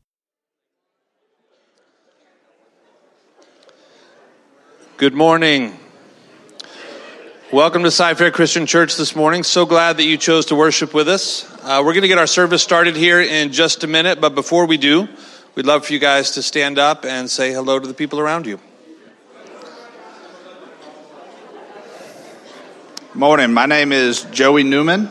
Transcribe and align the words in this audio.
Good 4.98 5.14
morning. 5.14 5.80
Welcome 7.54 7.84
to 7.84 7.91
Cy-Fair 7.91 8.31
Christian 8.31 8.65
Church 8.65 8.97
this 8.97 9.15
morning. 9.15 9.43
So 9.43 9.65
glad 9.65 9.95
that 9.95 10.04
you 10.04 10.18
chose 10.18 10.47
to 10.47 10.55
worship 10.55 10.93
with 10.93 11.07
us. 11.07 11.50
Uh, 11.63 11.81
we're 11.86 11.93
going 11.93 12.02
to 12.02 12.09
get 12.09 12.18
our 12.18 12.27
service 12.27 12.61
started 12.61 12.97
here 12.97 13.21
in 13.21 13.54
just 13.54 13.86
a 13.86 13.88
minute, 13.88 14.20
but 14.20 14.36
before 14.36 14.65
we 14.65 14.75
do, 14.75 15.07
we'd 15.55 15.65
love 15.65 15.86
for 15.86 15.93
you 15.93 16.00
guys 16.00 16.31
to 16.31 16.41
stand 16.41 16.77
up 16.77 17.05
and 17.05 17.31
say 17.31 17.54
hello 17.54 17.79
to 17.79 17.88
the 17.88 17.93
people 17.93 18.20
around 18.20 18.45
you. 18.45 18.59
Morning. 23.16 23.54
My 23.54 23.68
name 23.68 23.92
is 23.92 24.24
Joey 24.32 24.64
Newman. 24.64 25.08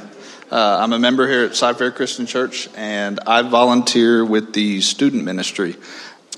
Uh, 0.51 0.79
I'm 0.81 0.93
a 0.93 0.99
member 0.99 1.29
here 1.29 1.45
at 1.45 1.55
Cy-Fair 1.55 1.93
Christian 1.93 2.27
Church, 2.27 2.69
and 2.75 3.21
I 3.29 3.43
volunteer 3.43 4.25
with 4.25 4.53
the 4.53 4.81
student 4.81 5.23
ministry. 5.23 5.77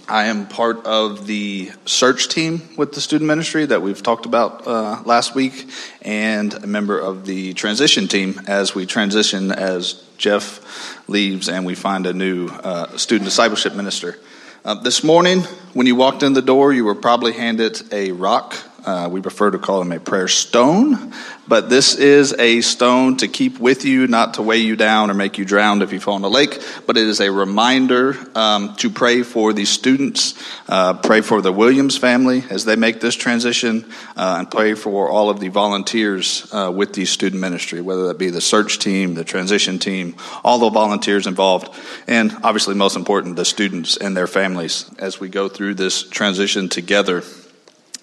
I 0.06 0.26
am 0.26 0.46
part 0.46 0.84
of 0.84 1.26
the 1.26 1.72
search 1.86 2.28
team 2.28 2.60
with 2.76 2.92
the 2.92 3.00
student 3.00 3.28
ministry 3.28 3.64
that 3.64 3.80
we've 3.80 4.02
talked 4.02 4.26
about 4.26 4.66
uh, 4.66 5.00
last 5.06 5.34
week, 5.34 5.66
and 6.02 6.52
a 6.52 6.66
member 6.66 6.98
of 6.98 7.24
the 7.24 7.54
transition 7.54 8.08
team 8.08 8.42
as 8.46 8.74
we 8.74 8.84
transition 8.84 9.50
as 9.50 10.04
Jeff 10.18 11.08
leaves 11.08 11.48
and 11.48 11.64
we 11.64 11.74
find 11.74 12.06
a 12.06 12.12
new 12.12 12.46
uh, 12.48 12.94
student 12.98 13.24
discipleship 13.24 13.74
minister. 13.74 14.18
Uh, 14.66 14.74
this 14.74 15.02
morning, 15.02 15.40
when 15.72 15.86
you 15.86 15.96
walked 15.96 16.22
in 16.22 16.34
the 16.34 16.42
door, 16.42 16.74
you 16.74 16.84
were 16.84 16.94
probably 16.94 17.32
handed 17.32 17.80
a 17.90 18.12
rock 18.12 18.54
uh, 18.84 19.08
we 19.10 19.20
prefer 19.20 19.50
to 19.50 19.58
call 19.58 19.78
them 19.78 19.92
a 19.92 20.00
prayer 20.00 20.28
stone, 20.28 21.12
but 21.48 21.68
this 21.68 21.94
is 21.94 22.34
a 22.38 22.60
stone 22.60 23.16
to 23.18 23.28
keep 23.28 23.58
with 23.58 23.84
you, 23.84 24.06
not 24.06 24.34
to 24.34 24.42
weigh 24.42 24.58
you 24.58 24.76
down 24.76 25.10
or 25.10 25.14
make 25.14 25.38
you 25.38 25.44
drown 25.44 25.82
if 25.82 25.92
you 25.92 26.00
fall 26.00 26.16
in 26.16 26.24
a 26.24 26.28
lake, 26.28 26.62
but 26.86 26.96
it 26.96 27.06
is 27.06 27.20
a 27.20 27.30
reminder 27.30 28.16
um, 28.34 28.74
to 28.76 28.90
pray 28.90 29.22
for 29.22 29.52
these 29.52 29.68
students, 29.68 30.34
uh, 30.68 30.94
pray 30.94 31.20
for 31.20 31.40
the 31.40 31.52
Williams 31.52 31.96
family 31.96 32.44
as 32.50 32.64
they 32.64 32.76
make 32.76 33.00
this 33.00 33.14
transition, 33.14 33.90
uh, 34.16 34.36
and 34.38 34.50
pray 34.50 34.74
for 34.74 35.08
all 35.08 35.30
of 35.30 35.40
the 35.40 35.48
volunteers 35.48 36.46
uh, 36.52 36.72
with 36.74 36.92
the 36.92 37.04
student 37.04 37.40
ministry, 37.40 37.80
whether 37.80 38.08
that 38.08 38.18
be 38.18 38.30
the 38.30 38.40
search 38.40 38.78
team, 38.78 39.14
the 39.14 39.24
transition 39.24 39.78
team, 39.78 40.16
all 40.42 40.58
the 40.58 40.70
volunteers 40.70 41.26
involved, 41.26 41.74
and 42.06 42.34
obviously, 42.42 42.74
most 42.74 42.96
important, 42.96 43.36
the 43.36 43.44
students 43.44 43.96
and 43.96 44.16
their 44.16 44.26
families 44.26 44.90
as 44.98 45.20
we 45.20 45.28
go 45.28 45.48
through 45.48 45.74
this 45.74 46.02
transition 46.02 46.68
together. 46.68 47.22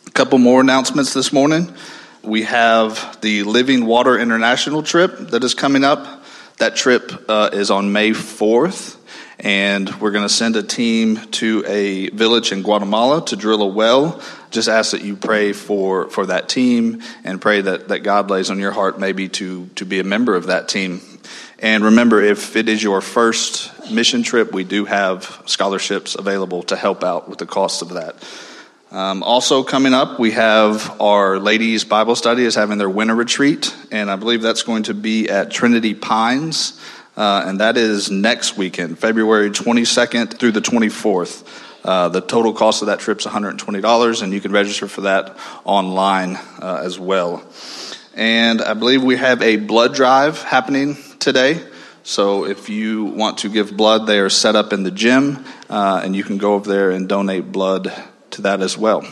A 0.07 0.11
couple 0.11 0.39
more 0.39 0.61
announcements 0.61 1.13
this 1.13 1.31
morning. 1.31 1.71
We 2.23 2.41
have 2.44 3.19
the 3.21 3.44
Living 3.44 3.85
Water 3.85 4.17
International 4.17 4.81
trip 4.81 5.16
that 5.30 5.44
is 5.44 5.53
coming 5.53 5.83
up. 5.83 6.23
That 6.57 6.75
trip 6.75 7.25
uh, 7.30 7.52
is 7.53 7.69
on 7.69 7.91
May 7.91 8.09
4th, 8.09 8.97
and 9.39 9.94
we're 10.02 10.11
going 10.11 10.27
to 10.27 10.33
send 10.33 10.55
a 10.55 10.63
team 10.63 11.17
to 11.33 11.63
a 11.67 12.09
village 12.09 12.52
in 12.52 12.63
Guatemala 12.63 13.23
to 13.25 13.35
drill 13.35 13.61
a 13.61 13.67
well. 13.67 14.22
Just 14.49 14.67
ask 14.67 14.91
that 14.91 15.03
you 15.03 15.16
pray 15.16 15.53
for, 15.53 16.09
for 16.09 16.25
that 16.25 16.49
team 16.49 17.03
and 17.23 17.39
pray 17.39 17.61
that, 17.61 17.89
that 17.89 17.99
God 17.99 18.29
lays 18.31 18.49
on 18.49 18.57
your 18.57 18.72
heart 18.72 18.99
maybe 18.99 19.29
to, 19.29 19.67
to 19.75 19.85
be 19.85 19.99
a 19.99 20.03
member 20.03 20.35
of 20.35 20.47
that 20.47 20.67
team. 20.67 20.99
And 21.59 21.83
remember, 21.83 22.22
if 22.22 22.55
it 22.55 22.67
is 22.67 22.81
your 22.81 23.02
first 23.02 23.91
mission 23.91 24.23
trip, 24.23 24.52
we 24.52 24.63
do 24.63 24.85
have 24.85 25.44
scholarships 25.45 26.16
available 26.16 26.63
to 26.63 26.75
help 26.75 27.03
out 27.03 27.29
with 27.29 27.38
the 27.38 27.45
cost 27.45 27.83
of 27.83 27.89
that. 27.89 28.16
Um, 28.92 29.23
also 29.23 29.64
coming 29.64 29.94
up, 29.94 30.20
we 30.20 30.31
have 30.31 31.00
our 31.00 31.39
ladies' 31.39 31.86
Bible 31.86 32.14
study 32.14 32.44
is 32.44 32.56
having 32.56 32.78
their 32.78 32.89
winter 32.89 33.16
retreat, 33.16 33.73
and 33.89 34.11
I 34.11 34.17
believe 34.17 34.42
that's 34.42 34.64
going 34.64 34.84
to 34.84 34.94
be 34.94 35.30
at 35.30 35.50
Trinity 35.50 35.94
Pines, 35.94 36.78
uh, 37.16 37.45
and 37.45 37.62
that 37.62 37.78
is 37.78 38.12
next 38.12 38.58
weekend, 38.58 39.00
February 39.00 39.50
22nd 39.50 40.38
through 40.38 40.52
the 40.52 40.59
24th. 40.59 41.47
Uh, 41.85 42.09
the 42.09 42.19
total 42.19 42.52
cost 42.52 42.81
of 42.81 42.88
that 42.88 43.00
trip 43.00 43.19
is 43.19 43.25
$120, 43.25 44.22
and 44.22 44.34
you 44.34 44.41
can 44.41 44.52
register 44.52 44.90
for 44.90 45.02
that 45.02 45.38
online 45.63 46.35
uh, 46.62 46.81
as 46.84 47.00
well. 47.00 47.41
And 48.13 48.62
I 48.62 48.73
believe 48.73 49.02
we 49.02 49.16
have 49.16 49.41
a 49.41 49.56
blood 49.56 49.96
drive 49.96 50.44
happening 50.44 50.97
today. 51.18 51.62
So 52.03 52.46
if 52.46 52.68
you 52.68 53.06
want 53.06 53.38
to 53.38 53.50
give 53.50 53.78
blood, 53.78 54.06
they 54.06 54.19
are 54.19 54.29
set 54.29 54.58
up 54.58 54.73
in 54.73 54.84
the 54.84 54.91
gym, 54.91 55.46
uh, 55.69 56.02
and 56.03 56.13
you 56.13 56.25
can 56.25 56.38
go 56.38 56.56
over 56.56 56.69
there 56.69 56.91
and 56.91 57.08
donate 57.08 57.53
blood 57.53 57.94
to 58.31 58.42
that 58.44 58.62
as 58.62 58.78
well. 58.78 59.06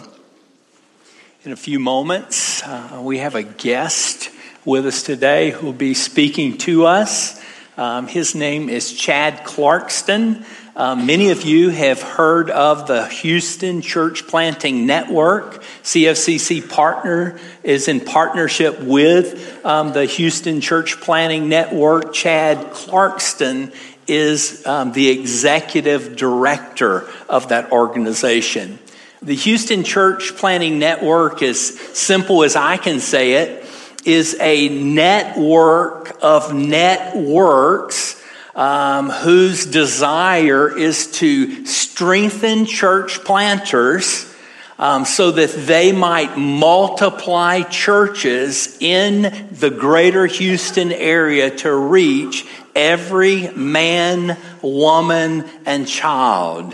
In 1.44 1.52
a 1.52 1.58
few 1.58 1.80
moments, 1.80 2.62
uh, 2.64 3.00
we 3.02 3.20
have 3.20 3.36
a 3.36 3.44
guest 3.44 4.30
with 4.66 4.86
us 4.86 5.04
today 5.04 5.52
who 5.52 5.68
will 5.68 5.74
be 5.74 5.94
speaking 5.94 6.58
to 6.60 6.86
us. 6.86 7.42
Um, 7.78 8.08
his 8.08 8.36
name 8.36 8.68
is 8.68 8.92
Chad 8.92 9.46
Clarkston. 9.46 10.46
Um, 10.76 11.06
many 11.06 11.32
of 11.32 11.44
you 11.44 11.70
have 11.70 12.02
heard 12.02 12.50
of 12.50 12.88
the 12.88 13.08
Houston 13.08 13.82
Church 13.82 14.28
Planting 14.28 14.86
Network. 14.86 15.62
CFCC 15.84 16.70
partner 16.70 17.40
is 17.64 17.88
in 17.88 18.02
partnership 18.02 18.82
with 18.82 19.66
um, 19.66 19.94
the 19.94 20.06
Houston 20.06 20.62
Church 20.62 21.00
Planting 21.00 21.50
Network. 21.50 22.14
Chad 22.14 22.58
Clarkston 22.72 23.74
is 24.08 24.66
um, 24.66 24.92
the 24.92 25.10
executive 25.10 26.16
director 26.16 27.10
of 27.30 27.50
that 27.50 27.72
organization. 27.72 28.80
The 29.22 29.36
Houston 29.36 29.84
Church 29.84 30.38
Planting 30.38 30.80
Network, 30.80 31.44
as 31.44 31.78
simple 31.78 32.46
as 32.46 32.56
I 32.56 32.78
can 32.78 33.02
say 33.02 33.34
it, 33.34 33.66
is 34.06 34.38
a 34.40 34.70
network 34.70 36.18
of 36.22 36.54
networks 36.54 38.24
um, 38.56 39.10
whose 39.10 39.66
desire 39.66 40.74
is 40.74 41.12
to 41.18 41.66
strengthen 41.66 42.66
church 42.66 43.26
planters 43.26 44.34
um, 44.78 45.04
so 45.04 45.32
that 45.32 45.52
they 45.52 45.92
might 45.92 46.38
multiply 46.38 47.64
churches 47.64 48.78
in 48.80 49.50
the 49.52 49.70
greater 49.70 50.28
Houston 50.28 50.94
area 50.94 51.54
to 51.58 51.76
reach 51.76 52.48
every 52.74 53.50
man, 53.50 54.38
woman, 54.62 55.44
and 55.66 55.86
child 55.86 56.74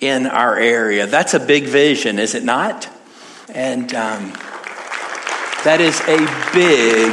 in 0.00 0.26
our 0.26 0.56
area. 0.58 1.06
That's 1.06 1.34
a 1.34 1.40
big 1.40 1.64
vision, 1.64 2.18
is 2.18 2.34
it 2.34 2.44
not? 2.44 2.88
And 3.48 3.92
um, 3.94 4.32
that 5.64 5.78
is 5.80 6.00
a 6.02 6.18
big 6.52 7.12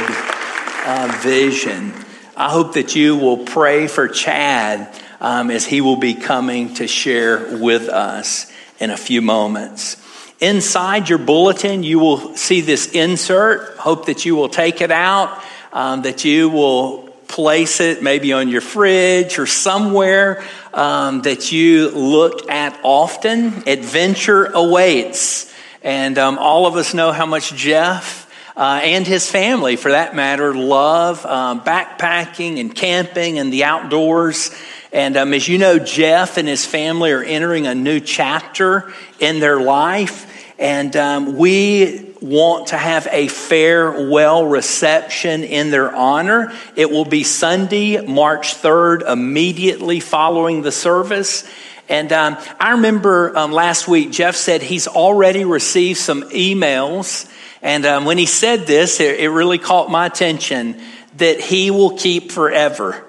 uh, 0.86 1.20
vision. 1.22 1.92
I 2.36 2.50
hope 2.50 2.74
that 2.74 2.94
you 2.94 3.16
will 3.16 3.38
pray 3.38 3.86
for 3.86 4.08
Chad 4.08 4.92
um, 5.20 5.50
as 5.50 5.64
he 5.64 5.80
will 5.80 5.96
be 5.96 6.14
coming 6.14 6.74
to 6.74 6.86
share 6.86 7.58
with 7.58 7.88
us 7.88 8.50
in 8.78 8.90
a 8.90 8.96
few 8.96 9.22
moments. 9.22 9.96
Inside 10.40 11.08
your 11.08 11.18
bulletin, 11.18 11.84
you 11.84 11.98
will 12.00 12.36
see 12.36 12.60
this 12.60 12.92
insert. 12.92 13.76
Hope 13.78 14.06
that 14.06 14.24
you 14.24 14.34
will 14.34 14.48
take 14.48 14.80
it 14.80 14.90
out, 14.90 15.42
um, 15.72 16.02
that 16.02 16.24
you 16.24 16.50
will 16.50 17.03
place 17.34 17.80
it 17.80 18.00
maybe 18.00 18.32
on 18.32 18.48
your 18.48 18.60
fridge 18.60 19.40
or 19.40 19.46
somewhere 19.46 20.44
um, 20.72 21.22
that 21.22 21.50
you 21.50 21.90
look 21.90 22.48
at 22.48 22.78
often. 22.84 23.64
Adventure 23.66 24.44
awaits. 24.44 25.52
And 25.82 26.16
um, 26.16 26.38
all 26.38 26.66
of 26.66 26.76
us 26.76 26.94
know 26.94 27.10
how 27.10 27.26
much 27.26 27.52
Jeff 27.52 28.30
uh, 28.56 28.80
and 28.84 29.04
his 29.04 29.28
family, 29.28 29.74
for 29.74 29.90
that 29.90 30.14
matter, 30.14 30.54
love 30.54 31.26
um, 31.26 31.62
backpacking 31.62 32.60
and 32.60 32.72
camping 32.72 33.40
and 33.40 33.52
the 33.52 33.64
outdoors. 33.64 34.54
And 34.92 35.16
um, 35.16 35.34
as 35.34 35.48
you 35.48 35.58
know, 35.58 35.80
Jeff 35.80 36.38
and 36.38 36.46
his 36.46 36.64
family 36.64 37.10
are 37.10 37.24
entering 37.24 37.66
a 37.66 37.74
new 37.74 37.98
chapter 37.98 38.92
in 39.18 39.40
their 39.40 39.60
life. 39.60 40.30
And 40.58 40.94
um, 40.96 41.36
we 41.36 42.14
want 42.20 42.68
to 42.68 42.76
have 42.76 43.08
a 43.10 43.28
farewell 43.28 44.46
reception 44.46 45.44
in 45.44 45.70
their 45.70 45.94
honor. 45.94 46.52
It 46.76 46.90
will 46.90 47.04
be 47.04 47.24
Sunday, 47.24 48.06
March 48.06 48.54
3rd, 48.54 49.08
immediately 49.10 50.00
following 50.00 50.62
the 50.62 50.72
service. 50.72 51.44
And 51.88 52.12
um, 52.12 52.38
I 52.58 52.72
remember 52.72 53.36
um, 53.36 53.52
last 53.52 53.88
week, 53.88 54.10
Jeff 54.10 54.36
said 54.36 54.62
he's 54.62 54.86
already 54.86 55.44
received 55.44 55.98
some 55.98 56.22
emails. 56.30 57.30
And 57.60 57.84
um, 57.84 58.04
when 58.04 58.16
he 58.16 58.26
said 58.26 58.66
this, 58.66 59.00
it, 59.00 59.20
it 59.20 59.28
really 59.28 59.58
caught 59.58 59.90
my 59.90 60.06
attention 60.06 60.80
that 61.16 61.40
he 61.40 61.70
will 61.70 61.96
keep 61.96 62.32
forever 62.32 63.04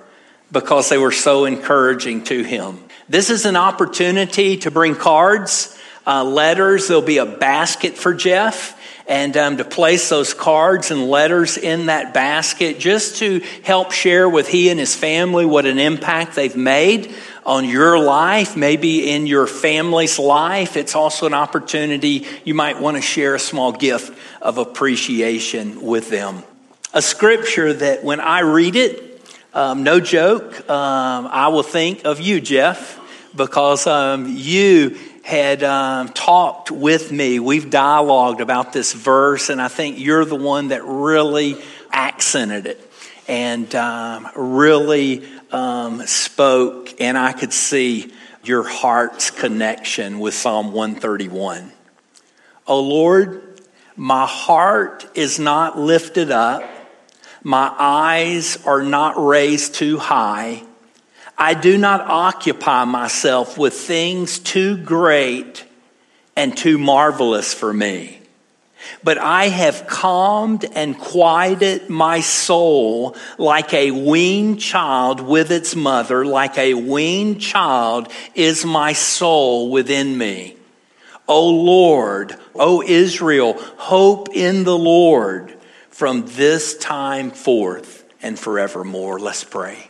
because 0.51 0.89
they 0.89 0.98
were 0.98 1.12
so 1.12 1.45
encouraging 1.45 2.24
to 2.25 2.44
him. 2.44 2.80
This 3.07 3.30
is 3.30 3.45
an 3.45 3.56
opportunity 3.56 4.57
to 4.57 4.71
bring 4.71 4.95
cards, 4.95 5.77
uh, 6.06 6.24
letters. 6.24 6.88
There'll 6.88 7.02
be 7.02 7.18
a 7.18 7.25
basket 7.25 7.98
for 7.98 8.13
Jeff. 8.13 8.80
and 9.07 9.38
um, 9.38 9.57
to 9.57 9.63
place 9.63 10.10
those 10.10 10.34
cards 10.34 10.90
and 10.90 11.07
letters 11.07 11.57
in 11.57 11.88
that 11.88 12.12
basket 12.13 12.80
just 12.80 13.18
to 13.18 13.40
help 13.63 13.92
share 13.92 14.28
with 14.28 14.48
he 14.48 14.69
and 14.69 14.80
his 14.80 14.96
family 14.96 15.46
what 15.46 15.68
an 15.68 15.78
impact 15.78 16.36
they've 16.36 16.56
made 16.56 17.13
on 17.46 17.66
your 17.66 18.00
life, 18.00 18.57
maybe 18.57 19.12
in 19.12 19.28
your 19.28 19.46
family's 19.46 20.18
life. 20.18 20.75
It's 20.75 20.96
also 20.96 21.28
an 21.28 21.36
opportunity 21.36 22.25
you 22.44 22.56
might 22.56 22.80
want 22.80 22.98
to 22.98 23.01
share 23.01 23.36
a 23.36 23.40
small 23.40 23.72
gift 23.72 24.18
of 24.42 24.58
appreciation 24.58 25.81
with 25.81 26.10
them. 26.10 26.44
A 26.94 27.01
scripture 27.01 27.74
that 27.74 28.04
when 28.04 28.19
I 28.19 28.40
read 28.40 28.75
it, 28.75 29.22
um, 29.54 29.84
no 29.84 30.00
joke, 30.00 30.68
um, 30.69 31.28
I 31.28 31.50
will 31.50 31.63
think 31.63 32.06
of 32.06 32.19
you, 32.19 32.42
Jeff, 32.42 33.00
because 33.36 33.86
um, 33.86 34.34
you 34.36 34.98
had 35.25 35.63
um, 35.63 36.10
talked 36.10 36.69
with 36.69 37.12
me. 37.12 37.39
We've 37.39 37.72
dialogued 37.72 38.42
about 38.42 38.74
this 38.74 38.94
verse, 38.94 39.50
and 39.50 39.60
I 39.60 39.69
think 39.69 39.98
you're 39.98 40.24
the 40.24 40.36
one 40.36 40.68
that 40.68 40.83
really 40.86 41.57
accented 41.92 42.68
it 42.68 42.92
and 43.27 43.74
um, 43.74 44.30
really 44.36 45.27
um, 45.51 46.06
spoke, 46.06 47.01
and 47.01 47.18
I 47.18 47.31
could 47.31 47.54
see 47.54 48.13
your 48.44 48.62
heart's 48.62 49.31
connection 49.31 50.19
with 50.19 50.36
Psalm 50.36 50.72
131. 50.72 51.72
Oh 52.68 52.81
Lord, 52.81 53.60
my 53.95 54.27
heart 54.27 55.07
is 55.16 55.39
not 55.39 55.75
lifted 55.75 56.30
up, 56.30 56.63
my 57.42 57.74
eyes 57.80 58.63
are 58.63 58.83
not 58.83 59.16
raised 59.18 59.74
too 59.74 59.98
high. 59.98 60.62
I 61.38 61.54
do 61.54 61.78
not 61.78 62.02
occupy 62.02 62.86
myself 62.86 63.58
with 63.58 63.74
things 63.74 64.40
too 64.40 64.78
great 64.78 65.66
and 66.36 66.58
too 66.58 66.78
marvelous 66.78 67.54
for 67.54 67.74
me. 67.74 68.22
But 69.04 69.18
I 69.18 69.48
have 69.48 69.88
calmed 69.88 70.66
and 70.76 70.98
quieted 70.98 71.90
my 71.90 72.20
soul 72.22 73.16
like 73.38 73.74
a 73.74 73.92
weaned 73.92 74.60
child 74.60 75.20
with 75.20 75.52
its 75.52 75.76
mother, 75.76 76.26
like 76.26 76.58
a 76.58 76.76
weaned 76.76 77.42
child 77.42 78.12
is 78.36 78.66
my 78.66 78.94
soul 78.94 79.72
within 79.72 80.18
me. 80.18 80.56
O 81.28 81.50
Lord, 81.50 82.36
O 82.54 82.84
Israel, 82.84 83.54
hope 83.78 84.30
in 84.34 84.64
the 84.64 84.78
Lord 84.78 85.56
from 85.90 86.26
this 86.28 86.78
time 86.78 87.32
forth 87.32 88.04
and 88.22 88.38
forevermore. 88.38 89.20
Let's 89.20 89.44
pray. 89.44 89.90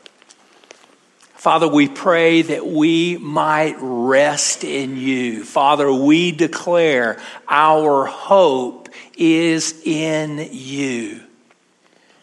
Father, 1.45 1.67
we 1.67 1.87
pray 1.87 2.41
that 2.41 2.65
we 2.65 3.17
might 3.17 3.75
rest 3.79 4.63
in 4.63 4.97
you. 4.97 5.43
Father, 5.43 5.93
we 5.93 6.31
declare 6.31 7.21
our 7.47 8.05
hope 8.05 8.89
is 9.15 9.79
in 9.85 10.49
you. 10.51 11.21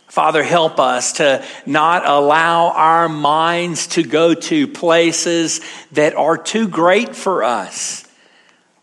Father, 0.09 0.43
help 0.43 0.81
us 0.81 1.13
to 1.13 1.45
not 1.67 2.05
allow 2.05 2.71
our 2.71 3.09
minds 3.09 3.87
to 3.87 4.03
go 4.03 4.35
to 4.35 4.67
places 4.67 5.61
that 5.93 6.17
are 6.17 6.37
too 6.37 6.67
great 6.67 7.15
for 7.15 7.45
us. 7.45 8.05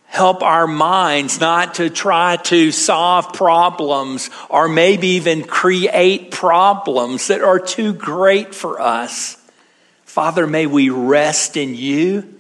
Help 0.06 0.42
our 0.42 0.68
minds 0.68 1.42
not 1.42 1.74
to 1.74 1.90
try 1.90 2.38
to 2.38 2.72
solve 2.72 3.34
problems 3.34 4.30
or 4.50 4.70
maybe 4.70 5.08
even 5.08 5.44
create 5.44 6.32
problems 6.32 7.28
that 7.28 7.42
are 7.42 7.60
too 7.60 7.92
great 7.92 8.56
for 8.56 8.80
us. 8.80 9.36
Father, 10.10 10.48
may 10.48 10.66
we 10.66 10.90
rest 10.90 11.56
in 11.56 11.76
you. 11.76 12.34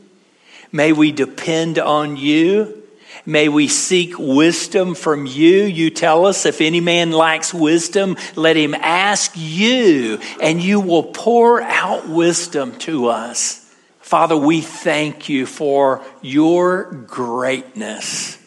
May 0.72 0.92
we 0.92 1.12
depend 1.12 1.78
on 1.78 2.18
you. 2.18 2.82
May 3.28 3.48
we 3.48 3.68
seek 3.68 4.18
wisdom 4.18 4.96
from 4.96 5.28
you. 5.28 5.66
You 5.66 5.92
tell 5.92 6.26
us 6.26 6.48
if 6.48 6.62
any 6.62 6.82
man 6.82 7.12
lacks 7.12 7.54
wisdom, 7.54 8.18
let 8.36 8.56
him 8.56 8.74
ask 8.74 9.34
you, 9.36 10.18
and 10.42 10.60
you 10.60 10.80
will 10.80 11.04
pour 11.04 11.62
out 11.62 12.10
wisdom 12.10 12.76
to 12.80 13.06
us. 13.06 13.72
Father, 14.00 14.36
we 14.36 14.62
thank 14.62 15.30
you 15.30 15.46
for 15.46 16.04
your 16.24 16.86
greatness. 16.92 18.40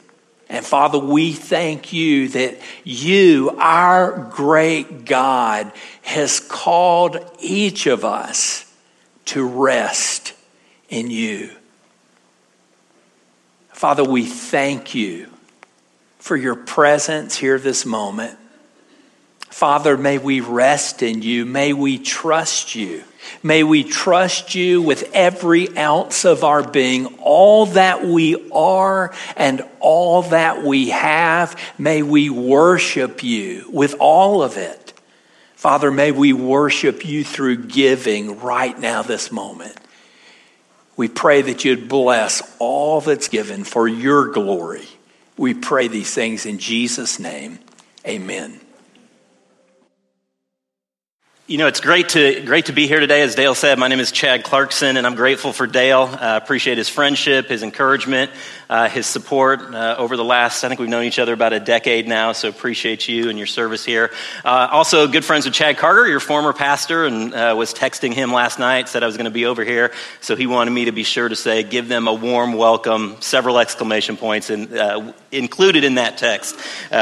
And 0.49 0.67
Father, 0.67 0.99
we 0.99 1.33
thank 1.33 1.93
you 1.93 2.27
that 2.31 2.59
you, 2.83 3.51
our 3.57 4.29
great 4.33 5.05
God, 5.05 5.71
has 6.03 6.41
called 6.41 7.19
each 7.39 7.87
of 7.87 8.05
us 8.05 8.69
to 9.33 9.47
rest 9.47 10.35
in 10.91 11.11
you. 11.11 11.51
Father, 13.73 14.05
we 14.05 14.27
thank 14.27 14.95
you 14.95 15.29
for 16.19 16.37
your 16.37 16.55
presence 16.55 17.35
here 17.35 17.59
this 17.59 17.87
moment. 17.87 18.39
Father, 19.49 19.97
may 19.97 20.19
we 20.19 20.41
rest 20.41 21.03
in 21.03 21.23
you. 21.23 21.47
May 21.47 21.73
we 21.73 21.99
trust 21.99 22.75
you. 22.75 23.05
May 23.43 23.65
we 23.65 23.85
trust 23.85 24.55
you 24.55 24.83
with 24.83 25.11
every 25.15 25.79
ounce 25.79 26.27
of 26.27 26.45
our 26.45 26.63
being, 26.63 27.07
all 27.19 27.65
that 27.67 28.05
we 28.05 28.51
are 28.51 29.15
and 29.35 29.63
all 29.81 30.23
that 30.25 30.63
we 30.63 30.91
have. 30.91 31.59
May 31.79 32.03
we 32.03 32.29
worship 32.29 33.23
you 33.23 33.65
with 33.73 33.95
all 33.99 34.43
of 34.43 34.59
it. 34.59 34.92
Father, 35.63 35.93
may 35.93 36.11
we 36.11 36.33
worship 36.33 37.07
you 37.07 37.23
through 37.23 37.67
giving 37.67 38.41
right 38.41 38.77
now, 38.77 39.03
this 39.03 39.31
moment. 39.31 39.77
We 40.97 41.07
pray 41.07 41.41
that 41.43 41.65
you'd 41.65 41.89
bless 41.89 42.43
all 42.59 43.01
that's 43.01 43.29
given 43.29 43.63
for 43.63 43.87
your 43.87 44.33
glory. 44.33 44.89
We 45.37 45.55
pray 45.55 45.87
these 45.87 46.13
things 46.13 46.47
in 46.47 46.59
Jesus' 46.59 47.21
name. 47.21 47.61
Amen. 48.05 48.61
You 51.53 51.59
know, 51.59 51.67
it's 51.67 51.81
great 51.81 52.09
to, 52.09 52.41
great 52.47 52.65
to 52.67 52.73
be 52.73 52.87
here 52.87 52.99
today. 52.99 53.21
As 53.21 53.35
Dale 53.35 53.55
said, 53.55 53.79
my 53.79 53.89
name 53.89 54.01
is 54.01 54.11
Chad 54.11 54.43
Clarkson, 54.43 54.97
and 54.97 55.07
I'm 55.07 55.15
grateful 55.15 55.53
for 55.53 55.67
Dale. 55.67 56.09
I 56.11 56.33
uh, 56.33 56.37
appreciate 56.39 56.79
his 56.79 56.89
friendship, 56.89 57.51
his 57.51 57.63
encouragement, 57.63 58.31
uh, 58.71 58.89
his 58.89 59.05
support 59.05 59.61
uh, 59.61 59.97
over 59.99 60.17
the 60.17 60.25
last, 60.25 60.65
I 60.65 60.69
think 60.69 60.81
we've 60.81 60.89
known 60.89 61.05
each 61.05 61.19
other 61.19 61.35
about 61.35 61.53
a 61.53 61.61
decade 61.61 62.09
now, 62.09 62.33
so 62.33 62.49
appreciate 62.49 63.07
you 63.07 63.29
and 63.29 63.37
your 63.37 63.47
service 63.47 63.85
here. 63.85 64.13
Uh, 64.43 64.69
also, 64.71 65.07
good 65.07 65.27
friends 65.27 65.45
with 65.45 65.53
Chad 65.53 65.77
Carter, 65.77 66.09
your 66.09 66.21
former 66.21 66.55
pastor, 66.55 67.05
and 67.05 67.35
uh, 67.35 67.55
was 67.55 67.75
texting 67.75 68.15
him 68.15 68.33
last 68.33 68.59
night, 68.59 68.89
said 68.89 69.03
I 69.03 69.07
was 69.07 69.19
going 69.19 69.27
to 69.27 69.31
be 69.31 69.45
over 69.45 69.63
here, 69.63 69.93
so 70.23 70.37
he 70.37 70.47
wanted 70.47 70.71
me 70.71 70.87
to 70.87 70.93
be 70.93 71.03
sure 71.05 71.29
to 71.29 71.37
say, 71.37 71.65
give 71.65 71.87
them 71.87 72.09
a 72.09 72.15
warm 72.15 72.55
welcome, 72.55 73.19
several 73.21 73.59
exclamation 73.59 74.17
points 74.17 74.49
in, 74.49 74.73
uh, 74.73 75.13
included 75.31 75.85
in 75.85 75.97
that 75.97 76.17
text. 76.17 76.59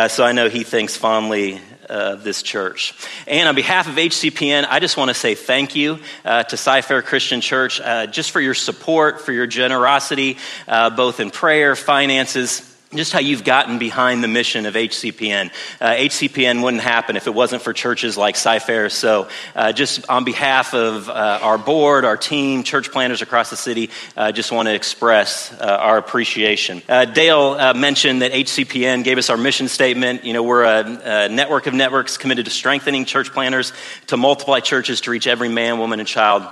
so 0.08 0.24
I 0.24 0.32
know 0.32 0.48
he 0.48 0.64
thinks 0.64 0.96
fondly 0.96 1.60
uh, 1.90 2.14
this 2.14 2.42
church. 2.42 2.94
And 3.26 3.48
on 3.48 3.54
behalf 3.54 3.88
of 3.88 3.94
HCPN, 3.94 4.66
I 4.68 4.78
just 4.78 4.96
want 4.96 5.08
to 5.08 5.14
say 5.14 5.34
thank 5.34 5.74
you 5.74 5.98
uh, 6.24 6.44
to 6.44 6.56
Cy-Fair 6.56 7.02
Christian 7.02 7.40
Church 7.40 7.80
uh, 7.80 8.06
just 8.06 8.30
for 8.30 8.40
your 8.40 8.54
support, 8.54 9.20
for 9.20 9.32
your 9.32 9.46
generosity, 9.46 10.38
uh, 10.68 10.90
both 10.90 11.20
in 11.20 11.30
prayer, 11.30 11.74
finances, 11.76 12.69
just 12.92 13.12
how 13.12 13.20
you've 13.20 13.44
gotten 13.44 13.78
behind 13.78 14.24
the 14.24 14.26
mission 14.26 14.66
of 14.66 14.74
HCPN. 14.74 15.52
Uh, 15.80 15.90
HCPN 15.90 16.60
wouldn't 16.60 16.82
happen 16.82 17.16
if 17.16 17.28
it 17.28 17.34
wasn't 17.34 17.62
for 17.62 17.72
churches 17.72 18.16
like 18.16 18.34
Cy-Fair. 18.34 18.90
So, 18.90 19.28
uh, 19.54 19.70
just 19.70 20.10
on 20.10 20.24
behalf 20.24 20.74
of 20.74 21.08
uh, 21.08 21.38
our 21.40 21.56
board, 21.56 22.04
our 22.04 22.16
team, 22.16 22.64
church 22.64 22.90
planters 22.90 23.22
across 23.22 23.48
the 23.48 23.56
city, 23.56 23.90
uh, 24.16 24.32
just 24.32 24.50
want 24.50 24.66
to 24.66 24.74
express 24.74 25.52
uh, 25.52 25.66
our 25.66 25.98
appreciation. 25.98 26.82
Uh, 26.88 27.04
Dale 27.04 27.74
mentioned 27.74 28.22
that 28.22 28.32
HCPN 28.32 29.04
gave 29.04 29.18
us 29.18 29.30
our 29.30 29.36
mission 29.36 29.68
statement. 29.68 30.24
You 30.24 30.32
know, 30.32 30.42
we're 30.42 30.64
a, 30.64 30.80
a 30.80 31.28
network 31.28 31.68
of 31.68 31.74
networks 31.74 32.18
committed 32.18 32.46
to 32.46 32.50
strengthening 32.50 33.04
church 33.04 33.30
planters 33.32 33.72
to 34.08 34.16
multiply 34.16 34.58
churches 34.58 35.02
to 35.02 35.12
reach 35.12 35.28
every 35.28 35.48
man, 35.48 35.78
woman, 35.78 36.00
and 36.00 36.08
child 36.08 36.42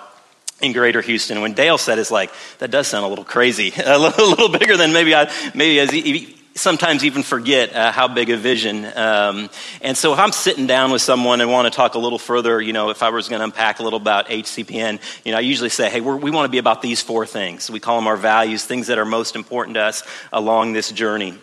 in 0.60 0.72
Greater 0.72 1.00
Houston. 1.00 1.40
When 1.40 1.52
Dale 1.52 1.78
said, 1.78 1.98
"It's 1.98 2.10
like 2.10 2.30
that 2.58 2.70
does 2.70 2.86
sound 2.88 3.04
a 3.04 3.08
little 3.08 3.24
crazy, 3.24 3.72
a 3.84 3.98
little, 3.98 4.24
a 4.24 4.28
little 4.28 4.48
bigger 4.48 4.76
than 4.76 4.92
maybe 4.92 5.14
I 5.14 5.30
maybe 5.54 5.80
as 5.80 5.90
he, 5.90 6.38
sometimes 6.58 7.04
even 7.04 7.22
forget 7.22 7.74
uh, 7.74 7.92
how 7.92 8.08
big 8.08 8.30
a 8.30 8.36
vision. 8.36 8.84
Um, 8.84 9.48
and 9.80 9.96
so 9.96 10.12
if 10.12 10.18
I'm 10.18 10.32
sitting 10.32 10.66
down 10.66 10.90
with 10.90 11.02
someone 11.02 11.40
and 11.40 11.50
want 11.50 11.72
to 11.72 11.76
talk 11.76 11.94
a 11.94 11.98
little 11.98 12.18
further, 12.18 12.60
you 12.60 12.72
know, 12.72 12.90
if 12.90 13.02
I 13.02 13.10
was 13.10 13.28
going 13.28 13.40
to 13.40 13.44
unpack 13.44 13.78
a 13.78 13.82
little 13.82 14.00
about 14.00 14.26
HCPN, 14.26 15.00
you 15.24 15.32
know, 15.32 15.38
I 15.38 15.42
usually 15.42 15.68
say, 15.68 15.88
hey, 15.88 16.00
we 16.00 16.30
want 16.30 16.46
to 16.46 16.50
be 16.50 16.58
about 16.58 16.82
these 16.82 17.00
four 17.00 17.26
things. 17.26 17.70
We 17.70 17.80
call 17.80 17.96
them 17.96 18.06
our 18.06 18.16
values, 18.16 18.64
things 18.64 18.88
that 18.88 18.98
are 18.98 19.04
most 19.04 19.36
important 19.36 19.74
to 19.74 19.82
us 19.82 20.02
along 20.32 20.72
this 20.72 20.90
journey. 20.90 21.38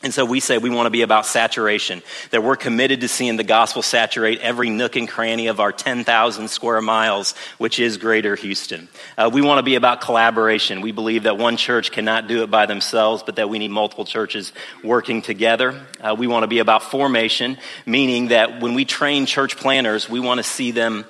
And 0.00 0.14
so 0.14 0.24
we 0.24 0.38
say 0.38 0.58
we 0.58 0.70
want 0.70 0.86
to 0.86 0.90
be 0.90 1.02
about 1.02 1.26
saturation, 1.26 2.02
that 2.30 2.44
we're 2.44 2.54
committed 2.54 3.00
to 3.00 3.08
seeing 3.08 3.36
the 3.36 3.42
gospel 3.42 3.82
saturate 3.82 4.38
every 4.38 4.70
nook 4.70 4.94
and 4.94 5.08
cranny 5.08 5.48
of 5.48 5.58
our 5.58 5.72
10,000 5.72 6.48
square 6.48 6.80
miles, 6.80 7.34
which 7.58 7.80
is 7.80 7.96
greater 7.96 8.36
Houston. 8.36 8.88
Uh, 9.16 9.28
we 9.32 9.42
want 9.42 9.58
to 9.58 9.64
be 9.64 9.74
about 9.74 10.00
collaboration. 10.00 10.82
We 10.82 10.92
believe 10.92 11.24
that 11.24 11.36
one 11.36 11.56
church 11.56 11.90
cannot 11.90 12.28
do 12.28 12.44
it 12.44 12.50
by 12.50 12.66
themselves, 12.66 13.24
but 13.24 13.36
that 13.36 13.48
we 13.48 13.58
need 13.58 13.72
multiple 13.72 14.04
churches 14.04 14.52
working 14.84 15.20
together. 15.20 15.84
Uh, 16.00 16.14
we 16.16 16.28
want 16.28 16.44
to 16.44 16.48
be 16.48 16.60
about 16.60 16.84
formation, 16.84 17.58
meaning 17.84 18.28
that 18.28 18.62
when 18.62 18.74
we 18.74 18.84
train 18.84 19.26
church 19.26 19.56
planters, 19.56 20.08
we 20.08 20.20
want 20.20 20.38
to 20.38 20.44
see 20.44 20.70
them 20.70 21.06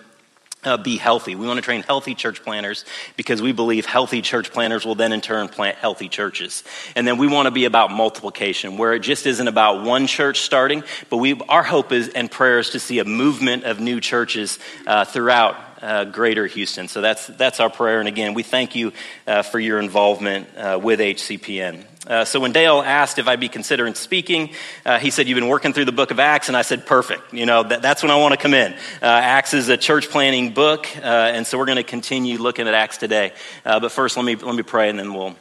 uh, 0.69 0.77
be 0.77 0.97
healthy. 0.97 1.35
We 1.35 1.47
want 1.47 1.59
to 1.59 1.63
train 1.63 1.83
healthy 1.83 2.15
church 2.15 2.43
planters 2.45 2.85
because 3.17 3.43
we 3.43 3.53
believe 3.53 3.87
healthy 3.87 4.23
church 4.23 4.53
planters 4.53 4.85
will 4.85 4.95
then 4.95 5.13
in 5.13 5.21
turn 5.21 5.49
plant 5.49 5.79
healthy 5.79 6.09
churches. 6.09 6.63
And 6.95 7.07
then 7.07 7.19
we 7.19 7.27
want 7.27 7.47
to 7.47 7.51
be 7.51 7.65
about 7.65 7.91
multiplication, 7.91 8.77
where 8.77 8.93
it 8.93 9.01
just 9.01 9.27
isn't 9.27 9.49
about 9.49 9.85
one 9.85 10.07
church 10.07 10.41
starting, 10.41 10.85
but 11.11 11.17
we, 11.17 11.41
our 11.49 11.63
hope 11.63 11.93
is 11.93 12.09
and 12.11 12.31
prayer 12.31 12.59
is 12.59 12.71
to 12.71 12.79
see 12.79 12.99
a 12.99 13.05
movement 13.05 13.65
of 13.65 13.81
new 13.81 14.01
churches 14.01 14.59
uh, 14.87 15.05
throughout 15.05 15.57
uh, 15.83 16.05
greater 16.05 16.47
Houston. 16.47 16.89
So 16.89 17.01
that's, 17.01 17.27
that's 17.27 17.61
our 17.61 17.71
prayer. 17.71 18.01
And 18.01 18.09
again, 18.09 18.35
we 18.35 18.43
thank 18.43 18.75
you 18.75 18.93
uh, 19.27 19.43
for 19.43 19.59
your 19.59 19.81
involvement 19.81 20.49
uh, 20.57 20.79
with 20.83 21.01
HCPN. 21.01 21.85
Uh, 22.09 22.25
so 22.25 22.41
when 22.41 22.53
Dale 22.53 22.81
asked 22.81 23.19
if 23.19 23.29
I'd 23.29 23.39
be 23.39 23.49
considering 23.49 23.95
speaking, 23.95 24.51
uh, 24.85 24.99
he 24.99 25.11
said, 25.11 25.29
You've 25.29 25.37
been 25.37 25.49
working 25.49 25.73
through 25.73 25.85
the 25.85 25.93
book 25.93 26.11
of 26.11 26.19
Acts. 26.19 26.49
And 26.49 26.57
I 26.57 26.63
said, 26.63 26.87
Perfect. 26.87 27.35
You 27.35 27.47
know, 27.47 27.63
that, 27.63 27.83
that's 27.83 28.03
when 28.03 28.11
I 28.11 28.17
want 28.17 28.33
to 28.33 28.41
come 28.41 28.55
in. 28.55 28.73
Uh, 28.73 28.77
Acts 29.03 29.55
is 29.55 29.69
a 29.69 29.77
church 29.77 30.09
planting 30.09 30.55
book. 30.55 30.89
and 30.97 31.47
so 31.47 31.59
we're 31.59 31.67
going 31.67 31.77
to 31.77 31.85
continue 31.85 32.39
looking 32.39 32.67
at 32.67 32.75
Acts 32.75 32.97
today. 32.97 33.33
but 33.65 33.93
first, 33.93 34.17
let 34.17 34.25
me, 34.25 34.37
let 34.37 34.55
me 34.55 34.63
pray 34.63 34.89
and 34.89 34.99
then 34.99 35.13
we'll, 35.13 35.37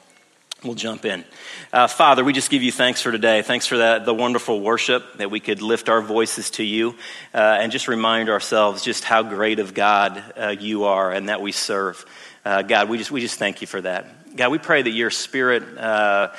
we'll 0.63 0.75
jump 0.75 1.05
in. 1.05 1.24
Uh, 1.71 1.86
Father, 1.88 2.24
we 2.24 2.33
just 2.33 2.50
give 2.50 2.63
you 2.63 2.71
thanks 2.71 3.01
for 3.01 3.12
today. 3.12 3.41
Thanks 3.41 3.67
for 3.67 3.77
that, 3.77 4.05
the 4.05 4.13
wonderful 4.13 4.62
worship 4.62 5.03
that 5.17 5.29
we 5.29 5.39
could 5.39 5.62
lift 5.62 5.89
our 5.89 6.01
voices 6.01 6.50
to 6.51 6.63
you 6.63 6.95
uh, 7.33 7.38
and 7.38 7.71
just 7.71 7.88
remind 7.88 8.29
ourselves 8.29 8.83
just 8.83 9.03
how 9.03 9.21
great 9.21 9.59
of 9.59 9.74
God 9.74 10.24
uh, 10.38 10.55
you 10.57 10.86
are 10.86 11.12
and 11.12 11.29
that 11.29 11.41
we 11.41 11.51
serve. 11.51 12.05
Uh, 12.45 12.62
God, 12.62 12.89
we 12.89 12.97
just, 12.97 13.12
we 13.12 13.21
just 13.21 13.38
thank 13.38 13.62
you 13.62 13.67
for 13.67 13.81
that. 13.81 14.36
God, 14.36 14.51
we 14.51 14.57
pray 14.57 14.81
that 14.81 14.91
your 14.91 15.09
spirit 15.09 15.77
uh, 15.77 16.31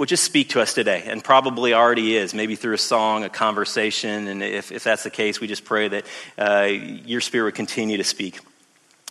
would 0.00 0.08
just 0.08 0.24
speak 0.24 0.48
to 0.48 0.62
us 0.62 0.72
today 0.72 1.02
and 1.04 1.22
probably 1.22 1.74
already 1.74 2.16
is, 2.16 2.32
maybe 2.32 2.56
through 2.56 2.72
a 2.72 2.78
song, 2.78 3.22
a 3.22 3.28
conversation. 3.28 4.28
And 4.28 4.42
if, 4.42 4.72
if 4.72 4.82
that's 4.82 5.02
the 5.02 5.10
case, 5.10 5.42
we 5.42 5.46
just 5.46 5.62
pray 5.62 5.88
that 5.88 6.06
uh, 6.38 6.62
your 6.64 7.20
spirit 7.20 7.44
would 7.44 7.54
continue 7.54 7.98
to 7.98 8.04
speak 8.04 8.40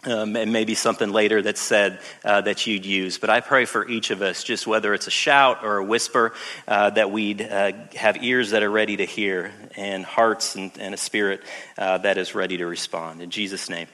um, 0.06 0.36
and 0.36 0.52
maybe 0.52 0.74
something 0.74 1.12
later 1.12 1.44
that's 1.44 1.62
said 1.62 2.00
uh, 2.26 2.42
that 2.42 2.66
you'd 2.66 2.88
use. 2.88 3.20
But 3.20 3.30
I 3.30 3.40
pray 3.40 3.66
for 3.66 3.88
each 3.88 4.10
of 4.10 4.24
us, 4.24 4.44
just 4.44 4.66
whether 4.66 4.96
it's 4.96 5.06
a 5.06 5.12
shout 5.12 5.64
or 5.64 5.78
a 5.78 5.86
whisper, 5.86 6.34
uh, 6.68 6.90
that 6.90 7.12
we'd 7.12 7.44
uh, 7.44 7.74
have 7.94 8.24
ears 8.24 8.50
that 8.50 8.64
are 8.64 8.72
ready 8.72 8.98
to 8.98 9.06
hear 9.06 9.52
and 9.76 10.04
hearts 10.04 10.56
and, 10.56 10.72
and 10.80 10.96
a 10.96 10.98
spirit 10.98 11.44
uh, 11.78 12.00
that 12.00 12.18
is 12.18 12.34
ready 12.34 12.58
to 12.58 12.66
respond. 12.66 13.22
In 13.22 13.30
Jesus' 13.30 13.70
name, 13.70 13.88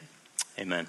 amen. 0.58 0.88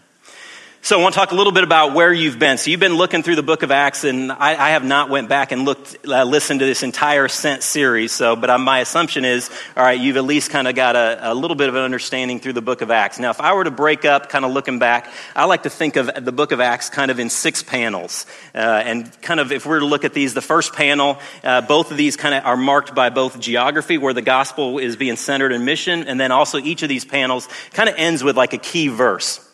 So 0.86 0.96
I 0.96 1.02
want 1.02 1.14
to 1.14 1.18
talk 1.18 1.32
a 1.32 1.34
little 1.34 1.52
bit 1.52 1.64
about 1.64 1.94
where 1.94 2.12
you've 2.12 2.38
been. 2.38 2.58
So 2.58 2.70
you've 2.70 2.78
been 2.78 2.94
looking 2.94 3.24
through 3.24 3.34
the 3.34 3.42
book 3.42 3.64
of 3.64 3.72
Acts, 3.72 4.04
and 4.04 4.30
I, 4.30 4.50
I 4.50 4.70
have 4.70 4.84
not 4.84 5.10
went 5.10 5.28
back 5.28 5.50
and 5.50 5.64
looked, 5.64 5.96
uh, 6.06 6.22
listened 6.22 6.60
to 6.60 6.66
this 6.66 6.84
entire 6.84 7.26
Sent 7.26 7.64
series. 7.64 8.12
So, 8.12 8.36
but 8.36 8.50
uh, 8.50 8.58
my 8.58 8.78
assumption 8.78 9.24
is, 9.24 9.50
all 9.76 9.82
right, 9.82 9.98
you've 9.98 10.16
at 10.16 10.22
least 10.22 10.52
kind 10.52 10.68
of 10.68 10.76
got 10.76 10.94
a, 10.94 11.32
a, 11.32 11.34
little 11.34 11.56
bit 11.56 11.68
of 11.68 11.74
an 11.74 11.82
understanding 11.82 12.38
through 12.38 12.52
the 12.52 12.62
book 12.62 12.82
of 12.82 12.92
Acts. 12.92 13.18
Now, 13.18 13.30
if 13.30 13.40
I 13.40 13.54
were 13.54 13.64
to 13.64 13.70
break 13.72 14.04
up, 14.04 14.28
kind 14.28 14.44
of 14.44 14.52
looking 14.52 14.78
back, 14.78 15.10
I 15.34 15.46
like 15.46 15.64
to 15.64 15.70
think 15.70 15.96
of 15.96 16.24
the 16.24 16.30
book 16.30 16.52
of 16.52 16.60
Acts 16.60 16.88
kind 16.88 17.10
of 17.10 17.18
in 17.18 17.30
six 17.30 17.64
panels, 17.64 18.24
uh, 18.54 18.58
and 18.58 19.10
kind 19.22 19.40
of 19.40 19.50
if 19.50 19.66
we 19.66 19.70
were 19.70 19.80
to 19.80 19.86
look 19.86 20.04
at 20.04 20.14
these, 20.14 20.34
the 20.34 20.40
first 20.40 20.72
panel, 20.72 21.18
uh, 21.42 21.62
both 21.62 21.90
of 21.90 21.96
these 21.96 22.16
kind 22.16 22.32
of 22.32 22.44
are 22.44 22.56
marked 22.56 22.94
by 22.94 23.10
both 23.10 23.40
geography, 23.40 23.98
where 23.98 24.14
the 24.14 24.22
gospel 24.22 24.78
is 24.78 24.94
being 24.94 25.16
centered 25.16 25.50
in 25.50 25.64
mission, 25.64 26.06
and 26.06 26.20
then 26.20 26.30
also 26.30 26.58
each 26.58 26.84
of 26.84 26.88
these 26.88 27.04
panels 27.04 27.48
kind 27.72 27.88
of 27.88 27.96
ends 27.98 28.22
with 28.22 28.36
like 28.36 28.52
a 28.52 28.58
key 28.58 28.86
verse. 28.86 29.45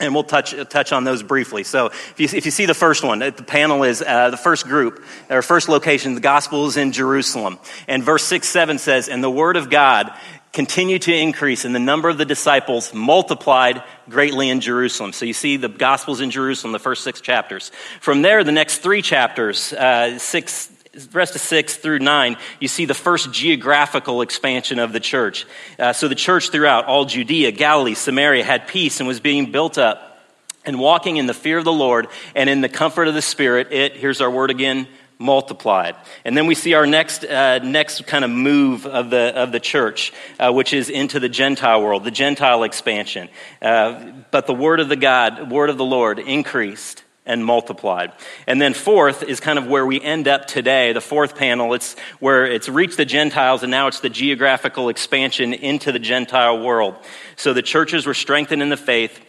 And 0.00 0.14
we'll 0.14 0.24
touch, 0.24 0.54
touch 0.68 0.92
on 0.92 1.04
those 1.04 1.22
briefly. 1.22 1.64
So 1.64 1.86
if 1.86 2.14
you, 2.18 2.28
if 2.32 2.44
you 2.44 2.50
see 2.52 2.66
the 2.66 2.74
first 2.74 3.02
one, 3.02 3.18
the 3.18 3.32
panel 3.32 3.82
is 3.82 4.00
uh, 4.00 4.30
the 4.30 4.36
first 4.36 4.66
group, 4.66 5.04
or 5.28 5.42
first 5.42 5.68
location, 5.68 6.14
the 6.14 6.20
gospel 6.20 6.66
is 6.66 6.76
in 6.76 6.92
Jerusalem. 6.92 7.58
And 7.88 8.04
verse 8.04 8.24
6, 8.24 8.48
7 8.48 8.78
says, 8.78 9.08
And 9.08 9.24
the 9.24 9.30
word 9.30 9.56
of 9.56 9.70
God 9.70 10.12
continued 10.52 11.02
to 11.02 11.14
increase, 11.14 11.64
and 11.64 11.74
the 11.74 11.80
number 11.80 12.08
of 12.08 12.18
the 12.18 12.24
disciples 12.24 12.94
multiplied 12.94 13.82
greatly 14.08 14.48
in 14.48 14.60
Jerusalem. 14.60 15.12
So 15.12 15.24
you 15.24 15.32
see 15.32 15.56
the 15.56 15.68
gospels 15.68 16.20
in 16.20 16.30
Jerusalem, 16.30 16.72
the 16.72 16.78
first 16.78 17.04
six 17.04 17.20
chapters. 17.20 17.70
From 18.00 18.22
there, 18.22 18.42
the 18.44 18.52
next 18.52 18.78
three 18.78 19.02
chapters, 19.02 19.72
uh, 19.72 20.18
6, 20.18 20.70
rest 21.12 21.34
of 21.34 21.40
6 21.40 21.76
through 21.76 22.00
9, 22.00 22.36
you 22.60 22.68
see 22.68 22.84
the 22.84 22.94
first 22.94 23.32
geographical 23.32 24.22
expansion 24.22 24.78
of 24.78 24.92
the 24.92 25.00
church. 25.00 25.46
Uh, 25.78 25.92
so 25.92 26.08
the 26.08 26.14
church 26.14 26.50
throughout 26.50 26.86
all 26.86 27.04
Judea, 27.04 27.52
Galilee, 27.52 27.94
Samaria 27.94 28.44
had 28.44 28.66
peace 28.66 29.00
and 29.00 29.06
was 29.06 29.20
being 29.20 29.52
built 29.52 29.78
up. 29.78 30.04
And 30.64 30.78
walking 30.78 31.16
in 31.16 31.26
the 31.26 31.34
fear 31.34 31.56
of 31.56 31.64
the 31.64 31.72
Lord 31.72 32.08
and 32.34 32.50
in 32.50 32.60
the 32.60 32.68
comfort 32.68 33.08
of 33.08 33.14
the 33.14 33.22
Spirit, 33.22 33.72
it, 33.72 33.96
here's 33.96 34.20
our 34.20 34.30
word 34.30 34.50
again, 34.50 34.86
multiplied. 35.18 35.96
And 36.24 36.36
then 36.36 36.46
we 36.46 36.54
see 36.54 36.74
our 36.74 36.86
next, 36.86 37.24
uh, 37.24 37.58
next 37.58 38.06
kind 38.06 38.24
of 38.24 38.30
move 38.30 38.86
of 38.86 39.10
the, 39.10 39.32
of 39.34 39.52
the 39.52 39.60
church, 39.60 40.12
uh, 40.38 40.52
which 40.52 40.72
is 40.72 40.90
into 40.90 41.20
the 41.20 41.28
Gentile 41.28 41.82
world, 41.82 42.04
the 42.04 42.10
Gentile 42.10 42.64
expansion. 42.64 43.28
Uh, 43.60 44.12
but 44.30 44.46
the 44.46 44.54
word 44.54 44.80
of 44.80 44.88
the 44.88 44.96
God, 44.96 45.50
word 45.50 45.70
of 45.70 45.78
the 45.78 45.84
Lord 45.84 46.18
increased 46.18 47.02
and 47.28 47.44
multiplied. 47.44 48.10
And 48.46 48.60
then 48.60 48.74
fourth 48.74 49.22
is 49.22 49.38
kind 49.38 49.58
of 49.58 49.68
where 49.68 49.86
we 49.86 50.00
end 50.00 50.26
up 50.26 50.46
today. 50.46 50.92
The 50.92 51.00
fourth 51.00 51.36
panel, 51.36 51.74
it's 51.74 51.94
where 52.18 52.46
it's 52.46 52.68
reached 52.68 52.96
the 52.96 53.04
Gentiles 53.04 53.62
and 53.62 53.70
now 53.70 53.86
it's 53.86 54.00
the 54.00 54.10
geographical 54.10 54.88
expansion 54.88 55.52
into 55.52 55.92
the 55.92 55.98
Gentile 56.00 56.60
world. 56.60 56.96
So 57.36 57.52
the 57.52 57.62
churches 57.62 58.06
were 58.06 58.14
strengthened 58.14 58.62
in 58.62 58.70
the 58.70 58.76
faith 58.76 59.20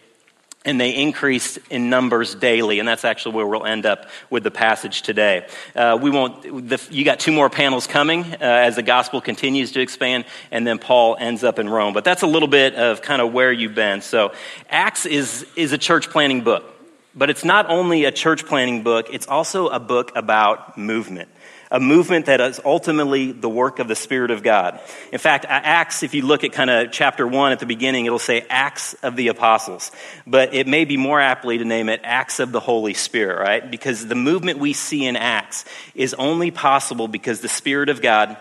and 0.65 0.79
they 0.79 0.95
increased 0.95 1.57
in 1.69 1.89
numbers 1.89 2.35
daily 2.35 2.79
and 2.79 2.87
that's 2.87 3.05
actually 3.05 3.35
where 3.35 3.47
we'll 3.47 3.65
end 3.65 3.85
up 3.85 4.07
with 4.29 4.43
the 4.43 4.51
passage 4.51 5.03
today 5.03 5.47
uh, 5.73 5.97
we 6.01 6.09
won't 6.09 6.67
the, 6.67 6.85
you 6.91 7.05
got 7.05 7.17
two 7.17 7.31
more 7.31 7.49
panels 7.49 7.87
coming 7.87 8.25
uh, 8.25 8.37
as 8.41 8.75
the 8.75 8.83
gospel 8.83 9.21
continues 9.21 9.71
to 9.71 9.79
expand 9.79 10.25
and 10.51 10.67
then 10.67 10.77
paul 10.77 11.15
ends 11.17 11.45
up 11.45 11.59
in 11.59 11.69
rome 11.69 11.93
but 11.93 12.03
that's 12.03 12.23
a 12.23 12.27
little 12.27 12.49
bit 12.49 12.75
of 12.75 13.01
kind 13.01 13.21
of 13.21 13.31
where 13.31 13.53
you've 13.53 13.73
been 13.73 14.01
so 14.01 14.33
acts 14.69 15.05
is 15.05 15.47
is 15.55 15.71
a 15.71 15.77
church 15.77 16.09
planting 16.09 16.41
book 16.41 16.78
but 17.15 17.29
it's 17.29 17.43
not 17.43 17.69
only 17.69 18.05
a 18.05 18.11
church 18.11 18.45
planting 18.45 18.83
book, 18.83 19.07
it's 19.11 19.27
also 19.27 19.67
a 19.67 19.79
book 19.79 20.11
about 20.15 20.77
movement. 20.77 21.29
A 21.71 21.79
movement 21.79 22.25
that 22.25 22.41
is 22.41 22.59
ultimately 22.65 23.31
the 23.31 23.49
work 23.49 23.77
of 23.77 23.87
the 23.87 23.95
Spirit 23.95 24.31
of 24.31 24.41
God. 24.41 24.79
In 25.11 25.19
fact, 25.19 25.45
Acts, 25.47 26.01
if 26.01 26.15
you 26.15 26.23
look 26.23 26.43
at 26.43 26.51
kind 26.51 26.69
of 26.69 26.91
chapter 26.91 27.27
one 27.27 27.51
at 27.51 27.59
the 27.59 27.67
beginning, 27.67 28.07
it'll 28.07 28.17
say 28.17 28.43
Acts 28.49 28.95
of 29.03 29.15
the 29.15 29.27
Apostles. 29.27 29.91
But 30.25 30.55
it 30.55 30.65
may 30.65 30.85
be 30.85 30.97
more 30.97 31.21
aptly 31.21 31.59
to 31.59 31.65
name 31.65 31.87
it 31.89 32.01
Acts 32.03 32.39
of 32.39 32.51
the 32.51 32.59
Holy 32.59 32.95
Spirit, 32.95 33.39
right? 33.39 33.69
Because 33.69 34.07
the 34.07 34.15
movement 34.15 34.57
we 34.57 34.73
see 34.73 35.05
in 35.05 35.15
Acts 35.15 35.63
is 35.93 36.15
only 36.15 36.49
possible 36.49 37.07
because 37.07 37.41
the 37.41 37.49
Spirit 37.49 37.89
of 37.89 38.01
God 38.01 38.35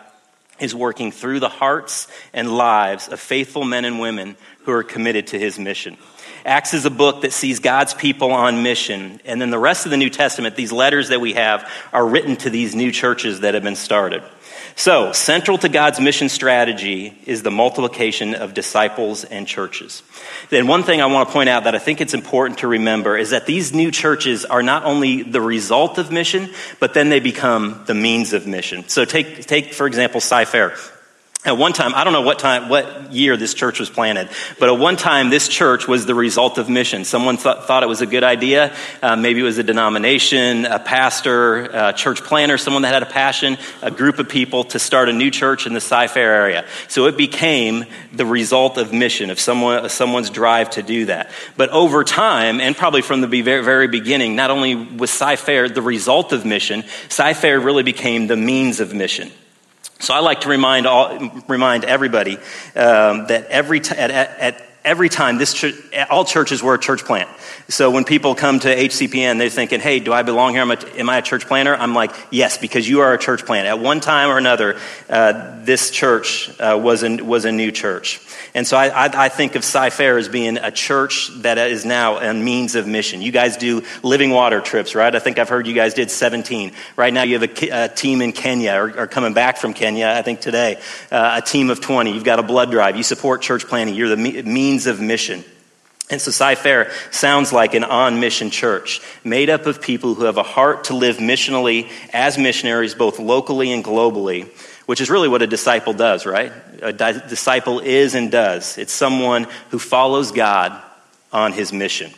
is 0.58 0.74
working 0.74 1.12
through 1.12 1.40
the 1.40 1.48
hearts 1.50 2.08
and 2.32 2.56
lives 2.56 3.08
of 3.08 3.20
faithful 3.20 3.64
men 3.64 3.84
and 3.84 4.00
women 4.00 4.36
who 4.64 4.72
are 4.72 4.82
committed 4.82 5.28
to 5.28 5.38
his 5.38 5.58
mission. 5.58 5.96
Acts 6.44 6.74
is 6.74 6.84
a 6.84 6.90
book 6.90 7.22
that 7.22 7.32
sees 7.32 7.60
God's 7.60 7.94
people 7.94 8.32
on 8.32 8.62
mission. 8.62 9.20
And 9.24 9.40
then 9.40 9.50
the 9.50 9.58
rest 9.58 9.84
of 9.84 9.90
the 9.90 9.96
New 9.96 10.10
Testament, 10.10 10.56
these 10.56 10.72
letters 10.72 11.08
that 11.08 11.20
we 11.20 11.34
have, 11.34 11.70
are 11.92 12.06
written 12.06 12.36
to 12.36 12.50
these 12.50 12.74
new 12.74 12.92
churches 12.92 13.40
that 13.40 13.54
have 13.54 13.62
been 13.62 13.76
started. 13.76 14.22
So, 14.78 15.10
central 15.10 15.58
to 15.58 15.68
God's 15.68 15.98
mission 15.98 16.28
strategy 16.28 17.12
is 17.26 17.42
the 17.42 17.50
multiplication 17.50 18.36
of 18.36 18.54
disciples 18.54 19.24
and 19.24 19.44
churches. 19.44 20.04
Then, 20.50 20.68
one 20.68 20.84
thing 20.84 21.02
I 21.02 21.06
want 21.06 21.28
to 21.28 21.32
point 21.32 21.48
out 21.48 21.64
that 21.64 21.74
I 21.74 21.80
think 21.80 22.00
it's 22.00 22.14
important 22.14 22.60
to 22.60 22.68
remember 22.68 23.16
is 23.16 23.30
that 23.30 23.44
these 23.44 23.74
new 23.74 23.90
churches 23.90 24.44
are 24.44 24.62
not 24.62 24.84
only 24.84 25.24
the 25.24 25.40
result 25.40 25.98
of 25.98 26.12
mission, 26.12 26.50
but 26.78 26.94
then 26.94 27.08
they 27.08 27.18
become 27.18 27.82
the 27.86 27.94
means 27.94 28.32
of 28.32 28.46
mission. 28.46 28.88
So, 28.88 29.04
take, 29.04 29.46
take 29.46 29.74
for 29.74 29.88
example, 29.88 30.20
Cy-Fair. 30.20 30.76
At 31.44 31.56
one 31.56 31.72
time, 31.72 31.94
I 31.94 32.02
don't 32.02 32.12
know 32.12 32.22
what 32.22 32.40
time, 32.40 32.68
what 32.68 33.12
year 33.12 33.36
this 33.36 33.54
church 33.54 33.78
was 33.78 33.88
planted, 33.88 34.28
but 34.58 34.68
at 34.68 34.76
one 34.76 34.96
time, 34.96 35.30
this 35.30 35.46
church 35.46 35.86
was 35.86 36.04
the 36.04 36.14
result 36.14 36.58
of 36.58 36.68
mission. 36.68 37.04
Someone 37.04 37.36
th- 37.36 37.58
thought 37.58 37.84
it 37.84 37.88
was 37.88 38.00
a 38.00 38.06
good 38.06 38.24
idea. 38.24 38.74
Uh, 39.00 39.14
maybe 39.14 39.38
it 39.38 39.44
was 39.44 39.56
a 39.56 39.62
denomination, 39.62 40.66
a 40.66 40.80
pastor, 40.80 41.66
a 41.66 41.92
church 41.92 42.24
planter, 42.24 42.58
someone 42.58 42.82
that 42.82 42.92
had 42.92 43.04
a 43.04 43.06
passion, 43.06 43.56
a 43.82 43.90
group 43.92 44.18
of 44.18 44.28
people 44.28 44.64
to 44.64 44.80
start 44.80 45.08
a 45.08 45.12
new 45.12 45.30
church 45.30 45.64
in 45.64 45.74
the 45.74 45.80
Cy-Fair 45.80 46.34
area. 46.34 46.66
So 46.88 47.06
it 47.06 47.16
became 47.16 47.86
the 48.12 48.26
result 48.26 48.76
of 48.76 48.92
mission, 48.92 49.30
of 49.30 49.38
someone, 49.38 49.88
someone's 49.90 50.30
drive 50.30 50.70
to 50.70 50.82
do 50.82 51.04
that. 51.04 51.30
But 51.56 51.70
over 51.70 52.02
time, 52.02 52.60
and 52.60 52.76
probably 52.76 53.02
from 53.02 53.20
the 53.20 53.42
very, 53.42 53.62
very 53.62 53.86
beginning, 53.86 54.34
not 54.34 54.50
only 54.50 54.74
was 54.74 55.12
Cy-Fair 55.12 55.68
the 55.68 55.82
result 55.82 56.32
of 56.32 56.44
mission, 56.44 56.82
Cy-Fair 57.08 57.60
really 57.60 57.84
became 57.84 58.26
the 58.26 58.36
means 58.36 58.80
of 58.80 58.92
mission. 58.92 59.30
So 60.00 60.14
I 60.14 60.20
like 60.20 60.42
to 60.42 60.48
remind 60.48 60.86
all, 60.86 61.42
remind 61.48 61.84
everybody 61.84 62.36
um, 62.76 63.26
that 63.26 63.46
every 63.50 63.80
t- 63.80 63.96
at, 63.96 64.10
at, 64.10 64.67
every 64.84 65.08
time 65.08 65.38
this 65.38 65.54
ch- 65.54 65.74
all 66.10 66.24
churches 66.24 66.62
were 66.62 66.74
a 66.74 66.78
church 66.78 67.04
plant. 67.04 67.28
So 67.68 67.90
when 67.90 68.04
people 68.04 68.34
come 68.34 68.60
to 68.60 68.68
HCPN, 68.68 69.38
they're 69.38 69.50
thinking, 69.50 69.80
"Hey, 69.80 70.00
do 70.00 70.12
I 70.12 70.22
belong 70.22 70.54
here? 70.54 70.62
Am, 70.62 71.10
I 71.10 71.18
a 71.18 71.22
church 71.22 71.46
planter?" 71.46 71.74
I'm 71.76 71.94
like, 71.94 72.12
"Yes, 72.30 72.56
because 72.56 72.88
you 72.88 73.00
are 73.00 73.12
a 73.12 73.18
church 73.18 73.44
plant." 73.44 73.66
At 73.66 73.78
one 73.78 74.00
time 74.00 74.30
or 74.30 74.38
another, 74.38 74.78
uh, 75.10 75.56
this 75.64 75.90
church 75.90 76.50
uh, 76.58 76.78
was 76.82 77.02
a, 77.02 77.16
was 77.16 77.44
a 77.44 77.52
new 77.52 77.70
church, 77.70 78.20
and 78.54 78.66
so 78.66 78.76
I, 78.76 78.86
I, 78.88 79.24
I 79.24 79.28
think 79.28 79.54
of 79.54 79.64
Cy-Fair 79.64 80.16
as 80.16 80.28
being 80.28 80.56
a 80.56 80.70
church 80.70 81.30
that 81.42 81.58
is 81.58 81.84
now 81.84 82.18
a 82.18 82.32
means 82.32 82.74
of 82.74 82.86
mission. 82.86 83.20
You 83.20 83.32
guys 83.32 83.56
do 83.56 83.82
living 84.02 84.30
water 84.30 84.60
trips, 84.60 84.94
right? 84.94 85.14
I 85.14 85.18
think 85.18 85.38
I've 85.38 85.48
heard 85.48 85.66
you 85.66 85.74
guys 85.74 85.94
did 85.94 86.10
17. 86.10 86.72
Right 86.96 87.12
now, 87.12 87.24
you 87.24 87.38
have 87.38 87.62
a, 87.62 87.84
a 87.84 87.88
team 87.88 88.22
in 88.22 88.32
Kenya 88.32 88.72
or, 88.74 89.00
or, 89.00 89.06
coming 89.06 89.34
back 89.34 89.58
from 89.58 89.74
Kenya. 89.74 90.08
I 90.08 90.22
think 90.22 90.40
today, 90.40 90.80
uh, 91.10 91.40
a 91.42 91.46
team 91.46 91.70
of 91.70 91.80
20. 91.80 92.12
You've 92.12 92.24
got 92.24 92.38
a 92.38 92.42
blood 92.42 92.70
drive. 92.70 92.96
You 92.96 93.02
support 93.02 93.42
church 93.42 93.66
planting. 93.66 93.94
You're 93.94 94.08
the 94.08 94.16
me- 94.16 94.42
means 94.68 94.86
of 94.86 95.00
mission. 95.00 95.42
And 96.10 96.20
so 96.20 96.30
Cy-Fair 96.30 96.90
sounds 97.10 97.52
like 97.52 97.74
an 97.74 97.84
on 97.84 98.20
mission 98.20 98.50
church 98.50 99.00
made 99.24 99.48
up 99.48 99.66
of 99.66 99.80
people 99.80 100.14
who 100.14 100.24
have 100.24 100.36
a 100.36 100.42
heart 100.42 100.84
to 100.84 100.94
live 100.94 101.16
missionally 101.16 101.88
as 102.12 102.36
missionaries, 102.36 102.94
both 102.94 103.18
locally 103.18 103.72
and 103.72 103.82
globally, 103.82 104.46
which 104.86 105.00
is 105.00 105.08
really 105.10 105.28
what 105.28 105.42
a 105.42 105.46
disciple 105.46 105.94
does, 105.94 106.26
right? 106.26 106.52
A 106.82 106.92
di- 106.92 107.26
disciple 107.28 107.80
is 107.80 108.14
and 108.14 108.30
does. 108.30 108.76
It's 108.78 108.92
someone 108.92 109.46
who 109.70 109.78
follows 109.78 110.32
God 110.32 110.78
on 111.32 111.52
his 111.52 111.72
mission. 111.72 112.10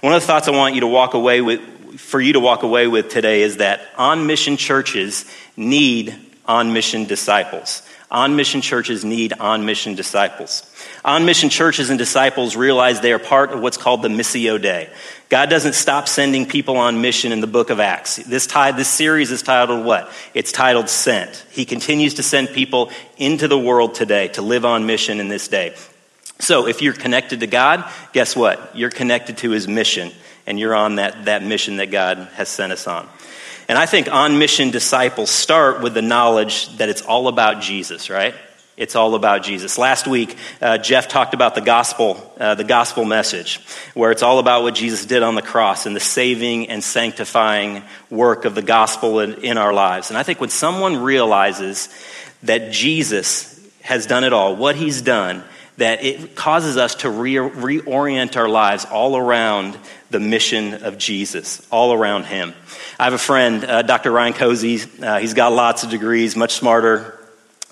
One 0.00 0.12
of 0.14 0.20
the 0.20 0.26
thoughts 0.26 0.48
I 0.48 0.50
want 0.50 0.74
you 0.74 0.82
to 0.82 0.86
walk 0.86 1.14
away 1.14 1.40
with, 1.40 1.60
for 1.98 2.20
you 2.20 2.34
to 2.34 2.40
walk 2.40 2.64
away 2.64 2.86
with 2.86 3.08
today 3.08 3.42
is 3.42 3.58
that 3.58 3.80
on 3.96 4.26
mission 4.26 4.56
churches 4.58 5.24
need 5.56 6.14
on 6.46 6.72
mission 6.72 7.04
disciples. 7.04 7.82
On 8.10 8.36
mission 8.36 8.60
churches 8.60 9.04
need 9.04 9.32
on 9.34 9.64
mission 9.64 9.94
disciples. 9.94 10.70
On 11.04 11.26
mission 11.26 11.50
churches 11.50 11.90
and 11.90 11.98
disciples 11.98 12.56
realize 12.56 13.00
they 13.00 13.12
are 13.12 13.18
part 13.18 13.52
of 13.52 13.60
what's 13.60 13.76
called 13.76 14.00
the 14.00 14.08
Missio 14.08 14.60
Dei. 14.60 14.88
God 15.28 15.50
doesn't 15.50 15.74
stop 15.74 16.08
sending 16.08 16.46
people 16.46 16.78
on 16.78 17.02
mission 17.02 17.30
in 17.30 17.40
the 17.40 17.46
book 17.46 17.68
of 17.68 17.78
Acts. 17.78 18.16
This, 18.16 18.46
tide, 18.46 18.78
this 18.78 18.88
series 18.88 19.30
is 19.30 19.42
titled 19.42 19.84
what? 19.84 20.10
It's 20.32 20.50
titled 20.50 20.88
Sent. 20.88 21.44
He 21.50 21.66
continues 21.66 22.14
to 22.14 22.22
send 22.22 22.48
people 22.48 22.90
into 23.18 23.48
the 23.48 23.58
world 23.58 23.94
today 23.94 24.28
to 24.28 24.42
live 24.42 24.64
on 24.64 24.86
mission 24.86 25.20
in 25.20 25.28
this 25.28 25.46
day. 25.46 25.74
So 26.38 26.66
if 26.66 26.80
you're 26.80 26.94
connected 26.94 27.40
to 27.40 27.46
God, 27.46 27.84
guess 28.14 28.34
what? 28.34 28.74
You're 28.74 28.90
connected 28.90 29.36
to 29.38 29.50
his 29.50 29.68
mission, 29.68 30.10
and 30.46 30.58
you're 30.58 30.74
on 30.74 30.96
that, 30.96 31.26
that 31.26 31.42
mission 31.42 31.76
that 31.76 31.90
God 31.90 32.16
has 32.34 32.48
sent 32.48 32.72
us 32.72 32.86
on. 32.86 33.06
And 33.68 33.76
I 33.76 33.84
think 33.84 34.10
on 34.10 34.38
mission 34.38 34.70
disciples 34.70 35.30
start 35.30 35.82
with 35.82 35.92
the 35.92 36.02
knowledge 36.02 36.74
that 36.78 36.88
it's 36.88 37.02
all 37.02 37.28
about 37.28 37.60
Jesus, 37.60 38.08
right? 38.08 38.34
It's 38.76 38.96
all 38.96 39.14
about 39.14 39.44
Jesus. 39.44 39.78
Last 39.78 40.08
week, 40.08 40.36
uh, 40.60 40.78
Jeff 40.78 41.06
talked 41.06 41.32
about 41.32 41.54
the 41.54 41.60
gospel, 41.60 42.32
uh, 42.40 42.56
the 42.56 42.64
gospel 42.64 43.04
message, 43.04 43.60
where 43.94 44.10
it's 44.10 44.22
all 44.22 44.40
about 44.40 44.64
what 44.64 44.74
Jesus 44.74 45.06
did 45.06 45.22
on 45.22 45.36
the 45.36 45.42
cross 45.42 45.86
and 45.86 45.94
the 45.94 46.00
saving 46.00 46.68
and 46.70 46.82
sanctifying 46.82 47.84
work 48.10 48.44
of 48.44 48.56
the 48.56 48.62
gospel 48.62 49.20
in, 49.20 49.34
in 49.44 49.58
our 49.58 49.72
lives. 49.72 50.10
And 50.10 50.18
I 50.18 50.24
think 50.24 50.40
when 50.40 50.50
someone 50.50 50.96
realizes 50.96 51.88
that 52.42 52.72
Jesus 52.72 53.60
has 53.82 54.06
done 54.06 54.24
it 54.24 54.32
all, 54.32 54.56
what 54.56 54.74
he's 54.74 55.02
done, 55.02 55.44
that 55.76 56.04
it 56.04 56.34
causes 56.34 56.76
us 56.76 56.96
to 56.96 57.10
re- 57.10 57.34
reorient 57.34 58.36
our 58.36 58.48
lives 58.48 58.84
all 58.84 59.16
around 59.16 59.78
the 60.10 60.20
mission 60.20 60.74
of 60.84 60.98
Jesus, 60.98 61.66
all 61.70 61.92
around 61.92 62.24
Him. 62.24 62.54
I 62.98 63.04
have 63.04 63.12
a 63.12 63.18
friend, 63.18 63.64
uh, 63.64 63.82
Dr. 63.82 64.12
Ryan 64.12 64.34
Cozy. 64.34 64.80
Uh, 65.02 65.18
he's 65.18 65.34
got 65.34 65.52
lots 65.52 65.82
of 65.82 65.90
degrees, 65.90 66.36
much 66.36 66.54
smarter 66.54 67.13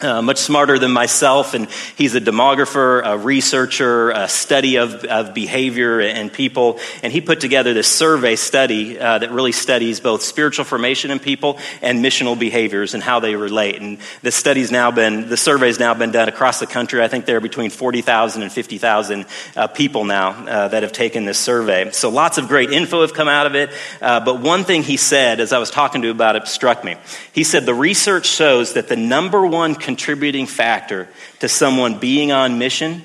uh, 0.02 0.22
much 0.22 0.38
smarter 0.38 0.78
than 0.78 0.90
myself, 0.92 1.54
and 1.54 1.70
he's 1.96 2.14
a 2.14 2.20
demographer, 2.20 3.02
a 3.04 3.16
researcher, 3.16 4.10
a 4.10 4.28
study 4.28 4.76
of, 4.76 5.04
of 5.04 5.34
behavior 5.34 6.00
and 6.00 6.32
people. 6.32 6.78
And 7.02 7.12
he 7.12 7.20
put 7.20 7.40
together 7.40 7.74
this 7.74 7.88
survey 7.88 8.36
study 8.36 8.98
uh, 8.98 9.18
that 9.18 9.30
really 9.30 9.52
studies 9.52 10.00
both 10.00 10.22
spiritual 10.22 10.64
formation 10.64 11.10
in 11.10 11.18
people 11.18 11.58
and 11.80 12.04
missional 12.04 12.38
behaviors 12.38 12.94
and 12.94 13.02
how 13.02 13.20
they 13.20 13.36
relate. 13.36 13.80
And 13.80 13.98
the 14.22 14.32
study's 14.32 14.70
now 14.70 14.90
been, 14.90 15.28
the 15.28 15.36
survey's 15.36 15.78
now 15.78 15.94
been 15.94 16.10
done 16.10 16.28
across 16.28 16.60
the 16.60 16.66
country. 16.66 17.02
I 17.02 17.08
think 17.08 17.26
there 17.26 17.36
are 17.36 17.40
between 17.40 17.70
40,000 17.70 18.42
and 18.42 18.52
50,000 18.52 19.26
uh, 19.56 19.66
people 19.68 20.04
now 20.04 20.30
uh, 20.30 20.68
that 20.68 20.82
have 20.82 20.92
taken 20.92 21.24
this 21.24 21.38
survey. 21.38 21.90
So 21.92 22.08
lots 22.10 22.38
of 22.38 22.48
great 22.48 22.70
info 22.70 23.02
have 23.02 23.14
come 23.14 23.28
out 23.28 23.46
of 23.46 23.54
it. 23.54 23.70
Uh, 24.00 24.20
but 24.20 24.40
one 24.40 24.64
thing 24.64 24.82
he 24.82 24.96
said, 24.96 25.40
as 25.40 25.52
I 25.52 25.58
was 25.58 25.70
talking 25.70 26.02
to 26.02 26.08
him 26.08 26.16
about 26.16 26.36
it, 26.36 26.48
struck 26.48 26.84
me. 26.84 26.96
He 27.32 27.44
said 27.44 27.66
the 27.66 27.74
research 27.74 28.26
shows 28.26 28.74
that 28.74 28.88
the 28.88 28.96
number 28.96 29.46
one 29.46 29.74
contributing 29.92 30.46
factor 30.46 31.06
to 31.40 31.48
someone 31.48 31.98
being 31.98 32.32
on 32.32 32.58
mission 32.58 33.02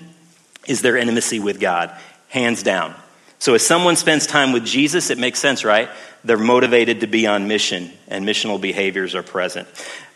is 0.67 0.82
their 0.82 0.96
intimacy 0.96 1.38
with 1.38 1.60
God, 1.60 1.91
hands 2.29 2.63
down. 2.63 2.96
So 3.39 3.56
if 3.56 3.62
someone 3.62 3.98
spends 3.98 4.25
time 4.25 4.53
with 4.53 4.65
Jesus, 4.65 5.10
it 5.10 5.17
makes 5.17 5.39
sense, 5.39 5.65
right? 5.65 5.89
They're 6.24 6.38
motivated 6.38 7.01
to 7.01 7.08
be 7.08 7.27
on 7.27 7.50
mission, 7.50 7.91
and 8.08 8.25
missional 8.25 8.60
behaviors 8.60 9.15
are 9.15 9.22
present. 9.22 9.67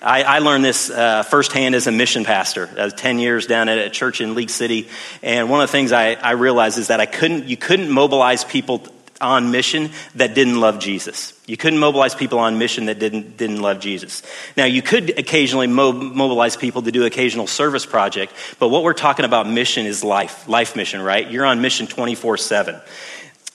I, 0.01 0.23
I 0.23 0.39
learned 0.39 0.63
this 0.63 0.89
uh, 0.89 1.23
firsthand 1.23 1.75
as 1.75 1.87
a 1.87 1.91
mission 1.91 2.23
pastor, 2.23 2.69
uh, 2.77 2.89
10 2.89 3.19
years 3.19 3.47
down 3.47 3.67
at 3.67 3.77
a 3.77 3.89
church 3.89 4.21
in 4.21 4.33
League 4.33 4.49
City. 4.49 4.87
And 5.21 5.49
one 5.49 5.59
of 5.59 5.67
the 5.67 5.71
things 5.73 5.91
I, 5.91 6.13
I 6.13 6.31
realized 6.31 6.77
is 6.77 6.87
that 6.87 7.01
I 7.01 7.05
couldn't, 7.05 7.47
you 7.47 7.57
couldn't 7.57 7.89
mobilize 7.89 8.45
people 8.45 8.87
on 9.21 9.51
mission 9.51 9.91
that 10.15 10.33
didn't 10.33 10.59
love 10.59 10.79
Jesus. 10.79 11.33
You 11.45 11.57
couldn't 11.57 11.79
mobilize 11.79 12.15
people 12.15 12.39
on 12.39 12.57
mission 12.57 12.85
that 12.85 12.99
didn't, 12.99 13.37
didn't 13.37 13.61
love 13.61 13.79
Jesus. 13.79 14.23
Now, 14.57 14.65
you 14.65 14.81
could 14.81 15.17
occasionally 15.19 15.67
mo- 15.67 15.91
mobilize 15.91 16.57
people 16.57 16.81
to 16.81 16.91
do 16.91 17.05
occasional 17.05 17.47
service 17.47 17.85
project, 17.85 18.33
but 18.59 18.69
what 18.69 18.83
we're 18.83 18.93
talking 18.93 19.25
about 19.25 19.47
mission 19.47 19.85
is 19.85 20.03
life, 20.03 20.47
life 20.47 20.75
mission, 20.75 21.01
right? 21.01 21.29
You're 21.29 21.45
on 21.45 21.61
mission 21.61 21.87
24 21.87 22.37
7. 22.37 22.79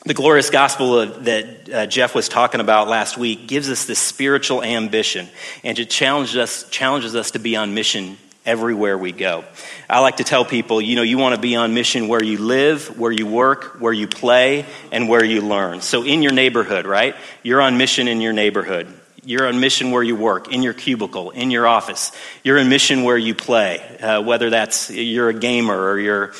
The 0.05 0.15
glorious 0.15 0.51
gospel 0.51 1.05
that 1.07 1.69
uh, 1.69 1.87
Jeff 1.87 2.15
was 2.15 2.29
talking 2.29 2.61
about 2.61 2.87
last 2.87 3.19
week 3.19 3.49
gives 3.49 3.69
us 3.69 3.87
this 3.87 3.99
spiritual 3.99 4.63
ambition, 4.63 5.29
and 5.65 5.77
it 5.79 5.91
challenges 5.91 6.37
us, 6.37 6.69
challenges 6.71 7.17
us 7.17 7.33
to 7.33 7.41
be 7.41 7.57
on 7.57 7.75
mission 7.75 8.17
everywhere 8.47 8.97
we 8.97 9.13
go. 9.13 9.45
I 9.91 10.01
like 10.01 10.19
to 10.19 10.25
tell 10.25 10.45
people, 10.45 10.81
you 10.81 10.97
know, 10.97 11.03
you 11.03 11.19
want 11.19 11.35
to 11.35 11.41
be 11.41 11.57
on 11.57 11.75
mission 11.75 12.09
where 12.09 12.23
you 12.23 12.39
live, 12.39 12.99
where 12.99 13.13
you 13.13 13.27
work, 13.27 13.81
where 13.81 13.93
you 13.93 14.07
play, 14.07 14.65
and 14.93 15.09
where 15.09 15.25
you 15.25 15.43
learn. 15.43 15.81
So 15.81 16.05
in 16.05 16.23
your 16.23 16.33
neighborhood, 16.33 16.87
right? 16.87 17.15
You're 17.43 17.61
on 17.61 17.77
mission 17.77 18.09
in 18.09 18.21
your 18.21 18.33
neighborhood. 18.33 18.89
You're 19.25 19.49
on 19.49 19.59
mission 19.59 19.91
where 19.91 20.05
you 20.05 20.15
work, 20.15 20.53
in 20.53 20.63
your 20.63 20.73
cubicle, 20.73 21.31
in 21.31 21.51
your 21.51 21.67
office. 21.67 22.13
You're 22.45 22.59
in 22.59 22.69
mission 22.69 23.03
where 23.03 23.19
you 23.19 23.35
play, 23.35 23.81
uh, 23.99 24.23
whether 24.23 24.51
that's 24.51 24.89
you're 24.89 25.31
a 25.31 25.35
gamer 25.35 25.77
or 25.77 25.99
you're 25.99 26.33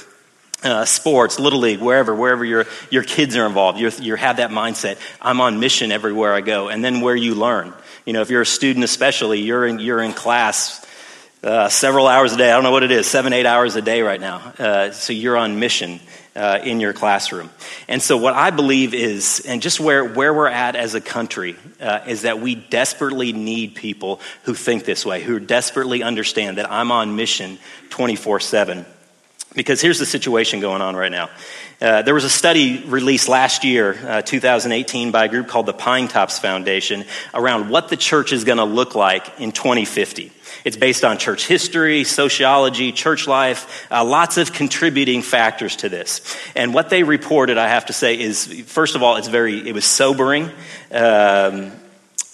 uh, 0.63 0.85
sports, 0.85 1.41
little 1.41 1.59
league, 1.59 1.81
wherever, 1.81 2.15
wherever 2.15 2.45
your 2.45 2.65
your 2.91 3.03
kids 3.03 3.37
are 3.37 3.45
involved. 3.45 3.79
You 3.79 3.91
you 4.01 4.15
have 4.15 4.37
that 4.37 4.51
mindset. 4.51 4.99
I'm 5.21 5.41
on 5.41 5.59
mission 5.59 5.91
everywhere 5.91 6.33
I 6.33 6.41
go, 6.41 6.69
and 6.69 6.85
then 6.85 7.01
where 7.01 7.17
you 7.17 7.35
learn. 7.35 7.73
You 8.05 8.13
know, 8.13 8.23
if 8.23 8.31
you're 8.31 8.43
a 8.43 8.47
student, 8.47 8.85
especially, 8.85 9.41
you're 9.41 9.67
in 9.67 9.81
you're 9.81 10.01
in 10.01 10.13
class 10.13 10.86
uh, 11.47 11.69
several 11.69 12.09
hours 12.09 12.33
a 12.33 12.37
day. 12.37 12.51
I 12.51 12.55
don't 12.55 12.65
know 12.65 12.73
what 12.73 12.83
it 12.83 12.91
is, 12.91 13.07
seven, 13.07 13.33
eight 13.33 13.47
hours 13.47 13.77
a 13.77 13.83
day 13.83 14.03
right 14.03 14.21
now. 14.21 14.39
Uh, 14.59 14.91
so 14.91 15.13
you're 15.13 15.37
on 15.37 15.61
mission 15.61 16.01
uh, 16.35 16.59
in 16.65 16.81
your 16.81 16.93
classroom. 16.93 17.51
And 17.87 18.03
so, 18.03 18.17
what 18.17 18.35
I 18.35 18.51
believe 18.51 18.95
is, 18.95 19.45
and 19.47 19.63
just 19.63 19.79
where, 19.79 20.05
where 20.05 20.35
we're 20.35 20.49
at 20.49 20.75
as 20.75 20.95
a 20.97 21.01
country, 21.01 21.57
uh, 21.81 22.01
is 22.07 22.23
that 22.23 22.41
we 22.41 22.57
desperately 22.57 23.33
need 23.33 23.77
people 23.77 24.21
who 24.43 24.55
think 24.55 24.85
this 24.85 25.07
way, 25.07 25.23
who 25.23 25.39
desperately 25.39 26.03
understand 26.03 26.59
that 26.59 26.71
I'm 26.71 26.91
on 26.91 27.15
mission 27.15 27.59
24 27.91 28.41
7. 28.41 28.85
Because 29.55 29.81
here's 29.81 30.01
the 30.01 30.05
situation 30.05 30.61
going 30.61 30.83
on 30.83 30.97
right 30.97 31.13
now. 31.13 31.31
Uh, 31.79 32.01
there 32.01 32.15
was 32.15 32.25
a 32.25 32.31
study 32.31 32.83
released 32.87 33.29
last 33.29 33.63
year, 33.63 33.99
uh, 34.07 34.23
2018, 34.23 35.11
by 35.11 35.27
a 35.27 35.29
group 35.29 35.47
called 35.47 35.67
the 35.67 35.75
Pinetops 35.75 36.41
Foundation 36.41 37.05
around 37.35 37.69
what 37.69 37.91
the 37.91 37.99
church 37.99 38.33
is 38.33 38.45
going 38.45 38.57
to 38.57 38.65
look 38.65 38.95
like 38.95 39.41
in 39.41 39.53
2050. 39.53 40.33
It's 40.65 40.79
based 40.79 41.05
on 41.05 41.19
church 41.19 41.47
history, 41.47 42.05
sociology, 42.05 42.93
church 42.93 43.27
life, 43.27 43.87
uh, 43.91 44.03
lots 44.05 44.39
of 44.39 44.55
contributing 44.55 45.21
factors 45.21 45.77
to 45.77 45.91
this. 45.91 46.23
And 46.57 46.73
what 46.73 46.89
they 46.89 47.03
reported, 47.03 47.59
I 47.59 47.69
have 47.69 47.87
to 47.87 47.93
say, 47.93 48.19
is 48.19 48.47
first 48.67 48.97
of 48.97 49.03
all, 49.03 49.17
it's 49.17 49.29
very, 49.29 49.69
it 49.69 49.75
was 49.75 49.85
sobering, 49.85 50.51
um, 50.91 51.73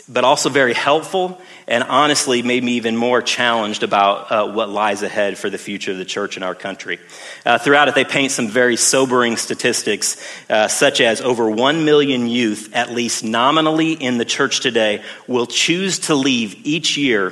but 0.09 0.23
also 0.23 0.51
very 0.51 0.73
helpful 0.73 1.41
and 1.67 1.85
honestly 1.85 2.43
made 2.43 2.63
me 2.63 2.73
even 2.73 2.97
more 2.97 3.23
challenged 3.23 3.83
about 3.83 4.31
uh, 4.31 4.53
what 4.53 4.69
lies 4.69 5.03
ahead 5.03 5.39
for 5.39 5.51
the 5.51 5.59
future 5.59 5.93
of 5.93 5.99
the 5.99 6.05
church 6.05 6.37
in 6.37 6.43
our 6.43 6.55
country. 6.55 6.99
Uh, 7.45 7.59
throughout 7.59 7.89
it, 7.89 7.95
they 7.95 8.05
paint 8.05 8.33
some 8.33 8.49
very 8.49 8.77
sobering 8.77 9.37
statistics, 9.37 10.23
uh, 10.51 10.69
such 10.69 11.01
as 11.01 11.21
over 11.21 11.51
1 11.51 11.85
million 11.85 12.29
youth, 12.29 12.71
at 12.75 12.91
least 12.91 13.25
nominally 13.25 13.93
in 13.93 14.19
the 14.19 14.25
church 14.25 14.61
today, 14.61 15.03
will 15.27 15.47
choose 15.47 16.01
to 16.01 16.15
leave 16.15 16.67
each 16.67 16.97
year 16.97 17.31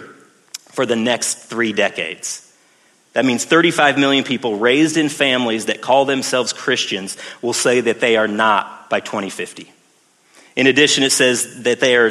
for 0.71 0.87
the 0.87 0.97
next 0.97 1.35
three 1.35 1.73
decades. 1.73 2.47
That 3.13 3.25
means 3.25 3.45
35 3.45 3.99
million 3.99 4.25
people 4.25 4.57
raised 4.57 4.97
in 4.97 5.09
families 5.09 5.67
that 5.67 5.81
call 5.81 6.05
themselves 6.05 6.53
Christians 6.53 7.17
will 7.43 7.53
say 7.53 7.81
that 7.81 8.01
they 8.01 8.17
are 8.17 8.29
not 8.29 8.89
by 8.89 9.01
2050. 9.01 9.73
In 10.57 10.67
addition, 10.67 11.05
it 11.05 11.11
says 11.11 11.63
that 11.63 11.81
they 11.81 11.97
are 11.97 12.11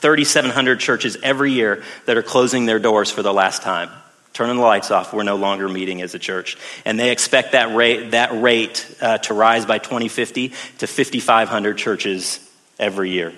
3,700 0.00 0.80
churches 0.80 1.16
every 1.22 1.52
year 1.52 1.82
that 2.06 2.16
are 2.16 2.22
closing 2.22 2.66
their 2.66 2.78
doors 2.78 3.10
for 3.10 3.22
the 3.22 3.32
last 3.32 3.62
time. 3.62 3.90
Turning 4.32 4.56
the 4.56 4.62
lights 4.62 4.90
off, 4.90 5.12
we're 5.12 5.24
no 5.24 5.36
longer 5.36 5.68
meeting 5.68 6.00
as 6.00 6.14
a 6.14 6.18
church. 6.18 6.56
And 6.84 6.98
they 6.98 7.10
expect 7.10 7.52
that 7.52 7.74
rate, 7.74 8.12
that 8.12 8.40
rate 8.40 8.88
uh, 9.00 9.18
to 9.18 9.34
rise 9.34 9.66
by 9.66 9.78
2050 9.78 10.48
to 10.48 10.86
5,500 10.86 11.76
churches 11.76 12.38
every 12.78 13.10
year. 13.10 13.32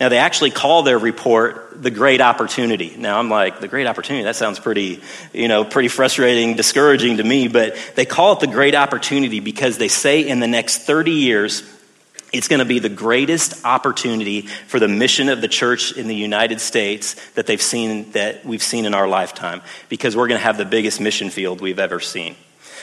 Now, 0.00 0.08
they 0.08 0.16
actually 0.16 0.50
call 0.50 0.82
their 0.82 0.98
report 0.98 1.82
the 1.82 1.90
great 1.90 2.22
opportunity. 2.22 2.96
Now, 2.96 3.18
I'm 3.18 3.28
like, 3.28 3.60
the 3.60 3.68
great 3.68 3.86
opportunity, 3.86 4.24
that 4.24 4.34
sounds 4.34 4.58
pretty, 4.58 5.02
you 5.34 5.46
know, 5.46 5.62
pretty 5.62 5.88
frustrating, 5.88 6.56
discouraging 6.56 7.18
to 7.18 7.22
me, 7.22 7.48
but 7.48 7.76
they 7.96 8.06
call 8.06 8.32
it 8.32 8.40
the 8.40 8.46
great 8.46 8.74
opportunity 8.74 9.40
because 9.40 9.76
they 9.76 9.88
say 9.88 10.26
in 10.26 10.40
the 10.40 10.48
next 10.48 10.78
30 10.78 11.10
years, 11.10 11.62
it's 12.32 12.48
going 12.48 12.60
to 12.60 12.64
be 12.64 12.78
the 12.78 12.88
greatest 12.88 13.64
opportunity 13.64 14.42
for 14.42 14.78
the 14.78 14.88
mission 14.88 15.28
of 15.28 15.40
the 15.40 15.48
church 15.48 15.92
in 15.92 16.06
the 16.06 16.14
United 16.14 16.60
States 16.60 17.16
that 17.30 17.46
they've 17.46 17.62
seen, 17.62 18.10
that 18.12 18.44
we've 18.44 18.62
seen 18.62 18.84
in 18.84 18.94
our 18.94 19.08
lifetime, 19.08 19.62
because 19.88 20.16
we're 20.16 20.28
going 20.28 20.38
to 20.38 20.44
have 20.44 20.58
the 20.58 20.64
biggest 20.64 21.00
mission 21.00 21.30
field 21.30 21.60
we've 21.60 21.78
ever 21.78 22.00
seen. 22.00 22.36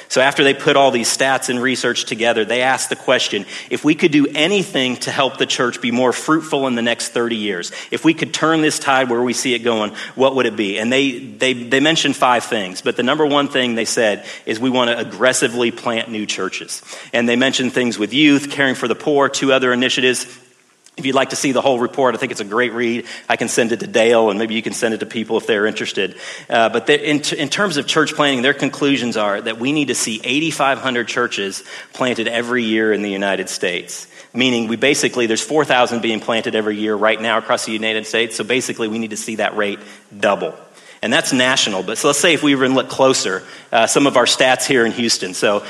So 0.09 0.21
after 0.21 0.43
they 0.43 0.53
put 0.53 0.75
all 0.75 0.91
these 0.91 1.15
stats 1.15 1.49
and 1.49 1.61
research 1.61 2.05
together, 2.05 2.45
they 2.45 2.61
asked 2.61 2.89
the 2.89 2.95
question, 2.95 3.45
if 3.69 3.83
we 3.83 3.95
could 3.95 4.11
do 4.11 4.27
anything 4.33 4.95
to 4.97 5.11
help 5.11 5.37
the 5.37 5.45
church 5.45 5.81
be 5.81 5.91
more 5.91 6.13
fruitful 6.13 6.67
in 6.67 6.75
the 6.75 6.81
next 6.81 7.09
30 7.09 7.35
years, 7.35 7.71
if 7.91 8.05
we 8.05 8.13
could 8.13 8.33
turn 8.33 8.61
this 8.61 8.79
tide 8.79 9.09
where 9.09 9.21
we 9.21 9.33
see 9.33 9.53
it 9.53 9.59
going, 9.59 9.93
what 10.15 10.35
would 10.35 10.45
it 10.45 10.55
be? 10.55 10.79
And 10.79 10.91
they, 10.91 11.19
they, 11.19 11.53
they 11.53 11.79
mentioned 11.79 12.15
five 12.15 12.45
things, 12.45 12.81
but 12.81 12.95
the 12.95 13.03
number 13.03 13.25
one 13.25 13.47
thing 13.47 13.75
they 13.75 13.85
said 13.85 14.25
is 14.45 14.59
we 14.59 14.69
want 14.69 14.89
to 14.89 14.97
aggressively 14.97 15.71
plant 15.71 16.09
new 16.09 16.25
churches. 16.25 16.81
And 17.11 17.27
they 17.27 17.35
mentioned 17.35 17.73
things 17.73 17.99
with 17.99 18.13
youth, 18.13 18.49
caring 18.49 18.75
for 18.75 18.87
the 18.87 18.95
poor, 18.95 19.29
two 19.29 19.51
other 19.51 19.73
initiatives, 19.73 20.25
if 20.97 21.05
you'd 21.05 21.15
like 21.15 21.29
to 21.29 21.35
see 21.35 21.51
the 21.51 21.61
whole 21.61 21.79
report, 21.79 22.15
I 22.15 22.17
think 22.17 22.31
it's 22.31 22.41
a 22.41 22.45
great 22.45 22.73
read. 22.73 23.05
I 23.29 23.35
can 23.35 23.49
send 23.49 23.71
it 23.71 23.81
to 23.81 23.87
Dale, 23.87 24.31
and 24.31 24.39
maybe 24.39 24.55
you 24.55 24.63
can 24.63 24.73
send 24.73 24.95
it 24.95 25.01
to 25.01 25.05
people 25.05 25.37
if 25.37 25.45
they're 25.45 25.67
interested. 25.67 26.15
Uh, 26.49 26.69
but 26.69 26.89
in, 26.89 27.21
t- 27.21 27.37
in 27.37 27.49
terms 27.49 27.77
of 27.77 27.85
church 27.85 28.15
planting, 28.15 28.41
their 28.41 28.55
conclusions 28.55 29.15
are 29.15 29.39
that 29.39 29.59
we 29.59 29.71
need 29.71 29.89
to 29.89 29.95
see 29.95 30.19
8,500 30.23 31.07
churches 31.07 31.63
planted 31.93 32.27
every 32.27 32.63
year 32.63 32.91
in 32.91 33.03
the 33.03 33.11
United 33.11 33.47
States. 33.47 34.07
Meaning, 34.33 34.67
we 34.67 34.75
basically, 34.75 35.27
there's 35.27 35.41
4,000 35.43 36.01
being 36.01 36.19
planted 36.19 36.55
every 36.55 36.77
year 36.77 36.95
right 36.95 37.21
now 37.21 37.37
across 37.37 37.65
the 37.65 37.71
United 37.71 38.07
States. 38.07 38.35
So 38.35 38.43
basically, 38.43 38.87
we 38.87 38.97
need 38.97 39.11
to 39.11 39.17
see 39.17 39.35
that 39.35 39.55
rate 39.55 39.79
double. 40.19 40.55
And 41.03 41.13
that's 41.13 41.31
national. 41.31 41.83
But 41.83 41.99
so 41.99 42.07
let's 42.07 42.19
say 42.19 42.33
if 42.33 42.41
we 42.41 42.53
even 42.53 42.73
look 42.73 42.89
closer, 42.89 43.43
uh, 43.71 43.85
some 43.85 44.07
of 44.07 44.17
our 44.17 44.25
stats 44.25 44.65
here 44.65 44.83
in 44.83 44.91
Houston. 44.93 45.35
So 45.35 45.63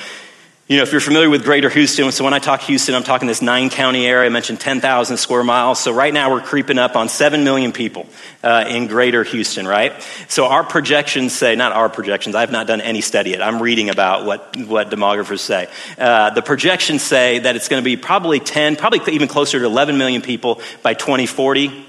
you 0.68 0.76
know, 0.76 0.84
if 0.84 0.92
you're 0.92 1.00
familiar 1.00 1.30
with 1.30 1.46
Greater 1.46 1.70
Houston, 1.70 2.12
so 2.12 2.26
when 2.26 2.34
I 2.34 2.40
talk 2.40 2.60
Houston, 2.64 2.94
I'm 2.94 3.04
talking 3.04 3.30
this 3.30 3.42
nine 3.42 3.70
county 3.70 4.06
area. 4.06 4.26
I 4.26 4.30
mentioned 4.30 4.60
10,000 4.60 5.16
square 5.16 5.46
miles. 5.46 5.80
So 5.80 5.94
right 5.94 6.14
now 6.14 6.30
we're 6.30 6.42
creeping 6.42 6.78
up 6.78 6.98
on 6.98 7.08
7 7.08 7.46
million 7.46 7.72
people 7.72 8.06
uh, 8.44 8.66
in 8.68 8.88
Greater 8.88 9.24
Houston, 9.24 9.66
right? 9.66 9.94
So 10.28 10.46
our 10.46 10.66
projections 10.66 11.32
say, 11.32 11.56
not 11.56 11.72
our 11.72 11.88
projections, 11.88 12.36
I've 12.36 12.52
not 12.52 12.68
done 12.68 12.82
any 12.82 13.00
study 13.00 13.30
yet. 13.30 13.42
I'm 13.42 13.62
reading 13.62 13.90
about 13.90 14.26
what, 14.26 14.58
what 14.58 14.90
demographers 14.90 15.40
say. 15.40 15.70
Uh, 15.98 16.32
the 16.32 16.42
projections 16.42 17.02
say 17.02 17.40
that 17.40 17.56
it's 17.56 17.70
going 17.70 17.82
to 17.82 17.86
be 17.86 17.96
probably 17.96 18.42
10, 18.42 18.76
probably 18.76 19.00
even 19.14 19.30
closer 19.30 19.60
to 19.60 19.66
11 19.66 19.98
million 19.98 20.22
people 20.22 20.60
by 20.84 20.94
2040. 20.94 21.86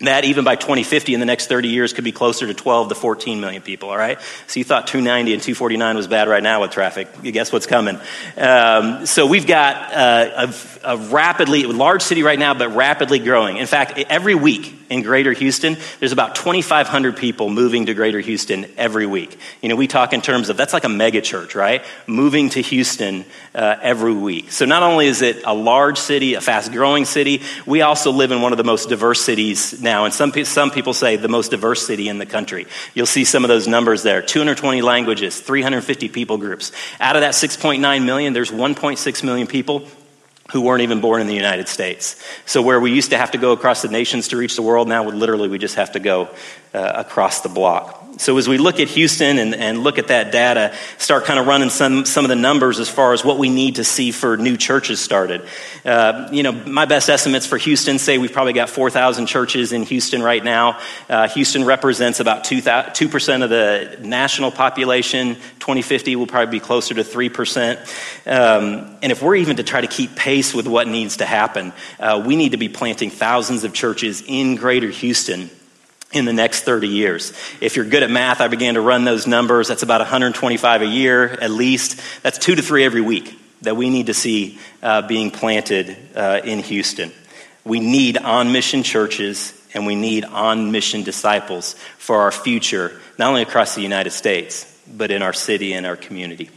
That 0.00 0.24
even 0.24 0.44
by 0.44 0.54
2050 0.54 1.14
in 1.14 1.18
the 1.20 1.26
next 1.26 1.48
30 1.48 1.68
years 1.68 1.92
could 1.92 2.04
be 2.04 2.12
closer 2.12 2.46
to 2.46 2.54
12 2.54 2.90
to 2.90 2.94
14 2.94 3.40
million 3.40 3.62
people, 3.62 3.90
all 3.90 3.96
right? 3.96 4.20
So 4.46 4.60
you 4.60 4.64
thought 4.64 4.86
290 4.86 5.34
and 5.34 5.42
249 5.42 5.96
was 5.96 6.06
bad 6.06 6.28
right 6.28 6.42
now 6.42 6.60
with 6.60 6.70
traffic. 6.70 7.08
You 7.22 7.32
guess 7.32 7.52
what's 7.52 7.66
coming? 7.66 7.98
Um, 8.36 9.06
so 9.06 9.26
we've 9.26 9.46
got 9.46 9.92
uh, 9.92 10.52
a, 10.84 10.92
a 10.92 10.96
rapidly, 10.96 11.64
large 11.64 12.02
city 12.02 12.22
right 12.22 12.38
now, 12.38 12.54
but 12.54 12.76
rapidly 12.76 13.18
growing. 13.18 13.56
In 13.56 13.66
fact, 13.66 13.98
every 13.98 14.36
week, 14.36 14.77
in 14.90 15.02
Greater 15.02 15.32
Houston, 15.32 15.76
there's 16.00 16.12
about 16.12 16.34
2,500 16.34 17.16
people 17.16 17.50
moving 17.50 17.86
to 17.86 17.94
Greater 17.94 18.20
Houston 18.20 18.66
every 18.76 19.06
week. 19.06 19.38
You 19.60 19.68
know, 19.68 19.76
we 19.76 19.86
talk 19.86 20.12
in 20.12 20.20
terms 20.20 20.48
of 20.48 20.56
that's 20.56 20.72
like 20.72 20.84
a 20.84 20.88
mega 20.88 21.20
church, 21.20 21.54
right? 21.54 21.84
Moving 22.06 22.50
to 22.50 22.60
Houston 22.60 23.24
uh, 23.54 23.76
every 23.82 24.12
week. 24.12 24.52
So 24.52 24.64
not 24.64 24.82
only 24.82 25.06
is 25.06 25.22
it 25.22 25.42
a 25.44 25.54
large 25.54 25.98
city, 25.98 26.34
a 26.34 26.40
fast 26.40 26.72
growing 26.72 27.04
city, 27.04 27.42
we 27.66 27.82
also 27.82 28.10
live 28.12 28.30
in 28.30 28.40
one 28.42 28.52
of 28.52 28.58
the 28.58 28.64
most 28.64 28.88
diverse 28.88 29.20
cities 29.20 29.80
now. 29.82 30.04
And 30.04 30.14
some, 30.14 30.32
some 30.44 30.70
people 30.70 30.94
say 30.94 31.16
the 31.16 31.28
most 31.28 31.50
diverse 31.50 31.86
city 31.86 32.08
in 32.08 32.18
the 32.18 32.26
country. 32.26 32.66
You'll 32.94 33.06
see 33.06 33.24
some 33.24 33.44
of 33.44 33.48
those 33.48 33.68
numbers 33.68 34.02
there 34.02 34.22
220 34.22 34.82
languages, 34.82 35.40
350 35.40 36.08
people 36.08 36.38
groups. 36.38 36.72
Out 37.00 37.16
of 37.16 37.22
that 37.22 37.34
6.9 37.34 38.04
million, 38.04 38.32
there's 38.32 38.50
1.6 38.50 39.22
million 39.22 39.46
people 39.46 39.86
who 40.52 40.62
weren't 40.62 40.82
even 40.82 41.00
born 41.00 41.20
in 41.20 41.26
the 41.26 41.34
United 41.34 41.68
States. 41.68 42.22
So 42.46 42.62
where 42.62 42.80
we 42.80 42.92
used 42.92 43.10
to 43.10 43.18
have 43.18 43.32
to 43.32 43.38
go 43.38 43.52
across 43.52 43.82
the 43.82 43.88
nations 43.88 44.28
to 44.28 44.36
reach 44.36 44.56
the 44.56 44.62
world, 44.62 44.88
now 44.88 45.04
literally 45.08 45.48
we 45.48 45.58
just 45.58 45.74
have 45.74 45.92
to 45.92 46.00
go 46.00 46.28
uh, 46.72 46.92
across 46.94 47.42
the 47.42 47.48
block. 47.48 47.97
So 48.16 48.36
as 48.36 48.48
we 48.48 48.58
look 48.58 48.80
at 48.80 48.88
Houston 48.88 49.38
and, 49.38 49.54
and 49.54 49.84
look 49.84 49.98
at 49.98 50.08
that 50.08 50.32
data, 50.32 50.74
start 50.96 51.24
kind 51.24 51.38
of 51.38 51.46
running 51.46 51.70
some, 51.70 52.04
some 52.04 52.24
of 52.24 52.28
the 52.28 52.36
numbers 52.36 52.80
as 52.80 52.88
far 52.88 53.12
as 53.12 53.24
what 53.24 53.38
we 53.38 53.48
need 53.48 53.76
to 53.76 53.84
see 53.84 54.10
for 54.10 54.36
new 54.36 54.56
churches 54.56 55.00
started. 55.00 55.46
Uh, 55.84 56.28
you 56.32 56.42
know, 56.42 56.50
my 56.50 56.84
best 56.84 57.08
estimates 57.08 57.46
for 57.46 57.58
Houston 57.58 57.98
say 57.98 58.18
we've 58.18 58.32
probably 58.32 58.54
got 58.54 58.70
4,000 58.70 59.26
churches 59.26 59.72
in 59.72 59.84
Houston 59.84 60.20
right 60.22 60.42
now. 60.42 60.80
Uh, 61.08 61.28
Houston 61.28 61.64
represents 61.64 62.18
about 62.18 62.44
2, 62.44 62.60
2% 62.60 63.44
of 63.44 63.50
the 63.50 63.98
national 64.00 64.50
population. 64.50 65.34
2050 65.60 66.16
will 66.16 66.26
probably 66.26 66.58
be 66.58 66.60
closer 66.60 66.94
to 66.94 67.04
3%. 67.04 67.78
Um, 68.26 68.96
and 69.00 69.12
if 69.12 69.22
we're 69.22 69.36
even 69.36 69.56
to 69.56 69.62
try 69.62 69.80
to 69.80 69.86
keep 69.86 70.16
pace 70.16 70.52
with 70.52 70.66
what 70.66 70.88
needs 70.88 71.18
to 71.18 71.26
happen, 71.26 71.72
uh, 72.00 72.22
we 72.26 72.34
need 72.34 72.50
to 72.52 72.58
be 72.58 72.68
planting 72.68 73.10
thousands 73.10 73.64
of 73.64 73.72
churches 73.72 74.24
in 74.26 74.56
greater 74.56 74.88
Houston 74.88 75.50
in 76.12 76.24
the 76.24 76.32
next 76.32 76.62
30 76.62 76.88
years. 76.88 77.32
If 77.60 77.76
you're 77.76 77.84
good 77.84 78.02
at 78.02 78.10
math, 78.10 78.40
I 78.40 78.48
began 78.48 78.74
to 78.74 78.80
run 78.80 79.04
those 79.04 79.26
numbers. 79.26 79.68
That's 79.68 79.82
about 79.82 80.00
125 80.00 80.82
a 80.82 80.86
year 80.86 81.24
at 81.28 81.50
least. 81.50 82.00
That's 82.22 82.38
two 82.38 82.54
to 82.54 82.62
three 82.62 82.84
every 82.84 83.02
week 83.02 83.38
that 83.62 83.76
we 83.76 83.90
need 83.90 84.06
to 84.06 84.14
see 84.14 84.58
uh, 84.82 85.02
being 85.02 85.30
planted 85.30 85.96
uh, 86.14 86.40
in 86.44 86.60
Houston. 86.60 87.12
We 87.64 87.80
need 87.80 88.16
on 88.16 88.52
mission 88.52 88.82
churches 88.82 89.52
and 89.74 89.84
we 89.86 89.94
need 89.94 90.24
on 90.24 90.72
mission 90.72 91.02
disciples 91.02 91.74
for 91.98 92.22
our 92.22 92.32
future, 92.32 92.98
not 93.18 93.28
only 93.28 93.42
across 93.42 93.74
the 93.74 93.82
United 93.82 94.10
States, 94.10 94.64
but 94.90 95.10
in 95.10 95.22
our 95.22 95.34
city 95.34 95.74
and 95.74 95.84
our 95.84 95.96
community. 95.96 96.50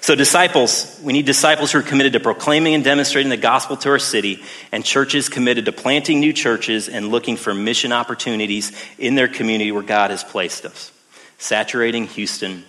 So, 0.00 0.14
disciples, 0.14 1.00
we 1.02 1.12
need 1.12 1.26
disciples 1.26 1.72
who 1.72 1.78
are 1.78 1.82
committed 1.82 2.12
to 2.14 2.20
proclaiming 2.20 2.74
and 2.74 2.84
demonstrating 2.84 3.30
the 3.30 3.36
gospel 3.36 3.76
to 3.78 3.90
our 3.90 3.98
city, 3.98 4.42
and 4.72 4.84
churches 4.84 5.28
committed 5.28 5.64
to 5.66 5.72
planting 5.72 6.20
new 6.20 6.32
churches 6.32 6.88
and 6.88 7.08
looking 7.08 7.36
for 7.36 7.54
mission 7.54 7.92
opportunities 7.92 8.72
in 8.98 9.14
their 9.14 9.28
community 9.28 9.72
where 9.72 9.82
God 9.82 10.10
has 10.10 10.24
placed 10.24 10.64
us, 10.64 10.92
saturating 11.38 12.06
Houston 12.08 12.64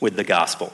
with 0.00 0.16
the 0.16 0.24
gospel. 0.24 0.72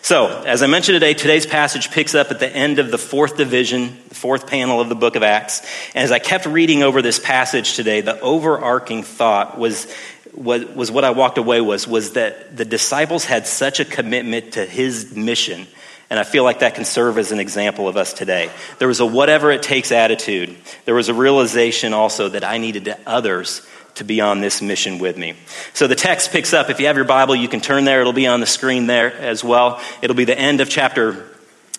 So, 0.00 0.42
as 0.46 0.62
I 0.62 0.68
mentioned 0.68 0.94
today, 0.94 1.14
today's 1.14 1.46
passage 1.46 1.90
picks 1.90 2.14
up 2.14 2.30
at 2.30 2.38
the 2.38 2.48
end 2.48 2.78
of 2.78 2.90
the 2.90 2.98
fourth 2.98 3.36
division, 3.36 3.98
the 4.08 4.14
fourth 4.14 4.46
panel 4.46 4.80
of 4.80 4.88
the 4.88 4.94
book 4.94 5.16
of 5.16 5.24
Acts. 5.24 5.60
And 5.94 6.04
as 6.04 6.12
I 6.12 6.20
kept 6.20 6.46
reading 6.46 6.84
over 6.84 7.02
this 7.02 7.18
passage 7.18 7.74
today, 7.74 8.00
the 8.00 8.20
overarching 8.20 9.02
thought 9.02 9.58
was 9.58 9.92
was, 10.36 10.64
was 10.66 10.90
what 10.90 11.04
I 11.04 11.10
walked 11.10 11.38
away 11.38 11.60
was 11.60 11.88
was 11.88 12.12
that 12.12 12.56
the 12.56 12.64
disciples 12.64 13.24
had 13.24 13.46
such 13.46 13.80
a 13.80 13.84
commitment 13.84 14.52
to 14.52 14.64
his 14.64 15.14
mission. 15.14 15.66
And 16.08 16.20
I 16.20 16.24
feel 16.24 16.44
like 16.44 16.60
that 16.60 16.74
can 16.74 16.84
serve 16.84 17.18
as 17.18 17.32
an 17.32 17.40
example 17.40 17.88
of 17.88 17.96
us 17.96 18.12
today. 18.12 18.50
There 18.78 18.86
was 18.86 19.00
a 19.00 19.06
whatever 19.06 19.50
it 19.50 19.62
takes 19.62 19.90
attitude. 19.90 20.56
There 20.84 20.94
was 20.94 21.08
a 21.08 21.14
realization 21.14 21.92
also 21.92 22.28
that 22.28 22.44
I 22.44 22.58
needed 22.58 22.94
others 23.06 23.66
to 23.96 24.04
be 24.04 24.20
on 24.20 24.40
this 24.40 24.62
mission 24.62 24.98
with 24.98 25.16
me. 25.16 25.34
So 25.72 25.86
the 25.86 25.94
text 25.94 26.30
picks 26.30 26.52
up. 26.52 26.70
If 26.70 26.80
you 26.80 26.86
have 26.86 26.96
your 26.96 27.06
Bible, 27.06 27.34
you 27.34 27.48
can 27.48 27.60
turn 27.60 27.84
there. 27.84 28.02
It'll 28.02 28.12
be 28.12 28.26
on 28.26 28.40
the 28.40 28.46
screen 28.46 28.86
there 28.86 29.12
as 29.16 29.42
well. 29.42 29.80
It'll 30.02 30.16
be 30.16 30.24
the 30.24 30.38
end 30.38 30.60
of 30.60 30.68
chapter 30.68 31.14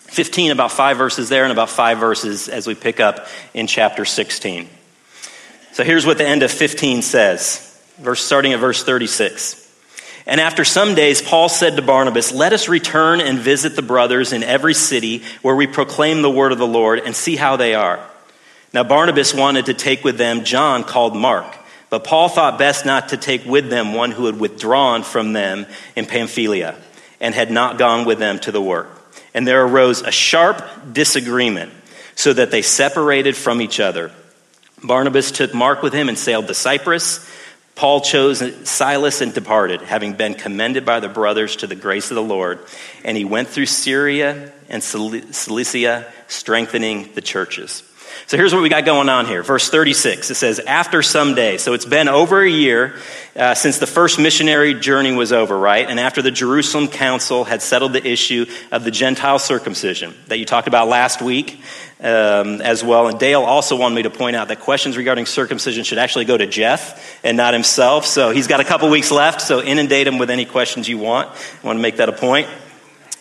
15, 0.08 0.50
about 0.50 0.72
five 0.72 0.96
verses 0.98 1.28
there, 1.28 1.44
and 1.44 1.52
about 1.52 1.70
five 1.70 1.98
verses 1.98 2.48
as 2.48 2.66
we 2.66 2.74
pick 2.74 2.98
up 2.98 3.28
in 3.54 3.66
chapter 3.66 4.04
16. 4.04 4.68
So 5.72 5.84
here's 5.84 6.04
what 6.04 6.18
the 6.18 6.26
end 6.26 6.42
of 6.42 6.50
15 6.50 7.02
says 7.02 7.67
verse, 7.98 8.24
starting 8.24 8.52
at 8.52 8.60
verse 8.60 8.82
36. 8.82 9.64
And 10.26 10.42
after 10.42 10.64
some 10.64 10.94
days, 10.94 11.22
Paul 11.22 11.48
said 11.48 11.76
to 11.76 11.82
Barnabas, 11.82 12.32
Let 12.32 12.52
us 12.52 12.68
return 12.68 13.20
and 13.20 13.38
visit 13.38 13.76
the 13.76 13.82
brothers 13.82 14.32
in 14.32 14.42
every 14.42 14.74
city 14.74 15.22
where 15.40 15.56
we 15.56 15.66
proclaim 15.66 16.20
the 16.20 16.30
word 16.30 16.52
of 16.52 16.58
the 16.58 16.66
Lord 16.66 17.00
and 17.00 17.16
see 17.16 17.34
how 17.34 17.56
they 17.56 17.74
are. 17.74 18.06
Now, 18.74 18.84
Barnabas 18.84 19.32
wanted 19.32 19.66
to 19.66 19.74
take 19.74 20.04
with 20.04 20.18
them 20.18 20.44
John 20.44 20.84
called 20.84 21.16
Mark, 21.16 21.56
but 21.88 22.04
Paul 22.04 22.28
thought 22.28 22.58
best 22.58 22.84
not 22.84 23.08
to 23.08 23.16
take 23.16 23.46
with 23.46 23.70
them 23.70 23.94
one 23.94 24.10
who 24.10 24.26
had 24.26 24.38
withdrawn 24.38 25.02
from 25.02 25.32
them 25.32 25.66
in 25.96 26.04
Pamphylia 26.04 26.76
and 27.20 27.34
had 27.34 27.50
not 27.50 27.78
gone 27.78 28.04
with 28.04 28.18
them 28.18 28.38
to 28.40 28.52
the 28.52 28.60
work. 28.60 28.88
And 29.32 29.46
there 29.46 29.64
arose 29.64 30.02
a 30.02 30.10
sharp 30.10 30.62
disagreement 30.92 31.72
so 32.14 32.32
that 32.34 32.50
they 32.50 32.60
separated 32.60 33.36
from 33.36 33.62
each 33.62 33.80
other. 33.80 34.10
Barnabas 34.82 35.30
took 35.30 35.54
Mark 35.54 35.82
with 35.82 35.92
him 35.92 36.08
and 36.08 36.18
sailed 36.18 36.48
to 36.48 36.54
Cyprus. 36.54 37.26
Paul 37.78 38.00
chose 38.00 38.42
Silas 38.68 39.20
and 39.20 39.32
departed, 39.32 39.82
having 39.82 40.14
been 40.14 40.34
commended 40.34 40.84
by 40.84 40.98
the 40.98 41.08
brothers 41.08 41.54
to 41.56 41.68
the 41.68 41.76
grace 41.76 42.10
of 42.10 42.16
the 42.16 42.22
Lord. 42.22 42.58
And 43.04 43.16
he 43.16 43.24
went 43.24 43.46
through 43.46 43.66
Syria 43.66 44.52
and 44.68 44.82
Cilicia, 44.82 46.12
strengthening 46.26 47.12
the 47.14 47.20
churches. 47.20 47.84
So 48.26 48.36
here's 48.36 48.52
what 48.52 48.62
we 48.62 48.68
got 48.68 48.84
going 48.84 49.08
on 49.08 49.26
here. 49.26 49.44
Verse 49.44 49.70
36, 49.70 50.28
it 50.28 50.34
says, 50.34 50.58
After 50.58 51.02
some 51.02 51.36
days, 51.36 51.62
so 51.62 51.72
it's 51.72 51.84
been 51.84 52.08
over 52.08 52.42
a 52.42 52.50
year 52.50 52.96
uh, 53.36 53.54
since 53.54 53.78
the 53.78 53.86
first 53.86 54.18
missionary 54.18 54.74
journey 54.74 55.12
was 55.12 55.32
over, 55.32 55.56
right? 55.56 55.88
And 55.88 56.00
after 56.00 56.20
the 56.20 56.32
Jerusalem 56.32 56.88
council 56.88 57.44
had 57.44 57.62
settled 57.62 57.92
the 57.92 58.04
issue 58.04 58.46
of 58.72 58.82
the 58.82 58.90
Gentile 58.90 59.38
circumcision 59.38 60.14
that 60.26 60.38
you 60.38 60.46
talked 60.46 60.66
about 60.66 60.88
last 60.88 61.22
week 61.22 61.60
um, 62.00 62.60
as 62.60 62.84
well. 62.84 63.08
And 63.08 63.18
Dale 63.18 63.42
also 63.42 63.76
wanted 63.76 63.96
me 63.96 64.02
to 64.02 64.10
point 64.10 64.36
out 64.36 64.48
that 64.48 64.60
questions 64.60 64.96
regarding 64.96 65.26
circumcision 65.26 65.84
should 65.84 65.98
actually 65.98 66.24
go 66.24 66.36
to 66.36 66.46
Jeff 66.46 67.18
and 67.24 67.36
not 67.36 67.54
himself. 67.54 68.06
So 68.06 68.30
he's 68.30 68.46
got 68.46 68.60
a 68.60 68.64
couple 68.64 68.88
weeks 68.90 69.10
left, 69.10 69.40
so 69.40 69.62
inundate 69.62 70.06
him 70.06 70.18
with 70.18 70.30
any 70.30 70.44
questions 70.44 70.88
you 70.88 70.98
want. 70.98 71.28
I 71.28 71.66
want 71.66 71.78
to 71.78 71.82
make 71.82 71.96
that 71.96 72.08
a 72.08 72.12
point. 72.12 72.48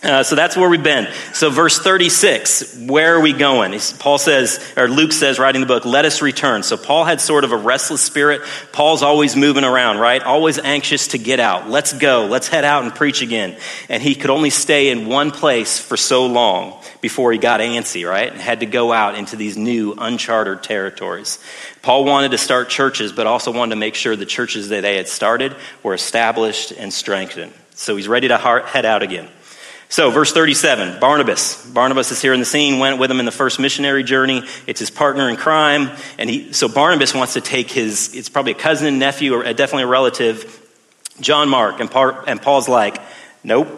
Uh, 0.04 0.22
so 0.22 0.36
that's 0.36 0.56
where 0.56 0.70
we've 0.70 0.84
been. 0.84 1.12
So, 1.34 1.50
verse 1.50 1.80
36, 1.80 2.82
where 2.82 3.16
are 3.16 3.20
we 3.20 3.34
going? 3.34 3.78
Paul 3.98 4.20
says, 4.20 4.64
or 4.78 4.88
Luke 4.88 5.12
says, 5.12 5.40
writing 5.40 5.60
the 5.60 5.66
book, 5.68 5.86
let 5.86 6.06
us 6.06 6.22
return. 6.22 6.62
So, 6.62 6.78
Paul 6.78 7.04
had 7.04 7.20
sort 7.20 7.44
of 7.44 7.52
a 7.52 7.58
restless 7.58 8.02
spirit. 8.02 8.44
Paul's 8.72 9.02
always 9.02 9.36
moving 9.36 9.64
around, 9.64 9.98
right? 9.98 10.22
Always 10.22 10.60
anxious 10.60 11.08
to 11.10 11.18
get 11.18 11.40
out. 11.40 11.68
Let's 11.68 11.94
go. 11.94 12.28
Let's 12.28 12.48
head 12.48 12.64
out 12.64 12.84
and 12.84 12.94
preach 12.94 13.24
again. 13.24 13.58
And 13.90 14.04
he 14.04 14.14
could 14.14 14.30
only 14.30 14.52
stay 14.52 14.90
in 14.90 15.08
one 15.08 15.32
place 15.32 15.80
for 15.80 15.98
so 15.98 16.28
long 16.28 16.80
before 17.02 17.32
he 17.32 17.40
got 17.40 17.60
antsy, 17.60 18.08
right? 18.08 18.32
And 18.32 18.40
had 18.40 18.60
to 18.60 18.68
go 18.68 18.94
out 18.94 19.16
into 19.16 19.36
these 19.36 19.58
new, 19.58 19.96
uncharted 19.98 20.62
territories. 20.62 21.40
Paul 21.82 22.06
wanted 22.06 22.32
to 22.32 22.38
start 22.38 22.70
churches, 22.70 23.12
but 23.12 23.26
also 23.26 23.52
wanted 23.52 23.72
to 23.72 23.80
make 23.80 23.96
sure 23.96 24.16
the 24.16 24.28
churches 24.28 24.70
that 24.70 24.82
they 24.82 24.98
had 24.98 25.08
started 25.08 25.56
were 25.82 25.96
established 25.96 26.72
and 26.72 26.94
strengthened. 26.94 27.54
So, 27.72 27.96
he's 27.96 28.08
ready 28.08 28.28
to 28.28 28.38
head 28.38 28.86
out 28.86 29.02
again. 29.02 29.28
So, 29.90 30.12
verse 30.12 30.34
37, 30.34 31.00
Barnabas. 31.00 31.66
Barnabas 31.66 32.12
is 32.12 32.22
here 32.22 32.34
in 32.34 32.42
the 32.42 32.46
scene, 32.46 32.80
went 32.80 33.00
with 33.00 33.10
him 33.10 33.20
in 33.20 33.26
the 33.26 33.32
first 33.32 33.58
missionary 33.58 34.04
journey. 34.04 34.44
It's 34.68 34.82
his 34.82 34.92
partner 34.92 35.30
in 35.30 35.38
crime. 35.38 35.96
And 36.18 36.30
he, 36.30 36.52
so 36.52 36.68
Barnabas 36.68 37.14
wants 37.14 37.34
to 37.34 37.42
take 37.42 37.72
his, 37.72 38.14
it's 38.14 38.28
probably 38.28 38.52
a 38.52 38.56
cousin, 38.56 39.00
nephew, 39.00 39.34
or 39.34 39.46
uh, 39.46 39.54
definitely 39.54 39.84
a 39.84 39.88
relative, 39.88 40.62
John 41.22 41.48
Mark. 41.48 41.80
And, 41.80 41.90
and 42.28 42.42
Paul's 42.42 42.68
like, 42.68 43.02
nope, 43.46 43.70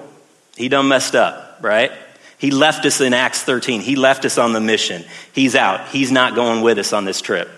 he 0.56 0.68
done 0.68 0.88
messed 0.88 1.14
up, 1.16 1.60
right? 1.62 1.92
He 2.40 2.52
left 2.52 2.86
us 2.86 3.02
in 3.02 3.14
Acts 3.14 3.44
13. 3.44 3.82
He 3.82 3.96
left 3.96 4.26
us 4.26 4.38
on 4.40 4.54
the 4.54 4.62
mission. 4.62 5.04
He's 5.34 5.56
out. 5.56 5.90
He's 5.90 6.12
not 6.12 6.34
going 6.34 6.62
with 6.62 6.80
us 6.80 6.92
on 6.92 7.06
this 7.06 7.22
trip. 7.22 7.50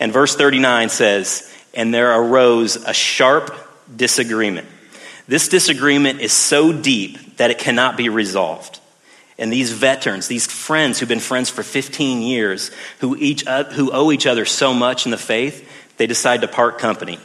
And 0.00 0.12
verse 0.12 0.34
39 0.34 0.88
says, 0.88 1.48
and 1.74 1.94
there 1.94 2.18
arose 2.18 2.76
a 2.76 2.92
sharp 2.92 3.54
disagreement. 3.94 4.66
This 5.26 5.48
disagreement 5.48 6.20
is 6.20 6.32
so 6.32 6.72
deep 6.72 7.36
that 7.36 7.50
it 7.50 7.58
cannot 7.58 7.96
be 7.96 8.08
resolved. 8.08 8.80
And 9.38 9.52
these 9.52 9.72
veterans, 9.72 10.28
these 10.28 10.46
friends 10.46 10.98
who've 10.98 11.08
been 11.08 11.20
friends 11.20 11.50
for 11.50 11.62
15 11.62 12.22
years, 12.22 12.70
who, 13.00 13.16
each, 13.16 13.46
uh, 13.46 13.64
who 13.64 13.90
owe 13.92 14.12
each 14.12 14.26
other 14.26 14.44
so 14.44 14.72
much 14.72 15.06
in 15.06 15.10
the 15.10 15.18
faith, 15.18 15.68
they 15.96 16.06
decide 16.06 16.42
to 16.42 16.48
part 16.48 16.78
company. 16.78 17.18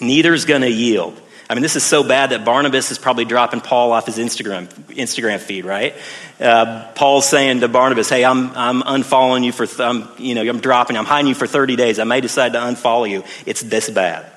Neither's 0.00 0.44
going 0.44 0.62
to 0.62 0.70
yield. 0.70 1.18
I 1.48 1.54
mean, 1.54 1.62
this 1.62 1.76
is 1.76 1.84
so 1.84 2.02
bad 2.02 2.30
that 2.30 2.44
Barnabas 2.44 2.90
is 2.90 2.98
probably 2.98 3.24
dropping 3.24 3.60
Paul 3.60 3.92
off 3.92 4.06
his 4.06 4.16
Instagram, 4.16 4.68
Instagram 4.88 5.38
feed, 5.38 5.64
right? 5.64 5.94
Uh, 6.40 6.90
Paul's 6.94 7.28
saying 7.28 7.60
to 7.60 7.68
Barnabas, 7.68 8.08
hey, 8.08 8.24
I'm, 8.24 8.50
I'm 8.56 8.82
unfollowing 8.82 9.44
you 9.44 9.52
for, 9.52 9.66
th- 9.66 9.80
I'm, 9.80 10.08
you 10.18 10.34
know, 10.34 10.42
I'm 10.42 10.60
dropping, 10.60 10.96
I'm 10.96 11.04
hiding 11.04 11.28
you 11.28 11.34
for 11.34 11.46
30 11.46 11.76
days. 11.76 11.98
I 11.98 12.04
may 12.04 12.20
decide 12.20 12.54
to 12.54 12.58
unfollow 12.58 13.08
you. 13.08 13.22
It's 13.44 13.60
this 13.60 13.90
bad. 13.90 14.31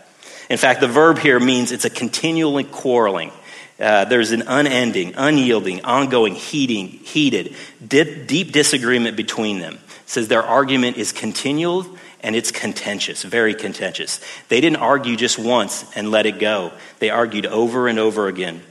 In 0.49 0.58
fact, 0.58 0.81
the 0.81 0.88
verb 0.88 1.17
here 1.17 1.39
means 1.39 1.71
it's 1.71 1.86
a 1.86 1.89
continually 1.89 2.63
quarreling. 2.63 3.31
Uh, 3.79 4.05
there's 4.05 4.31
an 4.31 4.43
unending, 4.47 5.13
unyielding, 5.15 5.84
ongoing, 5.84 6.34
heating, 6.36 6.88
heated, 6.88 7.55
dip, 7.86 8.27
deep 8.27 8.51
disagreement 8.51 9.17
between 9.17 9.60
them. 9.60 9.73
It 9.73 10.10
says 10.10 10.27
their 10.27 10.43
argument 10.43 10.97
is 10.97 11.12
continual 11.12 11.86
and 12.21 12.36
it's 12.36 12.51
contentious, 12.51 13.23
very 13.23 13.53
contentious. 13.53 14.21
They 14.47 14.62
didn't 14.62 14.77
argue 14.77 15.15
just 15.15 15.38
once 15.38 15.86
and 15.95 16.10
let 16.10 16.25
it 16.25 16.39
go. 16.39 16.71
They 16.99 17.10
argued 17.10 17.45
over 17.45 17.88
and 17.88 17.99
over 17.99 18.27
again. 18.27 18.63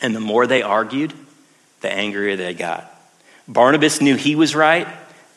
And 0.00 0.14
the 0.14 0.20
more 0.20 0.46
they 0.46 0.62
argued, 0.62 1.12
the 1.80 1.90
angrier 1.90 2.36
they 2.36 2.54
got. 2.54 2.90
Barnabas 3.48 4.00
knew 4.00 4.16
he 4.16 4.36
was 4.36 4.54
right, 4.54 4.86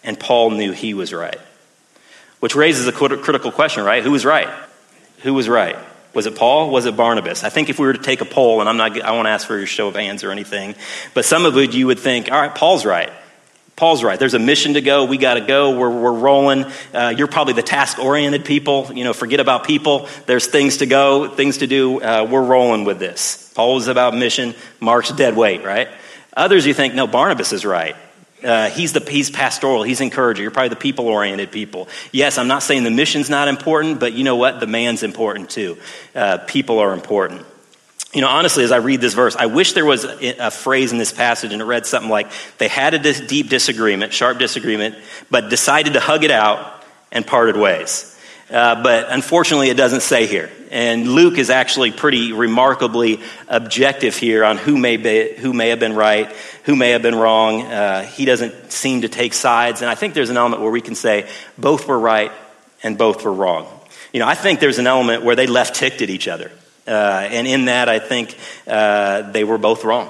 and 0.04 0.20
Paul 0.20 0.52
knew 0.52 0.72
he 0.72 0.94
was 0.94 1.14
right. 1.14 1.40
Which 2.40 2.56
raises 2.56 2.88
a 2.88 2.92
critical 2.92 3.52
question, 3.52 3.84
right? 3.84 4.04
Who 4.04 4.12
was 4.12 4.26
right? 4.26 4.50
Who 5.20 5.34
was 5.34 5.50
right? 5.50 5.78
Was 6.14 6.26
it 6.26 6.36
Paul? 6.36 6.72
Was 6.72 6.86
it 6.86 6.96
Barnabas? 6.96 7.44
I 7.44 7.50
think 7.50 7.70
if 7.70 7.78
we 7.80 7.86
were 7.86 7.94
to 7.94 8.02
take 8.02 8.22
a 8.22 8.26
poll, 8.26 8.60
and 8.60 8.70
I'm 8.70 8.78
not, 8.78 9.00
I 9.02 9.12
won't 9.12 9.28
ask 9.28 9.46
for 9.46 9.58
your 9.58 9.68
show 9.68 9.88
of 9.88 9.96
hands 9.96 10.24
or 10.24 10.32
anything, 10.32 10.76
but 11.14 11.26
some 11.26 11.46
of 11.46 11.56
you 11.56 11.88
would 11.88 12.00
think, 12.00 12.32
all 12.32 12.40
right, 12.42 12.54
Paul's 12.54 12.86
right. 12.86 13.12
Paul's 13.76 14.04
right. 14.04 14.18
There's 14.18 14.34
a 14.34 14.40
mission 14.40 14.74
to 14.74 14.82
go. 14.82 15.06
We 15.06 15.20
got 15.20 15.36
to 15.36 15.42
go. 15.42 15.78
We're, 15.78 15.92
we're 15.92 16.14
rolling. 16.14 16.66
Uh, 16.92 17.14
you're 17.16 17.28
probably 17.28 17.54
the 17.54 17.62
task 17.62 18.00
oriented 18.00 18.44
people. 18.44 18.92
You 18.92 19.04
know, 19.04 19.14
forget 19.14 19.40
about 19.40 19.66
people. 19.66 20.10
There's 20.26 20.48
things 20.48 20.78
to 20.78 20.88
go, 20.88 21.30
things 21.30 21.60
to 21.60 21.68
do. 21.68 22.02
Uh, 22.02 22.28
we're 22.28 22.42
rolling 22.42 22.86
with 22.86 22.98
this. 22.98 23.52
Paul 23.54 23.76
was 23.76 23.88
about 23.88 24.16
mission. 24.16 24.56
Mark's 24.80 25.12
dead 25.12 25.36
weight, 25.36 25.64
right? 25.64 25.90
Others 26.36 26.66
you 26.66 26.74
think, 26.74 26.96
no, 26.96 27.06
Barnabas 27.06 27.54
is 27.54 27.64
right. 27.64 27.96
Uh, 28.48 28.70
he's 28.70 28.94
the 28.94 29.02
he's 29.02 29.30
pastoral. 29.30 29.84
He's 29.84 30.00
encouraging. 30.00 30.44
You're 30.44 30.52
probably 30.52 30.70
the 30.70 30.78
people 30.78 31.08
oriented 31.08 31.52
people. 31.52 31.90
Yes, 32.14 32.38
I'm 32.38 32.48
not 32.48 32.64
saying 32.64 32.86
the 32.86 32.92
mission's 32.92 33.30
not 33.30 33.50
important, 33.50 34.00
but 34.00 34.14
you 34.14 34.24
know 34.24 34.38
what? 34.38 34.62
The 34.62 34.68
man's 34.68 35.04
important 35.04 35.50
too. 35.50 35.78
Uh, 36.16 36.38
people 36.38 36.80
are 36.80 36.94
important. 36.94 37.46
You 38.14 38.22
know, 38.22 38.30
honestly, 38.30 38.64
as 38.64 38.72
I 38.72 38.78
read 38.78 39.02
this 39.02 39.14
verse, 39.14 39.36
I 39.36 39.48
wish 39.48 39.74
there 39.74 39.86
was 39.86 40.06
a, 40.06 40.48
a 40.48 40.52
phrase 40.52 40.94
in 40.94 40.98
this 40.98 41.12
passage 41.12 41.52
and 41.52 41.62
it 41.62 41.66
read 41.66 41.86
something 41.86 42.10
like, 42.10 42.32
"They 42.58 42.70
had 42.70 42.94
a 42.94 43.00
dis- 43.00 43.20
deep 43.20 43.50
disagreement, 43.50 44.14
sharp 44.14 44.40
disagreement, 44.40 44.96
but 45.30 45.50
decided 45.50 45.94
to 45.94 46.00
hug 46.00 46.24
it 46.24 46.32
out 46.32 46.86
and 47.12 47.28
parted 47.28 47.58
ways." 47.58 48.18
Uh, 48.50 48.82
but 48.82 49.08
unfortunately, 49.10 49.70
it 49.70 49.76
doesn't 49.78 50.04
say 50.04 50.26
here. 50.26 50.50
And 50.70 51.08
Luke 51.08 51.38
is 51.38 51.50
actually 51.50 51.92
pretty 51.92 52.34
remarkably 52.34 53.22
objective 53.48 54.16
here 54.16 54.44
on 54.44 54.58
who 54.58 54.78
may, 54.78 54.98
be, 54.98 55.34
who 55.38 55.54
may 55.54 55.70
have 55.70 55.80
been 55.80 55.94
right, 55.94 56.32
who 56.64 56.76
may 56.76 56.92
have 56.92 57.02
been 57.02 57.16
wrong. 57.16 57.62
Uh, 57.64 58.04
he 58.04 58.26
doesn't 58.26 58.72
seem 58.72 59.02
to 59.02 59.10
take 59.10 59.34
sides. 59.34 59.82
And 59.82 59.90
I 59.90 59.96
think 59.96 60.14
there's 60.14 60.30
an 60.30 60.38
element 60.38 60.62
where 60.62 60.72
we 60.72 60.82
can 60.82 60.96
say 60.96 61.30
both 61.58 61.88
were 61.88 62.00
right 62.00 62.32
and 62.84 62.98
both 62.98 63.24
were 63.24 63.34
wrong. 63.34 63.68
You 64.14 64.20
know, 64.20 64.28
I 64.28 64.36
think 64.36 64.60
there's 64.60 64.80
an 64.80 64.88
element 64.88 65.24
where 65.24 65.36
they 65.36 65.48
left 65.48 65.76
ticked 65.76 66.02
at 66.02 66.10
each 66.10 66.28
other. 66.28 66.52
Uh, 66.88 67.28
and 67.30 67.48
in 67.48 67.66
that, 67.66 67.90
I 67.90 68.00
think 68.00 68.38
uh, 68.66 69.32
they 69.32 69.44
were 69.44 69.58
both 69.58 69.84
wrong, 69.84 70.10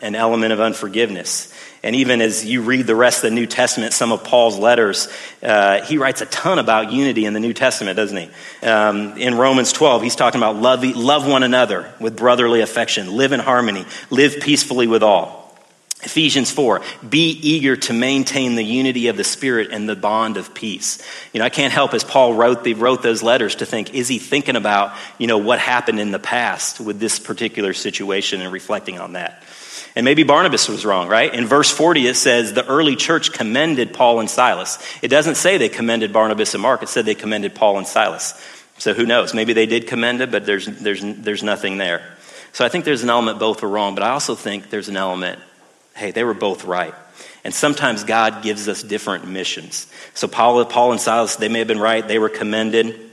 an 0.00 0.14
element 0.14 0.52
of 0.52 0.60
unforgiveness. 0.60 1.52
And 1.88 1.96
even 1.96 2.20
as 2.20 2.44
you 2.44 2.60
read 2.60 2.86
the 2.86 2.94
rest 2.94 3.24
of 3.24 3.30
the 3.30 3.34
New 3.34 3.46
Testament, 3.46 3.94
some 3.94 4.12
of 4.12 4.22
Paul's 4.22 4.58
letters, 4.58 5.08
uh, 5.42 5.80
he 5.80 5.96
writes 5.96 6.20
a 6.20 6.26
ton 6.26 6.58
about 6.58 6.92
unity 6.92 7.24
in 7.24 7.32
the 7.32 7.40
New 7.40 7.54
Testament, 7.54 7.96
doesn't 7.96 8.14
he? 8.14 8.66
Um, 8.66 9.16
in 9.16 9.36
Romans 9.36 9.72
12, 9.72 10.02
he's 10.02 10.14
talking 10.14 10.38
about 10.38 10.56
love, 10.56 10.84
love 10.84 11.26
one 11.26 11.44
another 11.44 11.90
with 11.98 12.14
brotherly 12.14 12.60
affection, 12.60 13.16
live 13.16 13.32
in 13.32 13.40
harmony, 13.40 13.86
live 14.10 14.38
peacefully 14.38 14.86
with 14.86 15.02
all. 15.02 15.58
Ephesians 16.02 16.50
4, 16.50 16.82
be 17.08 17.30
eager 17.30 17.74
to 17.74 17.94
maintain 17.94 18.54
the 18.54 18.62
unity 18.62 19.08
of 19.08 19.16
the 19.16 19.24
Spirit 19.24 19.70
and 19.72 19.88
the 19.88 19.96
bond 19.96 20.36
of 20.36 20.52
peace. 20.52 21.02
You 21.32 21.38
know, 21.38 21.46
I 21.46 21.48
can't 21.48 21.72
help 21.72 21.94
as 21.94 22.04
Paul 22.04 22.34
wrote, 22.34 22.64
the, 22.64 22.74
wrote 22.74 23.02
those 23.02 23.22
letters 23.22 23.54
to 23.56 23.66
think, 23.66 23.94
is 23.94 24.08
he 24.08 24.18
thinking 24.18 24.56
about, 24.56 24.94
you 25.16 25.26
know, 25.26 25.38
what 25.38 25.58
happened 25.58 26.00
in 26.00 26.10
the 26.10 26.18
past 26.18 26.80
with 26.80 27.00
this 27.00 27.18
particular 27.18 27.72
situation 27.72 28.42
and 28.42 28.52
reflecting 28.52 29.00
on 29.00 29.14
that? 29.14 29.42
And 29.96 30.04
maybe 30.04 30.22
Barnabas 30.22 30.68
was 30.68 30.84
wrong, 30.84 31.08
right? 31.08 31.32
In 31.32 31.46
verse 31.46 31.70
40, 31.70 32.06
it 32.06 32.14
says 32.14 32.52
the 32.52 32.66
early 32.66 32.96
church 32.96 33.32
commended 33.32 33.92
Paul 33.92 34.20
and 34.20 34.30
Silas. 34.30 34.78
It 35.02 35.08
doesn't 35.08 35.36
say 35.36 35.58
they 35.58 35.68
commended 35.68 36.12
Barnabas 36.12 36.54
and 36.54 36.62
Mark, 36.62 36.82
it 36.82 36.88
said 36.88 37.04
they 37.04 37.14
commended 37.14 37.54
Paul 37.54 37.78
and 37.78 37.86
Silas. 37.86 38.34
So 38.78 38.94
who 38.94 39.06
knows? 39.06 39.34
Maybe 39.34 39.52
they 39.52 39.66
did 39.66 39.88
commend 39.88 40.20
it, 40.20 40.30
but 40.30 40.46
there's, 40.46 40.66
there's, 40.66 41.02
there's 41.02 41.42
nothing 41.42 41.78
there. 41.78 42.16
So 42.52 42.64
I 42.64 42.68
think 42.68 42.84
there's 42.84 43.02
an 43.02 43.10
element 43.10 43.38
both 43.38 43.62
were 43.62 43.68
wrong, 43.68 43.94
but 43.94 44.04
I 44.04 44.10
also 44.10 44.34
think 44.34 44.70
there's 44.70 44.88
an 44.88 44.96
element, 44.96 45.40
hey, 45.94 46.12
they 46.12 46.24
were 46.24 46.34
both 46.34 46.64
right. 46.64 46.94
And 47.44 47.54
sometimes 47.54 48.04
God 48.04 48.42
gives 48.42 48.68
us 48.68 48.82
different 48.82 49.26
missions. 49.26 49.86
So 50.14 50.28
Paul, 50.28 50.64
Paul 50.64 50.92
and 50.92 51.00
Silas, 51.00 51.36
they 51.36 51.48
may 51.48 51.60
have 51.60 51.68
been 51.68 51.80
right, 51.80 52.06
they 52.06 52.18
were 52.18 52.28
commended. 52.28 53.07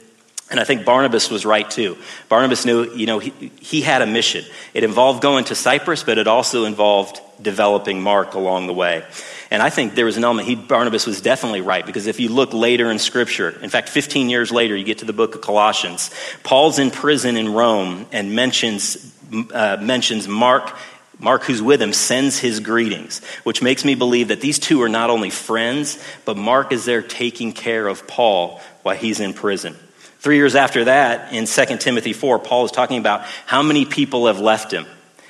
And 0.52 0.60
I 0.60 0.64
think 0.64 0.86
Barnabas 0.86 1.32
was 1.32 1.44
right 1.44 1.70
too. 1.70 1.98
Barnabas 2.30 2.66
knew, 2.66 2.94
you 2.94 3.08
know, 3.08 3.18
he, 3.18 3.52
he 3.60 3.82
had 3.82 4.04
a 4.04 4.06
mission. 4.06 4.46
It 4.76 4.84
involved 4.84 5.22
going 5.22 5.46
to 5.46 5.56
Cyprus, 5.56 6.04
but 6.04 6.20
it 6.20 6.28
also 6.28 6.66
involved 6.66 7.20
developing 7.42 8.02
Mark 8.02 8.36
along 8.36 8.68
the 8.68 8.74
way. 8.74 9.04
And 9.50 9.62
I 9.64 9.72
think 9.72 9.96
there 9.96 10.06
was 10.06 10.18
an 10.18 10.24
element, 10.24 10.48
he, 10.48 10.56
Barnabas 10.56 11.08
was 11.08 11.20
definitely 11.20 11.62
right, 11.62 11.86
because 11.86 12.06
if 12.06 12.20
you 12.20 12.30
look 12.30 12.54
later 12.54 12.92
in 12.92 13.00
Scripture, 13.00 13.50
in 13.50 13.70
fact, 13.70 13.90
15 13.90 14.30
years 14.30 14.52
later, 14.52 14.76
you 14.76 14.84
get 14.84 15.00
to 15.00 15.06
the 15.06 15.14
book 15.14 15.34
of 15.34 15.42
Colossians, 15.42 16.12
Paul's 16.44 16.78
in 16.78 16.92
prison 16.92 17.38
in 17.38 17.52
Rome 17.52 18.06
and 18.12 18.36
mentions, 18.36 19.14
uh, 19.52 19.78
mentions 19.82 20.28
Mark 20.28 20.76
Mark, 21.18 21.44
who's 21.44 21.62
with 21.62 21.82
him, 21.82 21.94
sends 21.94 22.38
his 22.38 22.60
greetings, 22.60 23.24
which 23.44 23.62
makes 23.62 23.86
me 23.86 23.96
believe 23.96 24.28
that 24.28 24.42
these 24.42 24.60
two 24.60 24.82
are 24.82 24.90
not 24.90 25.10
only 25.10 25.30
friends, 25.30 25.98
but 26.26 26.36
Mark 26.36 26.74
is 26.74 26.84
there 26.84 27.02
taking 27.02 27.54
care 27.54 27.88
of 27.88 28.06
Paul 28.06 28.60
while 28.84 28.98
he's 28.98 29.22
in 29.22 29.34
prison. 29.34 29.78
Three 30.26 30.38
years 30.38 30.56
after 30.56 30.86
that, 30.86 31.34
in 31.34 31.46
2 31.46 31.78
Timothy 31.78 32.12
4, 32.12 32.40
Paul 32.40 32.66
is 32.66 32.72
talking 32.72 32.98
about 32.98 33.26
how 33.46 33.62
many 33.62 33.86
people 33.86 34.26
have 34.26 34.40
left 34.40 34.74
him. 34.74 34.88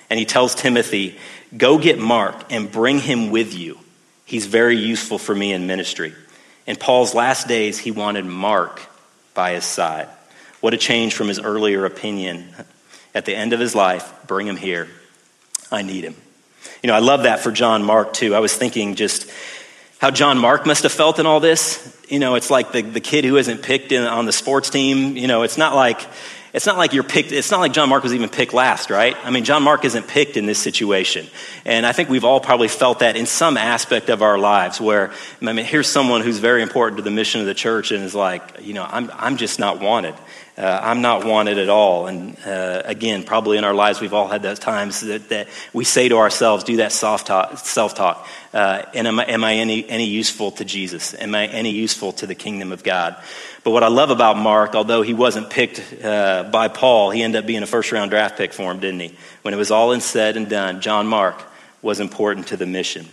And 0.09 0.17
he 0.17 0.25
tells 0.25 0.55
Timothy, 0.55 1.19
Go 1.57 1.77
get 1.77 1.99
Mark 1.99 2.49
and 2.49 2.71
bring 2.71 2.99
him 2.99 3.29
with 3.29 3.53
you. 3.53 3.77
He's 4.23 4.45
very 4.45 4.77
useful 4.77 5.17
for 5.17 5.35
me 5.35 5.51
in 5.51 5.67
ministry. 5.67 6.15
In 6.65 6.77
Paul's 6.77 7.13
last 7.13 7.49
days, 7.49 7.77
he 7.77 7.91
wanted 7.91 8.23
Mark 8.23 8.87
by 9.33 9.51
his 9.51 9.65
side. 9.65 10.07
What 10.61 10.73
a 10.73 10.77
change 10.77 11.13
from 11.13 11.27
his 11.27 11.41
earlier 11.41 11.83
opinion. 11.83 12.47
At 13.13 13.25
the 13.25 13.35
end 13.35 13.51
of 13.51 13.59
his 13.59 13.75
life, 13.75 14.09
bring 14.27 14.47
him 14.47 14.55
here. 14.55 14.87
I 15.69 15.81
need 15.81 16.05
him. 16.05 16.15
You 16.81 16.87
know, 16.87 16.93
I 16.93 16.99
love 16.99 17.23
that 17.23 17.41
for 17.41 17.51
John 17.51 17.83
Mark, 17.83 18.13
too. 18.13 18.33
I 18.33 18.39
was 18.39 18.55
thinking 18.55 18.95
just 18.95 19.29
how 19.99 20.11
John 20.11 20.37
Mark 20.37 20.65
must 20.65 20.83
have 20.83 20.91
felt 20.91 21.19
in 21.19 21.25
all 21.25 21.39
this. 21.39 21.91
You 22.09 22.19
know, 22.19 22.35
it's 22.35 22.49
like 22.49 22.71
the, 22.71 22.81
the 22.81 22.99
kid 22.99 23.25
who 23.25 23.37
isn't 23.37 23.63
picked 23.63 23.91
in, 23.91 24.03
on 24.03 24.25
the 24.25 24.31
sports 24.31 24.69
team. 24.69 25.17
You 25.17 25.27
know, 25.27 25.43
it's 25.43 25.57
not 25.57 25.75
like 25.75 26.01
it's 26.55 26.65
not 26.65 26.77
like 26.77 26.93
you're 26.93 27.03
picked, 27.03 27.33
it's 27.33 27.51
not 27.51 27.59
like 27.59 27.73
John 27.73 27.89
Mark 27.89 28.01
was 28.01 28.13
even 28.13 28.29
picked 28.29 28.53
last, 28.53 28.89
right? 28.89 29.17
I 29.25 29.29
mean, 29.29 29.43
John 29.43 29.61
Mark 29.61 29.83
isn't 29.83 30.07
picked 30.07 30.37
in 30.37 30.45
this 30.45 30.57
situation. 30.57 31.27
And 31.65 31.85
I 31.85 31.91
think 31.91 32.07
we've 32.07 32.23
all 32.23 32.39
probably 32.39 32.69
felt 32.69 32.99
that 32.99 33.17
in 33.17 33.25
some 33.25 33.57
aspect 33.57 34.09
of 34.09 34.21
our 34.21 34.37
lives 34.37 34.79
where, 34.79 35.11
I 35.41 35.51
mean, 35.51 35.65
here's 35.65 35.89
someone 35.89 36.21
who's 36.21 36.39
very 36.39 36.61
important 36.61 36.95
to 36.95 37.03
the 37.03 37.11
mission 37.11 37.41
of 37.41 37.47
the 37.47 37.53
church 37.53 37.91
and 37.91 38.05
is 38.05 38.15
like, 38.15 38.61
you 38.61 38.73
know, 38.73 38.87
I'm, 38.89 39.11
I'm 39.15 39.35
just 39.35 39.59
not 39.59 39.81
wanted. 39.81 40.15
Uh, 40.57 40.79
I'm 40.81 41.01
not 41.01 41.25
wanted 41.25 41.57
at 41.57 41.67
all. 41.67 42.07
And 42.07 42.37
uh, 42.45 42.81
again, 42.85 43.23
probably 43.23 43.57
in 43.57 43.65
our 43.65 43.73
lives, 43.73 43.99
we've 43.99 44.13
all 44.13 44.29
had 44.29 44.41
those 44.41 44.57
times 44.57 45.01
that, 45.01 45.27
that 45.29 45.49
we 45.73 45.83
say 45.83 46.07
to 46.07 46.15
ourselves, 46.15 46.63
do 46.63 46.77
that 46.77 46.93
self 46.93 47.25
talk. 47.25 48.27
Uh, 48.53 48.83
and 48.93 49.05
am 49.05 49.19
I, 49.19 49.25
am 49.25 49.43
I 49.43 49.55
any, 49.55 49.87
any 49.89 50.05
useful 50.05 50.51
to 50.51 50.63
Jesus? 50.63 51.13
Am 51.13 51.35
I 51.35 51.47
any 51.47 51.71
useful 51.71 52.13
to 52.13 52.27
the 52.27 52.35
kingdom 52.35 52.71
of 52.71 52.83
God? 52.83 53.17
But 53.65 53.71
what 53.71 53.83
I 53.83 53.89
love 53.89 54.11
about 54.11 54.37
Mark, 54.37 54.75
although 54.75 55.01
he 55.01 55.13
wasn't 55.13 55.49
picked 55.49 55.81
uh, 56.01 56.43
by 56.43 56.69
Paul, 56.69 57.09
he 57.09 57.21
ended 57.21 57.39
up 57.39 57.47
being 57.47 57.63
a 57.63 57.67
first 57.67 57.91
round 57.91 58.11
draft 58.11 58.37
pick 58.37 58.53
for 58.53 58.71
him, 58.71 58.79
didn't 58.79 59.01
he? 59.01 59.13
When 59.41 59.53
it 59.53 59.57
was 59.57 59.71
all 59.71 59.99
said 59.99 60.37
and 60.37 60.49
done, 60.49 60.79
John 60.79 61.05
Mark 61.07 61.43
was 61.81 61.99
important 61.99 62.47
to 62.47 62.57
the 62.57 62.65
mission. 62.65 63.07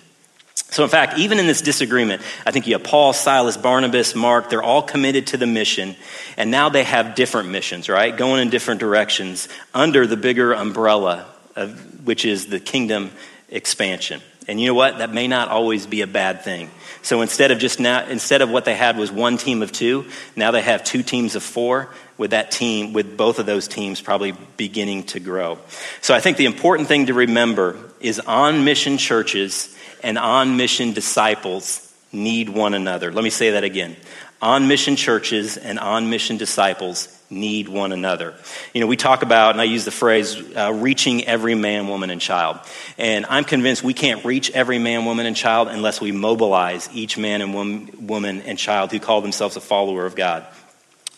So, 0.55 0.85
in 0.85 0.88
fact, 0.88 1.19
even 1.19 1.38
in 1.38 1.47
this 1.47 1.61
disagreement, 1.61 2.23
I 2.47 2.51
think 2.51 2.67
you 2.67 2.73
have 2.73 2.83
Paul, 2.83 3.12
Silas, 3.12 3.59
Barnabas, 3.59 4.15
Mark, 4.15 4.49
they're 4.49 4.62
all 4.62 4.83
committed 4.83 5.29
to 5.29 5.37
the 5.37 5.47
mission, 5.47 5.97
and 6.38 6.51
now 6.51 6.71
they 6.71 6.85
have 6.85 7.15
different 7.15 7.51
missions, 7.51 7.91
right? 7.91 8.17
Going 8.17 8.41
in 8.41 8.49
different 8.49 8.81
directions 8.81 9.49
under 9.75 10.07
the 10.07 10.17
bigger 10.17 10.53
umbrella, 10.55 11.27
of, 11.57 12.07
which 12.07 12.25
is 12.25 12.47
the 12.47 12.59
kingdom 12.59 13.11
expansion. 13.51 14.23
And 14.49 14.59
you 14.61 14.67
know 14.67 14.75
what? 14.75 14.99
That 14.99 15.12
may 15.12 15.29
not 15.29 15.49
always 15.49 15.87
be 15.87 16.01
a 16.01 16.07
bad 16.07 16.43
thing. 16.43 16.71
So 17.03 17.21
instead 17.21 17.51
of 17.51 17.59
just 17.59 17.79
now, 17.79 18.07
instead 18.07 18.43
of 18.43 18.51
what 18.51 18.65
they 18.65 18.75
had 18.75 18.97
was 18.97 19.12
one 19.12 19.37
team 19.37 19.62
of 19.62 19.73
two, 19.73 20.07
now 20.37 20.53
they 20.53 20.62
have 20.62 20.85
two 20.85 21.03
teams 21.03 21.37
of 21.37 21.43
four, 21.43 21.91
with 22.19 22.31
that 22.31 22.51
team, 22.51 22.93
with 22.93 23.17
both 23.17 23.38
of 23.38 23.47
those 23.47 23.67
teams 23.67 24.01
probably 24.01 24.33
beginning 24.57 25.03
to 25.05 25.21
grow. 25.21 25.59
So 26.03 26.15
I 26.15 26.21
think 26.21 26.37
the 26.37 26.47
important 26.47 26.88
thing 26.88 27.07
to 27.07 27.15
remember 27.15 27.77
is 28.01 28.21
on 28.21 28.65
mission 28.65 28.97
churches 28.97 29.77
and 30.03 30.19
on 30.19 30.57
mission 30.57 30.93
disciples 30.93 31.93
need 32.12 32.49
one 32.49 32.75
another. 32.75 33.12
Let 33.12 33.25
me 33.25 33.31
say 33.31 33.53
that 33.53 33.65
again. 33.65 33.97
On 34.41 34.67
mission 34.67 34.97
churches 34.97 35.57
and 35.57 35.79
on 35.79 36.11
mission 36.11 36.37
disciples 36.37 37.09
need 37.31 37.69
one 37.69 37.93
another. 37.93 38.35
You 38.75 38.81
know, 38.81 38.87
we 38.87 38.97
talk 38.97 39.23
about, 39.23 39.53
and 39.53 39.61
I 39.61 39.65
use 39.65 39.85
the 39.85 39.91
phrase, 39.91 40.37
uh, 40.57 40.73
reaching 40.73 41.25
every 41.25 41.55
man, 41.55 41.88
woman, 41.88 42.11
and 42.11 42.21
child. 42.21 42.59
And 42.99 43.25
I'm 43.27 43.45
convinced 43.45 43.83
we 43.83 43.95
can't 43.95 44.25
reach 44.25 44.51
every 44.51 44.79
man, 44.79 45.05
woman, 45.05 45.27
and 45.27 45.37
child 45.37 45.69
unless 45.69 46.01
we 46.01 46.12
mobilize 46.12 46.88
each 46.93 47.17
man 47.17 47.41
and 47.41 47.55
woman, 47.55 48.07
woman 48.07 48.43
and 48.43 48.59
child 48.59 48.91
who 48.91 49.01
call 49.01 49.21
themselves 49.23 49.57
a 49.57 49.61
follower 49.61 50.05
of 50.05 50.17
God. 50.17 50.45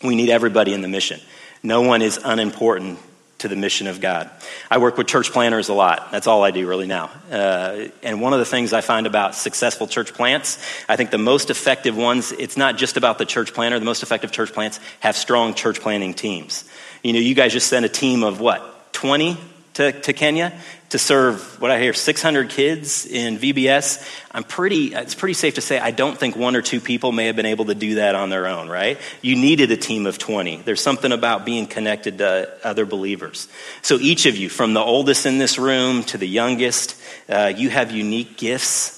We 0.03 0.15
need 0.15 0.29
everybody 0.29 0.73
in 0.73 0.81
the 0.81 0.87
mission. 0.87 1.19
No 1.63 1.81
one 1.81 2.01
is 2.01 2.19
unimportant 2.23 2.99
to 3.39 3.47
the 3.47 3.55
mission 3.55 3.87
of 3.87 3.99
God. 3.99 4.29
I 4.71 4.77
work 4.77 4.97
with 4.97 5.07
church 5.07 5.31
planters 5.31 5.69
a 5.69 5.73
lot. 5.73 6.11
That's 6.11 6.27
all 6.27 6.43
I 6.43 6.51
do 6.51 6.67
really 6.67 6.87
now. 6.87 7.11
Uh, 7.29 7.87
and 8.01 8.21
one 8.21 8.33
of 8.33 8.39
the 8.39 8.45
things 8.45 8.71
I 8.71 8.81
find 8.81 9.07
about 9.07 9.35
successful 9.35 9.87
church 9.87 10.13
plants, 10.13 10.57
I 10.87 10.95
think 10.95 11.11
the 11.11 11.17
most 11.17 11.49
effective 11.49 11.97
ones, 11.97 12.31
it's 12.31 12.55
not 12.55 12.77
just 12.77 12.95
about 12.97 13.17
the 13.17 13.25
church 13.25 13.53
planter. 13.53 13.77
The 13.77 13.85
most 13.85 14.03
effective 14.03 14.31
church 14.31 14.53
plants 14.53 14.79
have 15.01 15.17
strong 15.17 15.53
church 15.53 15.81
planting 15.81 16.13
teams. 16.13 16.63
You 17.03 17.13
know, 17.13 17.19
you 17.19 17.35
guys 17.35 17.51
just 17.51 17.67
sent 17.67 17.85
a 17.85 17.89
team 17.89 18.23
of 18.23 18.39
what, 18.39 18.93
20 18.93 19.37
to, 19.75 19.91
to 19.91 20.13
Kenya 20.13 20.53
to 20.89 20.97
serve 20.97 21.59
what 21.61 21.69
I 21.69 21.79
hear 21.79 21.93
600 21.93 22.49
kids 22.49 23.05
in 23.05 23.37
VBS. 23.37 24.07
I'm 24.31 24.43
pretty, 24.43 24.93
it's 24.93 25.15
pretty 25.15 25.33
safe 25.33 25.55
to 25.55 25.61
say 25.61 25.77
I 25.79 25.91
don't 25.91 26.17
think 26.17 26.35
one 26.35 26.55
or 26.55 26.61
two 26.61 26.79
people 26.79 27.11
may 27.11 27.25
have 27.27 27.35
been 27.35 27.45
able 27.45 27.65
to 27.65 27.75
do 27.75 27.95
that 27.95 28.15
on 28.15 28.29
their 28.29 28.47
own, 28.47 28.69
right? 28.69 28.97
You 29.21 29.35
needed 29.35 29.71
a 29.71 29.77
team 29.77 30.05
of 30.05 30.17
20. 30.17 30.57
There's 30.57 30.81
something 30.81 31.11
about 31.11 31.45
being 31.45 31.67
connected 31.67 32.19
to 32.19 32.49
other 32.63 32.85
believers. 32.85 33.49
So 33.81 33.97
each 33.99 34.25
of 34.25 34.37
you, 34.37 34.49
from 34.49 34.73
the 34.73 34.79
oldest 34.79 35.25
in 35.25 35.37
this 35.37 35.57
room 35.57 36.03
to 36.05 36.17
the 36.17 36.27
youngest, 36.27 36.95
uh, 37.27 37.51
you 37.55 37.69
have 37.69 37.91
unique 37.91 38.37
gifts 38.37 38.93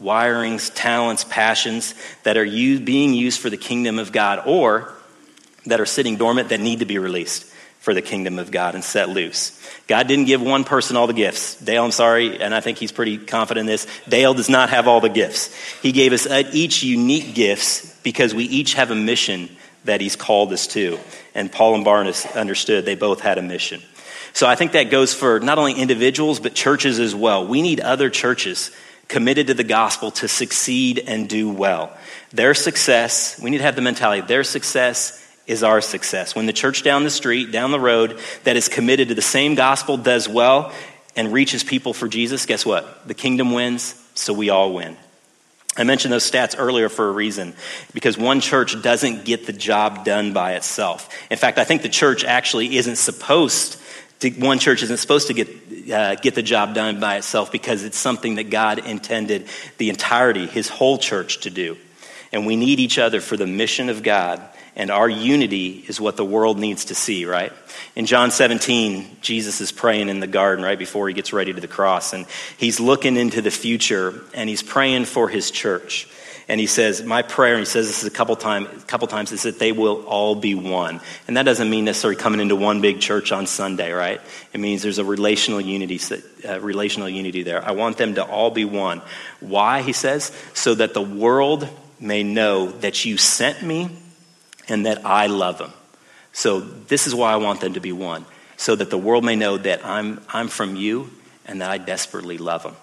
wirings, 0.00 0.72
talents, 0.74 1.22
passions 1.22 1.94
that 2.24 2.36
are 2.36 2.44
being 2.44 3.14
used 3.14 3.38
for 3.38 3.48
the 3.48 3.56
kingdom 3.56 4.00
of 4.00 4.10
God 4.10 4.42
or 4.44 4.92
that 5.66 5.80
are 5.80 5.86
sitting 5.86 6.16
dormant 6.16 6.48
that 6.48 6.58
need 6.58 6.80
to 6.80 6.84
be 6.84 6.98
released 6.98 7.48
for 7.84 7.92
the 7.92 8.00
kingdom 8.00 8.38
of 8.38 8.50
God 8.50 8.74
and 8.74 8.82
set 8.82 9.10
loose. 9.10 9.60
God 9.86 10.08
didn't 10.08 10.24
give 10.24 10.40
one 10.40 10.64
person 10.64 10.96
all 10.96 11.06
the 11.06 11.12
gifts. 11.12 11.60
Dale, 11.60 11.84
I'm 11.84 11.90
sorry, 11.90 12.40
and 12.40 12.54
I 12.54 12.60
think 12.60 12.78
he's 12.78 12.92
pretty 12.92 13.18
confident 13.18 13.60
in 13.60 13.66
this. 13.66 13.86
Dale 14.08 14.32
does 14.32 14.48
not 14.48 14.70
have 14.70 14.88
all 14.88 15.02
the 15.02 15.10
gifts. 15.10 15.54
He 15.82 15.92
gave 15.92 16.14
us 16.14 16.26
each 16.54 16.82
unique 16.82 17.34
gifts 17.34 17.94
because 18.02 18.34
we 18.34 18.44
each 18.44 18.72
have 18.74 18.90
a 18.90 18.94
mission 18.94 19.54
that 19.84 20.00
he's 20.00 20.16
called 20.16 20.50
us 20.54 20.66
to. 20.68 20.98
And 21.34 21.52
Paul 21.52 21.74
and 21.74 21.84
Barnabas 21.84 22.24
understood 22.34 22.86
they 22.86 22.94
both 22.94 23.20
had 23.20 23.36
a 23.36 23.42
mission. 23.42 23.82
So 24.32 24.46
I 24.46 24.54
think 24.54 24.72
that 24.72 24.84
goes 24.84 25.12
for 25.12 25.38
not 25.40 25.58
only 25.58 25.74
individuals, 25.74 26.40
but 26.40 26.54
churches 26.54 26.98
as 26.98 27.14
well. 27.14 27.46
We 27.46 27.60
need 27.60 27.80
other 27.80 28.08
churches 28.08 28.70
committed 29.08 29.48
to 29.48 29.54
the 29.54 29.62
gospel 29.62 30.10
to 30.12 30.26
succeed 30.26 31.04
and 31.06 31.28
do 31.28 31.50
well. 31.50 31.94
Their 32.32 32.54
success, 32.54 33.38
we 33.38 33.50
need 33.50 33.58
to 33.58 33.64
have 33.64 33.76
the 33.76 33.82
mentality, 33.82 34.26
their 34.26 34.42
success 34.42 35.20
is 35.46 35.62
our 35.62 35.80
success. 35.80 36.34
When 36.34 36.46
the 36.46 36.52
church 36.52 36.82
down 36.82 37.04
the 37.04 37.10
street, 37.10 37.52
down 37.52 37.70
the 37.70 37.80
road, 37.80 38.18
that 38.44 38.56
is 38.56 38.68
committed 38.68 39.08
to 39.08 39.14
the 39.14 39.22
same 39.22 39.54
gospel 39.54 39.96
does 39.96 40.28
well 40.28 40.72
and 41.16 41.32
reaches 41.32 41.62
people 41.62 41.92
for 41.92 42.08
Jesus, 42.08 42.46
guess 42.46 42.64
what? 42.64 43.06
The 43.06 43.14
kingdom 43.14 43.52
wins, 43.52 43.94
so 44.14 44.32
we 44.32 44.50
all 44.50 44.72
win. 44.72 44.96
I 45.76 45.84
mentioned 45.84 46.12
those 46.12 46.28
stats 46.28 46.54
earlier 46.56 46.88
for 46.88 47.08
a 47.08 47.12
reason, 47.12 47.54
because 47.92 48.16
one 48.16 48.40
church 48.40 48.80
doesn't 48.80 49.24
get 49.24 49.46
the 49.46 49.52
job 49.52 50.04
done 50.04 50.32
by 50.32 50.54
itself. 50.54 51.08
In 51.30 51.36
fact, 51.36 51.58
I 51.58 51.64
think 51.64 51.82
the 51.82 51.88
church 51.88 52.24
actually 52.24 52.76
isn't 52.76 52.96
supposed 52.96 53.76
to, 54.20 54.30
one 54.30 54.60
church 54.60 54.82
isn't 54.84 54.98
supposed 54.98 55.26
to 55.26 55.34
get, 55.34 55.92
uh, 55.92 56.14
get 56.14 56.36
the 56.36 56.42
job 56.42 56.74
done 56.74 57.00
by 57.00 57.16
itself 57.16 57.50
because 57.50 57.82
it's 57.82 57.98
something 57.98 58.36
that 58.36 58.50
God 58.50 58.78
intended 58.78 59.48
the 59.78 59.90
entirety, 59.90 60.46
his 60.46 60.68
whole 60.68 60.98
church, 60.98 61.40
to 61.40 61.50
do. 61.50 61.76
And 62.32 62.46
we 62.46 62.56
need 62.56 62.78
each 62.78 62.98
other 62.98 63.20
for 63.20 63.36
the 63.36 63.46
mission 63.46 63.88
of 63.88 64.02
God 64.02 64.40
and 64.76 64.90
our 64.90 65.08
unity 65.08 65.84
is 65.86 66.00
what 66.00 66.16
the 66.16 66.24
world 66.24 66.58
needs 66.58 66.86
to 66.86 66.94
see, 66.94 67.26
right? 67.26 67.52
In 67.94 68.06
John 68.06 68.30
17, 68.30 69.18
Jesus 69.20 69.60
is 69.60 69.70
praying 69.70 70.08
in 70.08 70.20
the 70.20 70.26
garden 70.26 70.64
right 70.64 70.78
before 70.78 71.06
he 71.06 71.14
gets 71.14 71.32
ready 71.32 71.52
to 71.52 71.60
the 71.60 71.68
cross, 71.68 72.12
and 72.12 72.26
he's 72.58 72.80
looking 72.80 73.16
into 73.16 73.40
the 73.40 73.52
future 73.52 74.20
and 74.34 74.48
he's 74.48 74.62
praying 74.62 75.04
for 75.04 75.28
his 75.28 75.50
church. 75.50 76.08
And 76.46 76.60
he 76.60 76.66
says, 76.66 77.02
My 77.02 77.22
prayer, 77.22 77.54
and 77.54 77.60
he 77.60 77.64
says 77.64 77.86
this 77.86 78.04
a 78.04 78.10
couple, 78.10 78.36
time, 78.36 78.66
a 78.66 78.80
couple 78.80 79.08
times, 79.08 79.32
is 79.32 79.44
that 79.44 79.58
they 79.58 79.72
will 79.72 80.02
all 80.04 80.34
be 80.34 80.54
one. 80.54 81.00
And 81.26 81.36
that 81.38 81.44
doesn't 81.44 81.70
mean 81.70 81.86
necessarily 81.86 82.20
coming 82.20 82.40
into 82.40 82.54
one 82.54 82.82
big 82.82 83.00
church 83.00 83.32
on 83.32 83.46
Sunday, 83.46 83.92
right? 83.92 84.20
It 84.52 84.60
means 84.60 84.82
there's 84.82 84.98
a 84.98 85.04
relational 85.04 85.60
unity, 85.60 85.98
uh, 86.46 86.60
relational 86.60 87.08
unity 87.08 87.44
there. 87.44 87.64
I 87.64 87.70
want 87.70 87.96
them 87.96 88.16
to 88.16 88.24
all 88.24 88.50
be 88.50 88.66
one. 88.66 89.00
Why, 89.40 89.80
he 89.80 89.92
says? 89.92 90.32
So 90.52 90.74
that 90.74 90.92
the 90.92 91.00
world 91.00 91.66
may 91.98 92.22
know 92.22 92.70
that 92.70 93.06
you 93.06 93.16
sent 93.16 93.62
me 93.62 93.88
and 94.68 94.86
that 94.86 95.04
I 95.04 95.26
love 95.26 95.58
them. 95.58 95.72
So 96.32 96.60
this 96.60 97.06
is 97.06 97.14
why 97.14 97.32
I 97.32 97.36
want 97.36 97.60
them 97.60 97.74
to 97.74 97.80
be 97.80 97.92
one, 97.92 98.24
so 98.56 98.74
that 98.74 98.90
the 98.90 98.98
world 98.98 99.24
may 99.24 99.36
know 99.36 99.56
that 99.56 99.84
I'm, 99.84 100.20
I'm 100.28 100.48
from 100.48 100.76
you 100.76 101.10
and 101.46 101.60
that 101.60 101.70
I 101.70 101.78
desperately 101.78 102.38
love 102.38 102.62
them. 102.62 102.76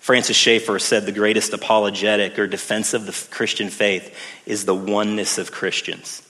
Francis 0.00 0.36
Schaeffer 0.36 0.78
said 0.78 1.04
the 1.04 1.12
greatest 1.12 1.52
apologetic 1.52 2.38
or 2.38 2.46
defense 2.46 2.94
of 2.94 3.06
the 3.06 3.34
Christian 3.34 3.70
faith 3.70 4.16
is 4.46 4.64
the 4.64 4.74
oneness 4.74 5.38
of 5.38 5.50
Christians. 5.50 6.22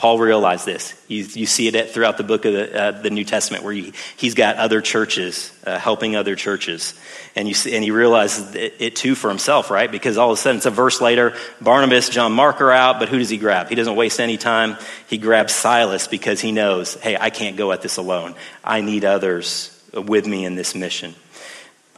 Paul 0.00 0.18
realized 0.18 0.64
this. 0.64 0.94
You, 1.08 1.24
you 1.24 1.44
see 1.44 1.68
it 1.68 1.90
throughout 1.90 2.16
the 2.16 2.24
book 2.24 2.46
of 2.46 2.54
the, 2.54 2.82
uh, 2.82 2.90
the 3.02 3.10
New 3.10 3.22
Testament 3.22 3.64
where 3.64 3.74
he, 3.74 3.92
he's 4.16 4.32
got 4.32 4.56
other 4.56 4.80
churches, 4.80 5.52
uh, 5.66 5.78
helping 5.78 6.16
other 6.16 6.36
churches. 6.36 6.98
And, 7.36 7.46
you 7.46 7.52
see, 7.52 7.74
and 7.74 7.84
he 7.84 7.90
realizes 7.90 8.54
it, 8.54 8.76
it, 8.78 8.96
too 8.96 9.14
for 9.14 9.28
himself, 9.28 9.70
right? 9.70 9.92
Because 9.92 10.16
all 10.16 10.30
of 10.30 10.38
a 10.38 10.40
sudden 10.40 10.56
it's 10.56 10.64
a 10.64 10.70
verse 10.70 11.02
later, 11.02 11.34
Barnabas, 11.60 12.08
John 12.08 12.32
Mark 12.32 12.62
are 12.62 12.72
out, 12.72 12.98
but 12.98 13.10
who 13.10 13.18
does 13.18 13.28
he 13.28 13.36
grab? 13.36 13.68
He 13.68 13.74
doesn't 13.74 13.94
waste 13.94 14.20
any 14.20 14.38
time. 14.38 14.78
He 15.06 15.18
grabs 15.18 15.54
Silas 15.54 16.08
because 16.08 16.40
he 16.40 16.50
knows, 16.50 16.94
hey, 16.94 17.18
I 17.20 17.28
can't 17.28 17.58
go 17.58 17.70
at 17.70 17.82
this 17.82 17.98
alone. 17.98 18.36
I 18.64 18.80
need 18.80 19.04
others 19.04 19.78
with 19.92 20.26
me 20.26 20.46
in 20.46 20.54
this 20.54 20.74
mission. 20.74 21.14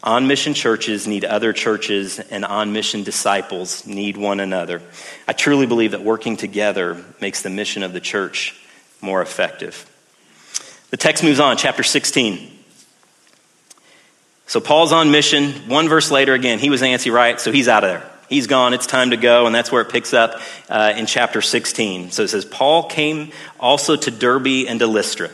On 0.04 0.26
mission 0.26 0.52
churches 0.52 1.06
need 1.06 1.24
other 1.24 1.52
churches, 1.52 2.18
and 2.18 2.44
on 2.44 2.72
mission 2.72 3.04
disciples 3.04 3.86
need 3.86 4.16
one 4.16 4.40
another. 4.40 4.82
I 5.28 5.32
truly 5.32 5.66
believe 5.66 5.92
that 5.92 6.02
working 6.02 6.36
together 6.36 7.04
makes 7.20 7.42
the 7.42 7.50
mission 7.50 7.84
of 7.84 7.92
the 7.92 8.00
church 8.00 8.60
more 9.00 9.22
effective. 9.22 9.88
The 10.90 10.96
text 10.96 11.22
moves 11.22 11.38
on, 11.38 11.56
chapter 11.56 11.84
16. 11.84 12.50
So 14.46 14.60
Paul's 14.60 14.92
on 14.92 15.12
mission. 15.12 15.52
One 15.68 15.88
verse 15.88 16.10
later, 16.10 16.34
again, 16.34 16.58
he 16.58 16.68
was 16.68 16.82
antsy, 16.82 17.12
right? 17.12 17.40
So 17.40 17.52
he's 17.52 17.68
out 17.68 17.84
of 17.84 17.90
there. 17.90 18.10
He's 18.28 18.48
gone. 18.48 18.74
It's 18.74 18.86
time 18.86 19.10
to 19.10 19.16
go. 19.16 19.46
And 19.46 19.54
that's 19.54 19.70
where 19.70 19.82
it 19.82 19.90
picks 19.90 20.12
up 20.12 20.40
uh, 20.68 20.94
in 20.96 21.06
chapter 21.06 21.40
16. 21.40 22.10
So 22.10 22.24
it 22.24 22.28
says, 22.28 22.44
Paul 22.44 22.88
came 22.88 23.30
also 23.60 23.94
to 23.94 24.10
Derbe 24.10 24.66
and 24.66 24.80
to 24.80 24.86
Lystra. 24.86 25.30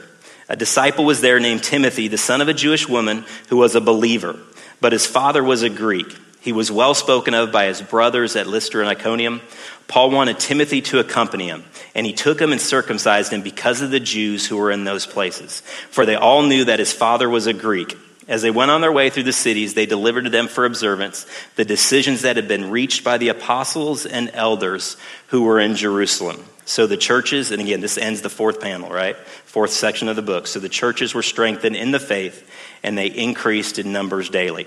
A 0.49 0.57
disciple 0.57 1.05
was 1.05 1.21
there 1.21 1.41
named 1.41 1.65
Timothy, 1.65 2.09
the 2.09 2.19
son 2.19 2.41
of 2.41 2.49
a 2.49 2.55
Jewish 2.55 2.89
woman 2.89 3.25
who 3.49 3.57
was 3.57 3.75
a 3.75 3.81
believer 3.81 4.39
but 4.81 4.93
his 4.93 5.07
father 5.07 5.43
was 5.43 5.63
a 5.63 5.71
Greek. 5.71 6.17
He 6.41 6.53
was 6.53 6.71
well 6.71 6.95
spoken 6.95 7.35
of 7.35 7.53
by 7.53 7.67
his 7.67 7.83
brothers 7.83 8.37
at 8.37 8.47
Lystra 8.47 8.81
and 8.81 8.89
Iconium. 8.89 9.41
Paul 9.87 10.11
wanted 10.11 10.39
Timothy 10.39 10.81
to 10.83 11.01
accompany 11.01 11.49
him, 11.49 11.65
and 11.95 12.07
he 12.07 12.13
took 12.13 12.41
him 12.41 12.53
and 12.53 12.61
circumcised 12.61 13.33
him 13.33 13.43
because 13.43 13.81
of 13.81 13.91
the 13.91 14.01
Jews 14.01 14.47
who 14.47 14.57
were 14.57 14.71
in 14.71 14.85
those 14.85 15.07
places. 15.07 15.61
For 15.91 16.07
they 16.07 16.15
all 16.15 16.43
knew 16.43 16.65
that 16.65 16.79
his 16.79 16.93
father 16.93 17.29
was 17.29 17.47
a 17.47 17.53
Greek. 17.53 17.97
As 18.29 18.43
they 18.43 18.51
went 18.51 18.71
on 18.71 18.83
their 18.83 18.93
way 18.93 19.09
through 19.09 19.23
the 19.25 19.33
cities, 19.33 19.73
they 19.73 19.87
delivered 19.87 20.25
to 20.25 20.31
them 20.31 20.49
for 20.49 20.67
observance 20.67 21.27
the 21.57 21.65
decisions 21.65 22.23
that 22.23 22.37
had 22.37 22.47
been 22.47 22.71
reached 22.71 23.03
by 23.03 23.17
the 23.17 23.29
apostles 23.29 24.05
and 24.05 24.31
elders 24.35 24.99
who 25.29 25.43
were 25.43 25.59
in 25.59 25.75
Jerusalem. 25.75 26.45
So 26.69 26.87
the 26.87 26.99
churches, 26.99 27.51
and 27.51 27.63
again, 27.63 27.81
this 27.81 27.97
ends 27.97 28.21
the 28.21 28.29
fourth 28.29 28.61
panel, 28.61 28.91
right? 28.91 29.17
Fourth 29.17 29.71
section 29.71 30.07
of 30.09 30.17
the 30.17 30.23
book. 30.23 30.47
So 30.47 30.61
the 30.61 30.69
churches 30.69 31.15
were 31.15 31.23
strengthened 31.23 31.77
in 31.77 31.93
the 31.93 31.99
faith, 31.99 32.47
and 32.83 32.97
they 32.97 33.07
increased 33.07 33.79
in 33.79 33.91
numbers 33.91 34.29
daily. 34.29 34.67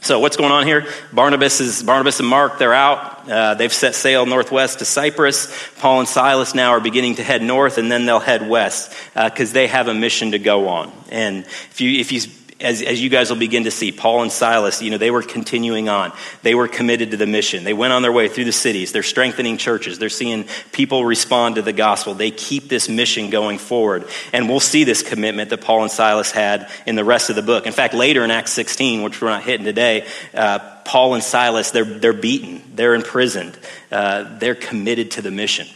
So 0.00 0.20
what's 0.20 0.38
going 0.38 0.52
on 0.52 0.66
here? 0.66 0.86
Barnabas 1.12 1.60
is 1.60 1.82
Barnabas 1.82 2.18
and 2.20 2.28
Mark. 2.30 2.58
They're 2.58 2.72
out. 2.72 3.28
Uh, 3.28 3.52
they've 3.52 3.70
set 3.70 3.94
sail 3.94 4.24
northwest 4.24 4.78
to 4.78 4.86
Cyprus. 4.86 5.52
Paul 5.80 5.98
and 6.00 6.08
Silas 6.08 6.54
now 6.54 6.70
are 6.70 6.80
beginning 6.80 7.16
to 7.16 7.22
head 7.22 7.42
north, 7.42 7.76
and 7.76 7.92
then 7.92 8.06
they'll 8.06 8.20
head 8.20 8.48
west 8.48 8.94
because 9.12 9.50
uh, 9.50 9.54
they 9.54 9.66
have 9.66 9.88
a 9.88 9.94
mission 9.94 10.30
to 10.30 10.38
go 10.38 10.68
on. 10.68 10.90
And 11.10 11.44
if 11.44 11.82
you 11.82 12.00
if 12.00 12.10
you 12.10 12.22
as, 12.60 12.82
as 12.82 13.00
you 13.00 13.08
guys 13.08 13.30
will 13.30 13.38
begin 13.38 13.64
to 13.64 13.70
see, 13.70 13.92
Paul 13.92 14.22
and 14.22 14.32
Silas, 14.32 14.82
you 14.82 14.90
know, 14.90 14.98
they 14.98 15.12
were 15.12 15.22
continuing 15.22 15.88
on. 15.88 16.12
They 16.42 16.56
were 16.56 16.66
committed 16.66 17.12
to 17.12 17.16
the 17.16 17.26
mission. 17.26 17.62
They 17.62 17.72
went 17.72 17.92
on 17.92 18.02
their 18.02 18.10
way 18.10 18.28
through 18.28 18.46
the 18.46 18.52
cities. 18.52 18.90
They're 18.90 19.04
strengthening 19.04 19.58
churches. 19.58 19.98
They're 19.98 20.08
seeing 20.08 20.44
people 20.72 21.04
respond 21.04 21.54
to 21.54 21.62
the 21.62 21.72
gospel. 21.72 22.14
They 22.14 22.32
keep 22.32 22.68
this 22.68 22.88
mission 22.88 23.30
going 23.30 23.58
forward. 23.58 24.08
And 24.32 24.48
we'll 24.48 24.58
see 24.58 24.82
this 24.82 25.02
commitment 25.02 25.50
that 25.50 25.60
Paul 25.60 25.82
and 25.82 25.90
Silas 25.90 26.32
had 26.32 26.68
in 26.84 26.96
the 26.96 27.04
rest 27.04 27.30
of 27.30 27.36
the 27.36 27.42
book. 27.42 27.66
In 27.66 27.72
fact, 27.72 27.94
later 27.94 28.24
in 28.24 28.32
Acts 28.32 28.52
16, 28.52 29.02
which 29.02 29.20
we're 29.20 29.28
not 29.28 29.44
hitting 29.44 29.64
today, 29.64 30.06
uh, 30.34 30.58
Paul 30.84 31.14
and 31.14 31.22
Silas, 31.22 31.70
they're, 31.70 31.84
they're 31.84 32.12
beaten. 32.12 32.62
They're 32.74 32.94
imprisoned. 32.94 33.56
Uh, 33.92 34.38
they're 34.38 34.56
committed 34.56 35.12
to 35.12 35.22
the 35.22 35.30
mission. 35.30 35.68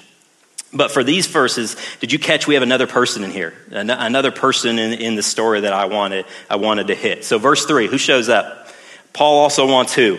But 0.73 0.91
for 0.91 1.05
these 1.05 1.27
verses, 1.27 1.77
did 2.01 2.13
you 2.13 2.19
catch 2.19 2.47
we 2.47 2.55
have 2.55 2.63
another 2.63 2.87
person 2.87 3.25
in 3.25 3.31
here? 3.31 3.53
Another 3.71 4.31
person 4.31 4.79
in, 4.79 4.93
in 4.95 5.15
the 5.17 5.23
story 5.23 5.61
that 5.61 5.73
I 5.73 5.85
wanted, 5.85 6.25
I 6.49 6.57
wanted 6.57 6.87
to 6.87 6.95
hit. 6.95 7.25
So, 7.25 7.39
verse 7.39 7.67
3, 7.67 7.89
who 7.89 7.99
shows 7.99 8.29
up? 8.31 8.69
Paul 9.13 9.41
also 9.41 9.67
wants 9.67 9.95
who? 9.95 10.19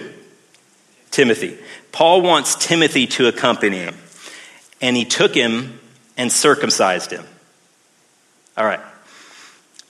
Timothy. 1.10 1.58
Paul 1.92 2.22
wants 2.22 2.56
Timothy 2.56 3.08
to 3.08 3.28
accompany 3.28 3.78
him. 3.78 3.96
And 4.82 4.96
he 4.96 5.06
took 5.06 5.34
him 5.34 5.80
and 6.18 6.32
circumcised 6.32 7.12
him. 7.12 7.26
All 8.58 8.66
right. 8.66 8.80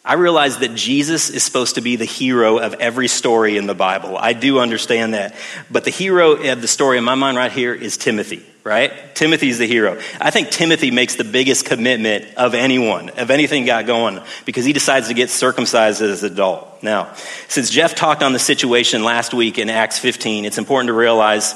I 0.06 0.16
realize 0.16 0.58
that 0.58 0.76
Jesus 0.76 1.30
is 1.30 1.43
supposed 1.43 1.76
to 1.76 1.82
be 1.82 1.95
the 1.95 2.04
hero 2.04 2.58
of 2.58 2.74
every 2.74 3.08
story 3.08 3.56
in 3.56 3.68
the 3.68 3.74
Bible. 3.74 4.18
I 4.18 4.34
do 4.34 4.60
understand 4.60 5.14
that. 5.14 5.34
But 5.72 5.86
the 5.86 5.91
hero 5.91 6.34
of 6.51 6.62
the 6.62 6.68
story 6.68 6.97
in 6.97 7.06
my 7.06 7.16
mind 7.16 7.38
right 7.38 7.51
here 7.51 7.74
is 7.74 7.95
Timothy, 7.95 8.45
right? 8.66 8.91
Timothy's 9.16 9.60
the 9.60 9.66
hero. 9.66 9.97
I 10.20 10.30
think 10.30 10.49
Timothy 10.49 10.91
makes 10.91 11.16
the 11.16 11.24
biggest 11.24 11.64
commitment 11.66 12.26
of 12.36 12.54
anyone, 12.54 13.12
of 13.12 13.32
anything 13.32 13.64
got 13.64 13.86
going, 13.86 14.20
because 14.43 14.66
he 14.66 14.74
decides 14.74 15.08
to 15.08 15.14
get 15.14 15.30
circumcised 15.30 16.01
as 16.01 16.22
an 16.24 16.34
adult. 16.34 16.84
Now, 16.84 17.14
since 17.47 17.70
Jeff 17.70 17.95
talked 17.95 18.24
on 18.24 18.34
the 18.34 18.39
situation 18.39 19.06
last 19.06 19.34
week 19.34 19.58
in 19.58 19.70
Acts 19.70 19.99
15, 19.99 20.43
it's 20.43 20.58
important 20.58 20.88
to 20.88 20.93
realize 20.93 21.54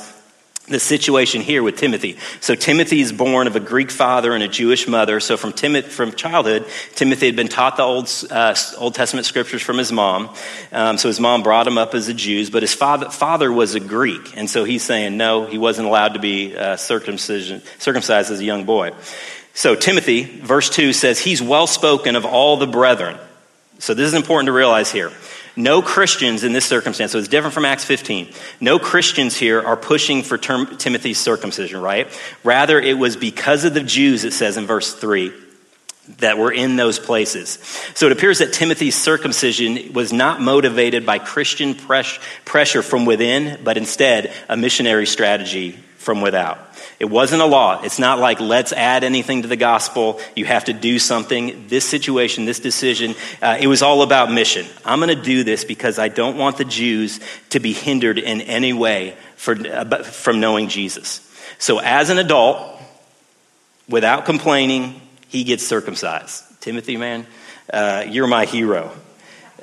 the 0.68 0.80
situation 0.80 1.42
here 1.42 1.64
with 1.64 1.78
Timothy. 1.78 2.18
So 2.42 2.54
Timothy 2.54 3.00
is 3.00 3.14
born 3.14 3.48
of 3.48 3.56
a 3.56 3.60
Greek 3.60 3.90
father 3.90 4.34
and 4.34 4.44
a 4.44 4.50
Jewish 4.50 4.86
mother. 4.86 5.22
So 5.22 5.38
from 5.38 5.54
Timothy, 5.54 5.90
from 5.90 6.12
childhood, 6.12 6.66
Timothy 6.94 7.28
had 7.28 7.38
been 7.38 7.48
taught 7.48 7.78
the 7.78 7.84
Old, 7.84 8.12
uh, 8.30 8.54
Old 8.78 8.94
Testament 8.94 9.26
scriptures 9.26 9.62
from 9.62 9.78
his 9.78 9.94
mom. 9.94 10.34
Um, 10.74 10.98
so 10.98 11.08
his 11.08 11.22
mom 11.22 11.42
brought 11.42 11.68
him 11.68 11.78
up 11.78 11.96
as 11.96 12.10
a 12.10 12.14
Jew, 12.14 12.50
but 12.52 12.64
his 12.64 12.74
father, 12.74 13.10
father 13.10 13.52
was 13.52 13.76
a 13.76 13.80
Greek. 13.80 14.36
And 14.36 14.50
so 14.50 14.66
he's 14.66 14.84
saying 14.84 15.16
no, 15.16 15.46
he 15.46 15.58
wasn't 15.58 15.88
allowed 15.88 16.16
to 16.16 16.20
be 16.20 16.56
uh, 16.56 16.76
circumcision, 16.76 17.62
circumcised 17.80 18.30
as 18.30 18.42
a 18.42 18.46
young 18.46 18.66
boy. 18.66 18.92
So 19.54 19.74
Timothy, 19.74 20.24
verse 20.24 20.70
2 20.70 20.92
says, 20.92 21.18
he's 21.18 21.42
well 21.42 21.66
spoken 21.66 22.18
of 22.18 22.26
all 22.26 22.58
the 22.58 22.68
brethren. 22.68 23.18
So 23.80 23.94
this 23.94 24.08
is 24.08 24.14
important 24.14 24.48
to 24.48 24.54
realize 24.54 24.92
here. 24.92 25.12
No 25.58 25.82
Christians 25.82 26.44
in 26.44 26.54
this 26.54 26.66
circumstance, 26.66 27.12
so 27.12 27.18
it's 27.18 27.28
different 27.28 27.54
from 27.54 27.66
Acts 27.66 27.84
15. 27.84 28.30
No 28.62 28.78
Christians 28.78 29.36
here 29.36 29.62
are 29.62 29.76
pushing 29.76 30.22
for 30.24 30.38
term, 30.38 30.78
Timothy's 30.78 31.20
circumcision, 31.20 31.82
right? 31.82 32.08
Rather, 32.44 32.80
it 32.80 32.98
was 32.98 33.18
because 33.18 33.66
of 33.66 33.74
the 33.74 33.82
Jews, 33.82 34.24
it 34.24 34.34
says 34.34 34.56
in 34.56 34.68
verse 34.68 34.94
3, 34.94 35.34
that 36.20 36.38
were 36.38 36.54
in 36.54 36.78
those 36.78 37.00
places. 37.00 37.60
So 37.96 38.06
it 38.06 38.12
appears 38.12 38.38
that 38.40 38.54
Timothy's 38.54 38.96
circumcision 38.96 39.92
was 39.92 40.14
not 40.14 40.40
motivated 40.40 41.06
by 41.06 41.20
Christian 41.20 41.76
pressure 41.76 42.82
from 42.82 43.06
within, 43.06 43.60
but 43.64 43.76
instead 43.76 44.32
a 44.48 44.56
missionary 44.56 45.06
strategy 45.06 45.72
from 45.98 46.22
without. 46.22 46.60
It 47.00 47.06
wasn't 47.06 47.44
a 47.44 47.46
law. 47.46 47.82
It's 47.84 48.00
not 48.00 48.18
like, 48.18 48.40
let's 48.40 48.74
add 48.74 49.04
anything 49.04 49.44
to 49.44 49.48
the 49.48 49.56
gospel. 49.56 50.20
You 50.36 50.46
have 50.46 50.66
to 50.66 50.74
do 50.74 50.98
something. 50.98 51.68
This 51.68 51.86
situation, 51.86 52.46
this 52.46 52.60
decision, 52.60 53.14
uh, 53.40 53.58
it 53.60 53.68
was 53.68 53.84
all 53.84 54.02
about 54.02 54.32
mission. 54.32 54.66
I'm 54.84 55.00
going 55.00 55.16
to 55.16 55.22
do 55.22 55.44
this 55.44 55.64
because 55.64 56.00
I 56.00 56.08
don't 56.08 56.38
want 56.38 56.58
the 56.58 56.66
Jews 56.66 57.20
to 57.50 57.60
be 57.60 57.72
hindered 57.72 58.18
in 58.18 58.42
any 58.42 58.74
way 58.74 59.16
for, 59.36 59.56
uh, 59.56 60.04
from 60.04 60.40
knowing 60.40 60.70
Jesus. 60.70 61.22
So, 61.60 61.80
as 61.80 62.10
an 62.10 62.18
adult, 62.18 62.82
without 63.88 64.26
complaining, 64.26 65.00
he 65.28 65.44
gets 65.44 65.66
circumcised. 65.66 66.44
Timothy, 66.62 66.98
man, 66.98 67.28
uh, 67.72 68.06
you're 68.08 68.28
my 68.28 68.46
hero. 68.46 68.92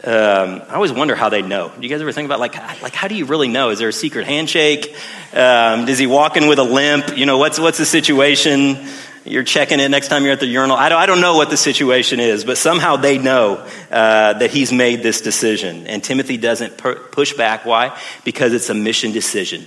Um, 0.06 0.60
I 0.68 0.74
always 0.74 0.92
wonder 0.92 1.14
how 1.14 1.30
they 1.30 1.40
know. 1.40 1.72
Do 1.74 1.82
you 1.82 1.88
guys 1.88 2.02
ever 2.02 2.12
think 2.12 2.26
about 2.26 2.38
like, 2.38 2.54
like 2.82 2.94
how 2.94 3.08
do 3.08 3.14
you 3.14 3.24
really 3.24 3.48
know? 3.48 3.70
Is 3.70 3.78
there 3.78 3.88
a 3.88 3.92
secret 3.92 4.26
handshake? 4.26 4.94
Um, 5.32 5.88
is 5.88 5.98
he 5.98 6.06
walking 6.06 6.46
with 6.46 6.58
a 6.58 6.64
limp? 6.64 7.16
You 7.16 7.24
know, 7.24 7.38
what's 7.38 7.58
what's 7.58 7.78
the 7.78 7.86
situation? 7.86 8.86
You're 9.24 9.42
checking 9.44 9.80
it 9.80 9.88
next 9.88 10.08
time 10.08 10.24
you're 10.24 10.34
at 10.34 10.40
the 10.40 10.46
urinal. 10.46 10.76
I 10.76 10.90
don't, 10.90 11.00
I 11.00 11.06
don't 11.06 11.22
know 11.22 11.36
what 11.36 11.48
the 11.48 11.56
situation 11.56 12.20
is, 12.20 12.44
but 12.44 12.58
somehow 12.58 12.96
they 12.96 13.16
know 13.16 13.66
uh, 13.90 14.34
that 14.34 14.50
he's 14.50 14.70
made 14.70 15.02
this 15.02 15.22
decision. 15.22 15.86
And 15.86 16.04
Timothy 16.04 16.36
doesn't 16.36 16.76
push 16.76 17.32
back. 17.32 17.64
Why? 17.64 17.98
Because 18.24 18.52
it's 18.52 18.68
a 18.68 18.74
mission 18.74 19.12
decision. 19.12 19.66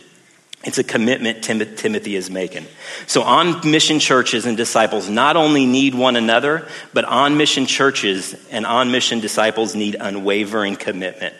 It's 0.63 0.77
a 0.77 0.83
commitment 0.83 1.43
Tim- 1.43 1.75
Timothy 1.75 2.15
is 2.15 2.29
making. 2.29 2.65
So, 3.05 3.21
on 3.21 3.69
mission 3.69 3.99
churches 3.99 4.45
and 4.45 4.57
disciples 4.57 5.09
not 5.09 5.37
only 5.37 5.65
need 5.65 5.95
one 5.95 6.15
another, 6.15 6.67
but 6.93 7.05
on 7.05 7.37
mission 7.37 7.65
churches 7.65 8.35
and 8.51 8.65
on 8.65 8.91
mission 8.91 9.19
disciples 9.19 9.75
need 9.75 9.95
unwavering 9.99 10.75
commitment. 10.75 11.35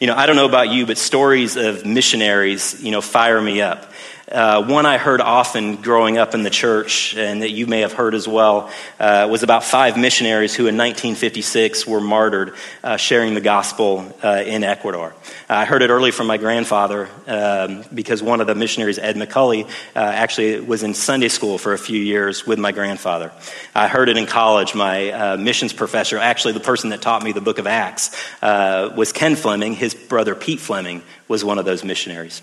You 0.00 0.08
know, 0.08 0.14
I 0.16 0.26
don't 0.26 0.36
know 0.36 0.46
about 0.46 0.70
you, 0.70 0.84
but 0.84 0.98
stories 0.98 1.56
of 1.56 1.86
missionaries, 1.86 2.82
you 2.82 2.90
know, 2.90 3.00
fire 3.00 3.40
me 3.40 3.60
up. 3.60 3.92
Uh, 4.30 4.64
one 4.64 4.86
I 4.86 4.98
heard 4.98 5.20
often 5.20 5.76
growing 5.76 6.18
up 6.18 6.34
in 6.34 6.42
the 6.42 6.50
church, 6.50 7.16
and 7.16 7.42
that 7.42 7.50
you 7.50 7.68
may 7.68 7.82
have 7.82 7.92
heard 7.92 8.12
as 8.12 8.26
well, 8.26 8.70
uh, 8.98 9.28
was 9.30 9.44
about 9.44 9.62
five 9.62 9.96
missionaries 9.96 10.52
who 10.52 10.64
in 10.64 10.76
1956 10.76 11.86
were 11.86 12.00
martyred 12.00 12.54
uh, 12.82 12.96
sharing 12.96 13.34
the 13.34 13.40
gospel 13.40 14.12
uh, 14.24 14.42
in 14.44 14.64
Ecuador. 14.64 15.14
I 15.48 15.64
heard 15.64 15.82
it 15.82 15.90
early 15.90 16.10
from 16.10 16.26
my 16.26 16.38
grandfather 16.38 17.08
um, 17.28 17.84
because 17.94 18.20
one 18.20 18.40
of 18.40 18.48
the 18.48 18.56
missionaries, 18.56 18.98
Ed 18.98 19.14
McCully, 19.14 19.64
uh, 19.94 20.00
actually 20.00 20.58
was 20.58 20.82
in 20.82 20.94
Sunday 20.94 21.28
school 21.28 21.56
for 21.56 21.72
a 21.72 21.78
few 21.78 22.00
years 22.00 22.44
with 22.44 22.58
my 22.58 22.72
grandfather. 22.72 23.30
I 23.76 23.86
heard 23.86 24.08
it 24.08 24.16
in 24.16 24.26
college. 24.26 24.74
My 24.74 25.10
uh, 25.10 25.36
missions 25.36 25.72
professor, 25.72 26.18
actually 26.18 26.54
the 26.54 26.60
person 26.60 26.90
that 26.90 27.00
taught 27.00 27.22
me 27.22 27.30
the 27.30 27.40
book 27.40 27.58
of 27.58 27.68
Acts, 27.68 28.10
was 28.42 29.12
Ken 29.12 29.36
Fleming. 29.36 29.74
His 29.74 29.94
brother 29.94 30.34
Pete 30.34 30.58
Fleming 30.58 31.02
was 31.28 31.44
one 31.44 31.60
of 31.60 31.64
those 31.64 31.84
missionaries. 31.84 32.42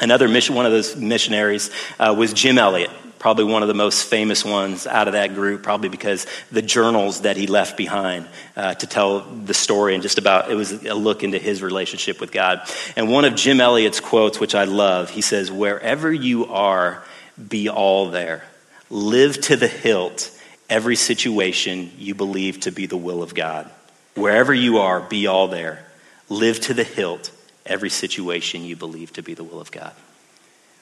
Another 0.00 0.28
mission, 0.28 0.54
one 0.54 0.66
of 0.66 0.72
those 0.72 0.96
missionaries 0.96 1.70
uh, 1.98 2.14
was 2.16 2.32
Jim 2.32 2.58
Elliot, 2.58 2.90
probably 3.18 3.44
one 3.44 3.62
of 3.62 3.68
the 3.68 3.74
most 3.74 4.04
famous 4.04 4.44
ones 4.44 4.86
out 4.86 5.06
of 5.06 5.12
that 5.12 5.34
group, 5.34 5.62
probably 5.62 5.88
because 5.88 6.26
the 6.50 6.62
journals 6.62 7.20
that 7.20 7.36
he 7.36 7.46
left 7.46 7.76
behind 7.76 8.26
uh, 8.56 8.74
to 8.74 8.86
tell 8.86 9.20
the 9.20 9.54
story 9.54 9.94
and 9.94 10.02
just 10.02 10.18
about 10.18 10.50
it 10.50 10.54
was 10.54 10.72
a 10.84 10.94
look 10.94 11.22
into 11.22 11.38
his 11.38 11.62
relationship 11.62 12.20
with 12.20 12.32
God. 12.32 12.62
And 12.96 13.08
one 13.08 13.24
of 13.24 13.36
Jim 13.36 13.60
Elliot's 13.60 14.00
quotes, 14.00 14.40
which 14.40 14.56
I 14.56 14.64
love, 14.64 15.10
he 15.10 15.20
says, 15.20 15.52
"Wherever 15.52 16.12
you 16.12 16.46
are, 16.46 17.04
be 17.48 17.68
all 17.68 18.10
there. 18.10 18.44
Live 18.90 19.40
to 19.42 19.56
the 19.56 19.68
hilt 19.68 20.30
every 20.68 20.96
situation 20.96 21.92
you 21.98 22.14
believe 22.14 22.60
to 22.60 22.72
be 22.72 22.86
the 22.86 22.96
will 22.96 23.22
of 23.22 23.34
God. 23.34 23.70
Wherever 24.14 24.52
you 24.52 24.78
are, 24.78 25.00
be 25.00 25.26
all 25.28 25.48
there. 25.48 25.86
Live 26.28 26.60
to 26.62 26.74
the 26.74 26.84
hilt." 26.84 27.30
Every 27.66 27.90
situation 27.90 28.64
you 28.64 28.76
believe 28.76 29.12
to 29.14 29.22
be 29.22 29.34
the 29.34 29.44
will 29.44 29.60
of 29.60 29.70
God. 29.70 29.92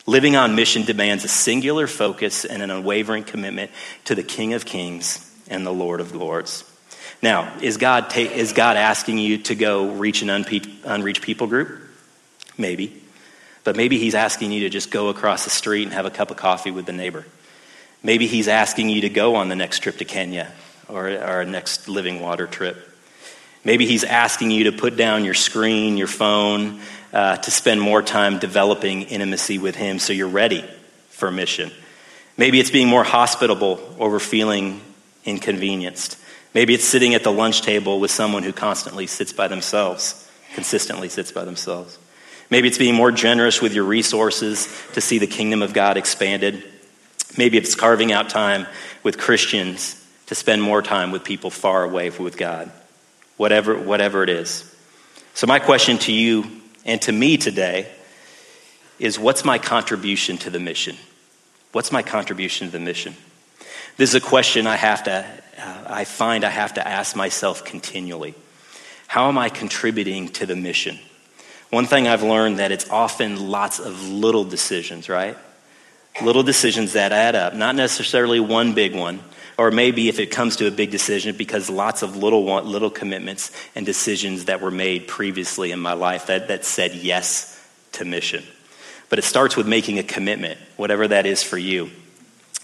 Living 0.06 0.34
on 0.34 0.54
mission 0.54 0.82
demands 0.82 1.24
a 1.24 1.28
singular 1.28 1.86
focus 1.86 2.44
and 2.44 2.62
an 2.62 2.70
unwavering 2.70 3.24
commitment 3.24 3.70
to 4.04 4.14
the 4.14 4.22
King 4.22 4.54
of 4.54 4.64
Kings 4.64 5.26
and 5.48 5.66
the 5.66 5.72
Lord 5.72 6.00
of 6.00 6.14
Lords. 6.14 6.64
Now, 7.22 7.58
is 7.60 7.76
God, 7.76 8.08
ta- 8.10 8.20
is 8.20 8.52
God 8.52 8.76
asking 8.76 9.18
you 9.18 9.38
to 9.38 9.54
go 9.54 9.90
reach 9.90 10.22
an 10.22 10.28
unpe- 10.28 10.70
unreached 10.84 11.22
people 11.22 11.46
group? 11.46 11.80
Maybe. 12.56 13.02
But 13.62 13.76
maybe 13.76 13.98
He's 13.98 14.14
asking 14.14 14.52
you 14.52 14.60
to 14.60 14.70
just 14.70 14.90
go 14.90 15.08
across 15.08 15.44
the 15.44 15.50
street 15.50 15.84
and 15.84 15.92
have 15.92 16.06
a 16.06 16.10
cup 16.10 16.30
of 16.30 16.38
coffee 16.38 16.70
with 16.70 16.86
the 16.86 16.92
neighbor. 16.92 17.26
Maybe 18.02 18.26
He's 18.26 18.48
asking 18.48 18.88
you 18.88 19.02
to 19.02 19.10
go 19.10 19.36
on 19.36 19.48
the 19.48 19.56
next 19.56 19.80
trip 19.80 19.98
to 19.98 20.06
Kenya 20.06 20.50
or, 20.88 21.10
our 21.18 21.44
next 21.44 21.88
living 21.88 22.20
water 22.20 22.46
trip. 22.46 22.89
Maybe 23.64 23.86
he's 23.86 24.04
asking 24.04 24.50
you 24.50 24.64
to 24.64 24.72
put 24.72 24.96
down 24.96 25.24
your 25.24 25.34
screen, 25.34 25.96
your 25.96 26.06
phone, 26.06 26.80
uh, 27.12 27.36
to 27.36 27.50
spend 27.50 27.80
more 27.80 28.02
time 28.02 28.38
developing 28.38 29.02
intimacy 29.02 29.58
with 29.58 29.76
Him 29.76 29.98
so 29.98 30.12
you're 30.12 30.28
ready 30.28 30.64
for 31.10 31.30
mission. 31.30 31.70
Maybe 32.36 32.60
it's 32.60 32.70
being 32.70 32.88
more 32.88 33.04
hospitable 33.04 33.80
over 33.98 34.18
feeling 34.18 34.80
inconvenienced. 35.24 36.18
Maybe 36.54 36.74
it's 36.74 36.84
sitting 36.84 37.14
at 37.14 37.22
the 37.22 37.32
lunch 37.32 37.62
table 37.62 38.00
with 38.00 38.10
someone 38.10 38.42
who 38.42 38.52
constantly 38.52 39.06
sits 39.06 39.32
by 39.32 39.48
themselves, 39.48 40.28
consistently 40.54 41.08
sits 41.08 41.32
by 41.32 41.44
themselves. 41.44 41.98
Maybe 42.48 42.66
it's 42.66 42.78
being 42.78 42.94
more 42.94 43.12
generous 43.12 43.60
with 43.60 43.74
your 43.74 43.84
resources 43.84 44.66
to 44.94 45.00
see 45.00 45.18
the 45.18 45.26
kingdom 45.26 45.62
of 45.62 45.72
God 45.72 45.96
expanded. 45.96 46.64
Maybe 47.38 47.58
it's 47.58 47.76
carving 47.76 48.10
out 48.10 48.30
time 48.30 48.66
with 49.02 49.18
Christians 49.18 49.96
to 50.26 50.34
spend 50.34 50.62
more 50.62 50.82
time 50.82 51.12
with 51.12 51.22
people 51.22 51.50
far 51.50 51.84
away 51.84 52.10
with 52.10 52.36
God. 52.36 52.72
Whatever, 53.40 53.74
whatever 53.78 54.22
it 54.22 54.28
is. 54.28 54.70
So, 55.32 55.46
my 55.46 55.60
question 55.60 55.96
to 56.00 56.12
you 56.12 56.60
and 56.84 57.00
to 57.00 57.10
me 57.10 57.38
today 57.38 57.90
is 58.98 59.18
what's 59.18 59.46
my 59.46 59.56
contribution 59.56 60.36
to 60.36 60.50
the 60.50 60.60
mission? 60.60 60.94
What's 61.72 61.90
my 61.90 62.02
contribution 62.02 62.66
to 62.66 62.72
the 62.72 62.84
mission? 62.84 63.16
This 63.96 64.10
is 64.10 64.14
a 64.14 64.20
question 64.20 64.66
I 64.66 64.76
have 64.76 65.04
to, 65.04 65.24
uh, 65.56 65.84
I 65.86 66.04
find 66.04 66.44
I 66.44 66.50
have 66.50 66.74
to 66.74 66.86
ask 66.86 67.16
myself 67.16 67.64
continually. 67.64 68.34
How 69.06 69.28
am 69.28 69.38
I 69.38 69.48
contributing 69.48 70.28
to 70.32 70.44
the 70.44 70.54
mission? 70.54 70.98
One 71.70 71.86
thing 71.86 72.08
I've 72.08 72.22
learned 72.22 72.58
that 72.58 72.72
it's 72.72 72.90
often 72.90 73.48
lots 73.48 73.78
of 73.78 74.06
little 74.06 74.44
decisions, 74.44 75.08
right? 75.08 75.38
Little 76.20 76.42
decisions 76.42 76.92
that 76.92 77.10
add 77.10 77.36
up, 77.36 77.54
not 77.54 77.74
necessarily 77.74 78.38
one 78.38 78.74
big 78.74 78.94
one, 78.94 79.20
or 79.60 79.70
maybe 79.70 80.08
if 80.08 80.18
it 80.18 80.30
comes 80.30 80.56
to 80.56 80.66
a 80.66 80.70
big 80.70 80.90
decision, 80.90 81.36
because 81.36 81.68
lots 81.68 82.00
of 82.00 82.16
little 82.16 82.46
little 82.62 82.88
commitments 82.88 83.52
and 83.74 83.84
decisions 83.84 84.46
that 84.46 84.62
were 84.62 84.70
made 84.70 85.06
previously 85.06 85.70
in 85.70 85.78
my 85.78 85.92
life 85.92 86.28
that, 86.28 86.48
that 86.48 86.64
said 86.64 86.94
yes 86.94 87.62
to 87.92 88.06
mission. 88.06 88.42
But 89.10 89.18
it 89.18 89.22
starts 89.22 89.58
with 89.58 89.68
making 89.68 89.98
a 89.98 90.02
commitment, 90.02 90.58
whatever 90.78 91.06
that 91.08 91.26
is 91.26 91.42
for 91.42 91.58
you. 91.58 91.90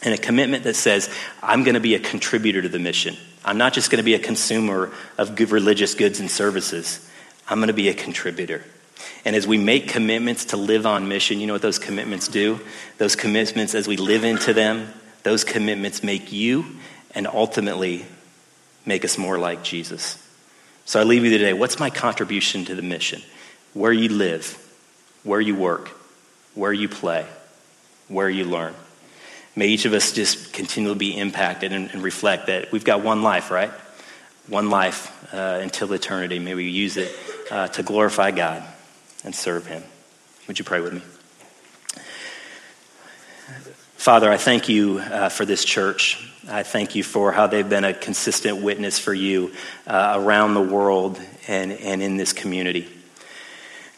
And 0.05 0.15
a 0.15 0.17
commitment 0.17 0.65
that 0.65 0.73
says, 0.73 1.15
I'm 1.43 1.65
going 1.65 1.75
to 1.75 1.81
be 1.81 1.97
a 1.97 2.01
contributor 2.01 2.63
to 2.63 2.69
the 2.71 2.79
mission. 2.79 3.15
I'm 3.45 3.59
not 3.59 3.75
just 3.75 3.91
going 3.91 3.99
to 3.99 4.03
be 4.03 4.15
a 4.15 4.19
consumer 4.19 4.91
of 5.19 5.37
good 5.37 5.51
religious 5.51 5.93
goods 5.93 6.19
and 6.19 6.31
services. 6.31 7.07
I'm 7.47 7.59
going 7.59 7.69
to 7.69 7.75
be 7.75 7.91
a 7.91 7.95
contributor. 7.95 8.65
And 9.27 9.37
as 9.37 9.47
we 9.47 9.59
make 9.59 9.89
commitments 9.89 10.47
to 10.47 10.57
live 10.57 10.87
on 10.87 11.09
mission, 11.09 11.41
you 11.41 11.47
know 11.47 11.53
what 11.53 11.61
those 11.61 11.79
commitments 11.79 12.27
do? 12.27 12.59
Those 12.97 13.17
commitments, 13.17 13.75
as 13.75 13.87
we 13.87 13.99
live 13.99 14.25
into 14.25 14.55
them, 14.55 14.95
those 15.27 15.43
commitments 15.43 16.05
make 16.05 16.33
you 16.33 16.65
and 17.13 17.27
ultimately 17.27 18.07
make 18.87 19.05
us 19.05 19.19
more 19.19 19.37
like 19.37 19.65
Jesus. 19.65 20.25
So 20.85 21.01
I 21.01 21.03
leave 21.03 21.25
you 21.25 21.31
today. 21.31 21.53
What's 21.53 21.81
my 21.81 21.91
contribution 21.91 22.65
to 22.67 22.77
the 22.77 22.83
mission? 22.83 23.23
Where 23.75 23.93
you 23.93 24.09
live, 24.09 24.57
where 25.25 25.41
you 25.41 25.57
work, 25.57 25.89
where 26.55 26.73
you 26.73 26.89
play, 26.89 27.27
where 28.07 28.31
you 28.31 28.45
learn. 28.45 28.73
May 29.57 29.67
each 29.67 29.85
of 29.85 29.95
us 29.95 30.13
just 30.13 30.53
continually 30.53 30.97
be 30.97 31.19
impacted 31.19 31.73
and, 31.73 31.91
and 31.91 32.05
reflect 32.05 32.47
that 32.47 32.71
we've 32.71 32.85
got 32.85 33.03
one 33.03 33.23
life, 33.23 33.51
right? 33.51 33.73
One 34.47 34.71
life 34.71 35.11
uh, 35.35 35.59
until 35.61 35.93
eternity. 35.93 36.39
May 36.39 36.55
we 36.55 36.69
use 36.69 36.97
it 36.97 37.13
uh, 37.51 37.67
to 37.67 37.83
glorify 37.83 38.31
God 38.31 38.63
and 39.25 39.35
serve 39.35 39.67
Him. 39.67 39.83
Would 40.47 40.61
you 40.61 40.65
pray 40.65 40.81
with 40.81 40.93
me? 40.93 41.03
Father, 44.07 44.31
I 44.31 44.37
thank 44.37 44.69
you 44.69 45.01
uh, 45.01 45.31
for 45.31 45.45
this 45.45 45.65
church. 45.65 46.31
I 46.49 46.63
thank 46.63 46.95
you 46.95 47.03
for 47.03 47.33
how 47.33 47.49
they've 47.49 47.69
been 47.69 47.83
a 47.83 47.93
consistent 47.93 48.63
witness 48.63 49.01
for 49.01 49.13
you 49.13 49.53
uh, 49.85 50.15
around 50.17 50.55
the 50.55 50.63
world 50.63 51.21
and, 51.49 51.73
and 51.73 52.01
in 52.01 52.17
this 52.17 52.33
community. 52.33 52.87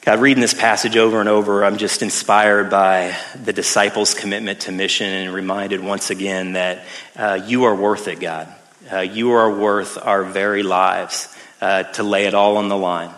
God, 0.00 0.20
reading 0.20 0.40
this 0.40 0.54
passage 0.54 0.96
over 0.96 1.20
and 1.20 1.28
over, 1.28 1.62
I'm 1.62 1.76
just 1.76 2.00
inspired 2.00 2.70
by 2.70 3.14
the 3.44 3.52
disciples' 3.52 4.14
commitment 4.14 4.60
to 4.60 4.72
mission 4.72 5.06
and 5.06 5.34
reminded 5.34 5.84
once 5.84 6.08
again 6.08 6.54
that 6.54 6.86
uh, 7.14 7.40
you 7.44 7.64
are 7.64 7.74
worth 7.74 8.08
it, 8.08 8.18
God. 8.18 8.48
Uh, 8.90 9.00
you 9.00 9.32
are 9.32 9.54
worth 9.54 9.98
our 10.02 10.24
very 10.24 10.62
lives 10.62 11.36
uh, 11.60 11.82
to 11.82 12.02
lay 12.02 12.24
it 12.24 12.32
all 12.32 12.56
on 12.56 12.70
the 12.70 12.78
line. 12.78 13.10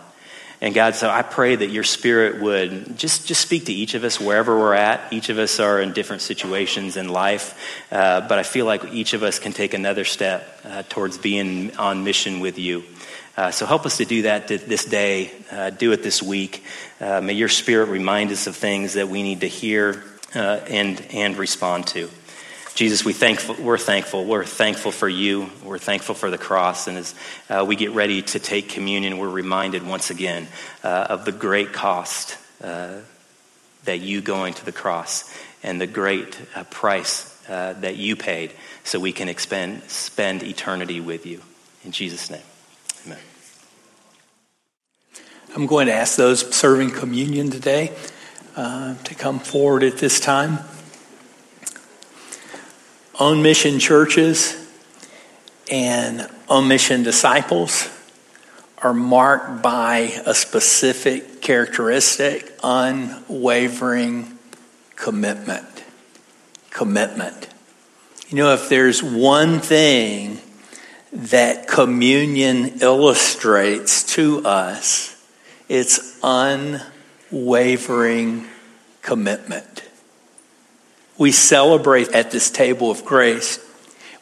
And 0.63 0.75
God, 0.75 0.93
so 0.93 1.09
I 1.09 1.23
pray 1.23 1.55
that 1.55 1.71
your 1.71 1.83
spirit 1.83 2.39
would 2.39 2.95
just, 2.95 3.27
just 3.27 3.41
speak 3.41 3.65
to 3.65 3.73
each 3.73 3.95
of 3.95 4.03
us 4.03 4.19
wherever 4.19 4.55
we're 4.55 4.75
at. 4.75 5.11
Each 5.11 5.29
of 5.29 5.39
us 5.39 5.59
are 5.59 5.81
in 5.81 5.91
different 5.91 6.21
situations 6.21 6.97
in 6.97 7.09
life, 7.09 7.59
uh, 7.91 8.21
but 8.27 8.37
I 8.37 8.43
feel 8.43 8.67
like 8.67 8.93
each 8.93 9.13
of 9.13 9.23
us 9.23 9.39
can 9.39 9.53
take 9.53 9.73
another 9.73 10.05
step 10.05 10.61
uh, 10.63 10.83
towards 10.87 11.17
being 11.17 11.75
on 11.77 12.03
mission 12.03 12.41
with 12.41 12.59
you. 12.59 12.83
Uh, 13.35 13.49
so 13.49 13.65
help 13.65 13.87
us 13.87 13.97
to 13.97 14.05
do 14.05 14.21
that 14.23 14.47
this 14.47 14.85
day, 14.85 15.31
uh, 15.51 15.71
do 15.71 15.93
it 15.93 16.03
this 16.03 16.21
week. 16.21 16.63
Uh, 16.99 17.21
may 17.21 17.33
your 17.33 17.49
spirit 17.49 17.89
remind 17.89 18.29
us 18.29 18.45
of 18.45 18.55
things 18.55 18.93
that 18.93 19.07
we 19.07 19.23
need 19.23 19.41
to 19.41 19.47
hear 19.47 20.03
uh, 20.35 20.59
and, 20.69 21.01
and 21.11 21.37
respond 21.37 21.87
to. 21.87 22.07
Jesus, 22.73 23.03
we 23.03 23.11
thankful, 23.11 23.55
we're 23.59 23.77
thankful. 23.77 24.23
We're 24.25 24.45
thankful 24.45 24.91
for 24.91 25.09
you. 25.09 25.49
We're 25.63 25.77
thankful 25.77 26.15
for 26.15 26.29
the 26.29 26.37
cross. 26.37 26.87
And 26.87 26.97
as 26.97 27.15
uh, 27.49 27.65
we 27.67 27.75
get 27.75 27.91
ready 27.91 28.21
to 28.21 28.39
take 28.39 28.69
communion, 28.69 29.17
we're 29.17 29.29
reminded 29.29 29.85
once 29.85 30.09
again 30.09 30.47
uh, 30.83 31.07
of 31.09 31.25
the 31.25 31.33
great 31.33 31.73
cost 31.73 32.37
uh, 32.63 32.99
that 33.83 33.99
you 33.99 34.21
going 34.21 34.53
to 34.53 34.65
the 34.65 34.71
cross 34.71 35.31
and 35.63 35.81
the 35.81 35.87
great 35.87 36.39
uh, 36.55 36.63
price 36.65 37.27
uh, 37.49 37.73
that 37.81 37.97
you 37.97 38.15
paid 38.15 38.53
so 38.83 38.99
we 38.99 39.11
can 39.11 39.27
expend, 39.27 39.83
spend 39.89 40.41
eternity 40.41 41.01
with 41.01 41.25
you. 41.25 41.41
In 41.83 41.91
Jesus' 41.91 42.29
name, 42.29 42.41
amen. 43.05 43.19
I'm 45.55 45.65
going 45.65 45.87
to 45.87 45.93
ask 45.93 46.15
those 46.15 46.55
serving 46.55 46.91
communion 46.91 47.49
today 47.49 47.91
uh, 48.55 48.95
to 48.95 49.15
come 49.15 49.39
forward 49.39 49.83
at 49.83 49.97
this 49.97 50.19
time 50.19 50.59
on 53.21 53.41
mission 53.43 53.77
churches 53.77 54.57
and 55.69 56.27
on 56.49 56.67
mission 56.67 57.03
disciples 57.03 57.87
are 58.79 58.95
marked 58.95 59.61
by 59.61 60.11
a 60.25 60.33
specific 60.33 61.39
characteristic 61.39 62.51
unwavering 62.63 64.39
commitment. 64.95 65.83
Commitment. 66.71 67.47
You 68.29 68.37
know, 68.37 68.55
if 68.55 68.69
there's 68.69 69.03
one 69.03 69.59
thing 69.59 70.39
that 71.13 71.67
communion 71.67 72.79
illustrates 72.81 74.01
to 74.15 74.43
us, 74.47 75.15
it's 75.69 76.17
unwavering 76.23 78.47
commitment. 79.03 79.83
We 81.21 81.31
celebrate 81.31 82.13
at 82.13 82.31
this 82.31 82.49
table 82.49 82.89
of 82.89 83.05
grace. 83.05 83.59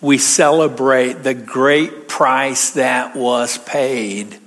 We 0.02 0.18
celebrate 0.18 1.24
the 1.24 1.34
great 1.34 2.10
price 2.10 2.72
that 2.72 3.16
was 3.16 3.58
paid 3.58 4.38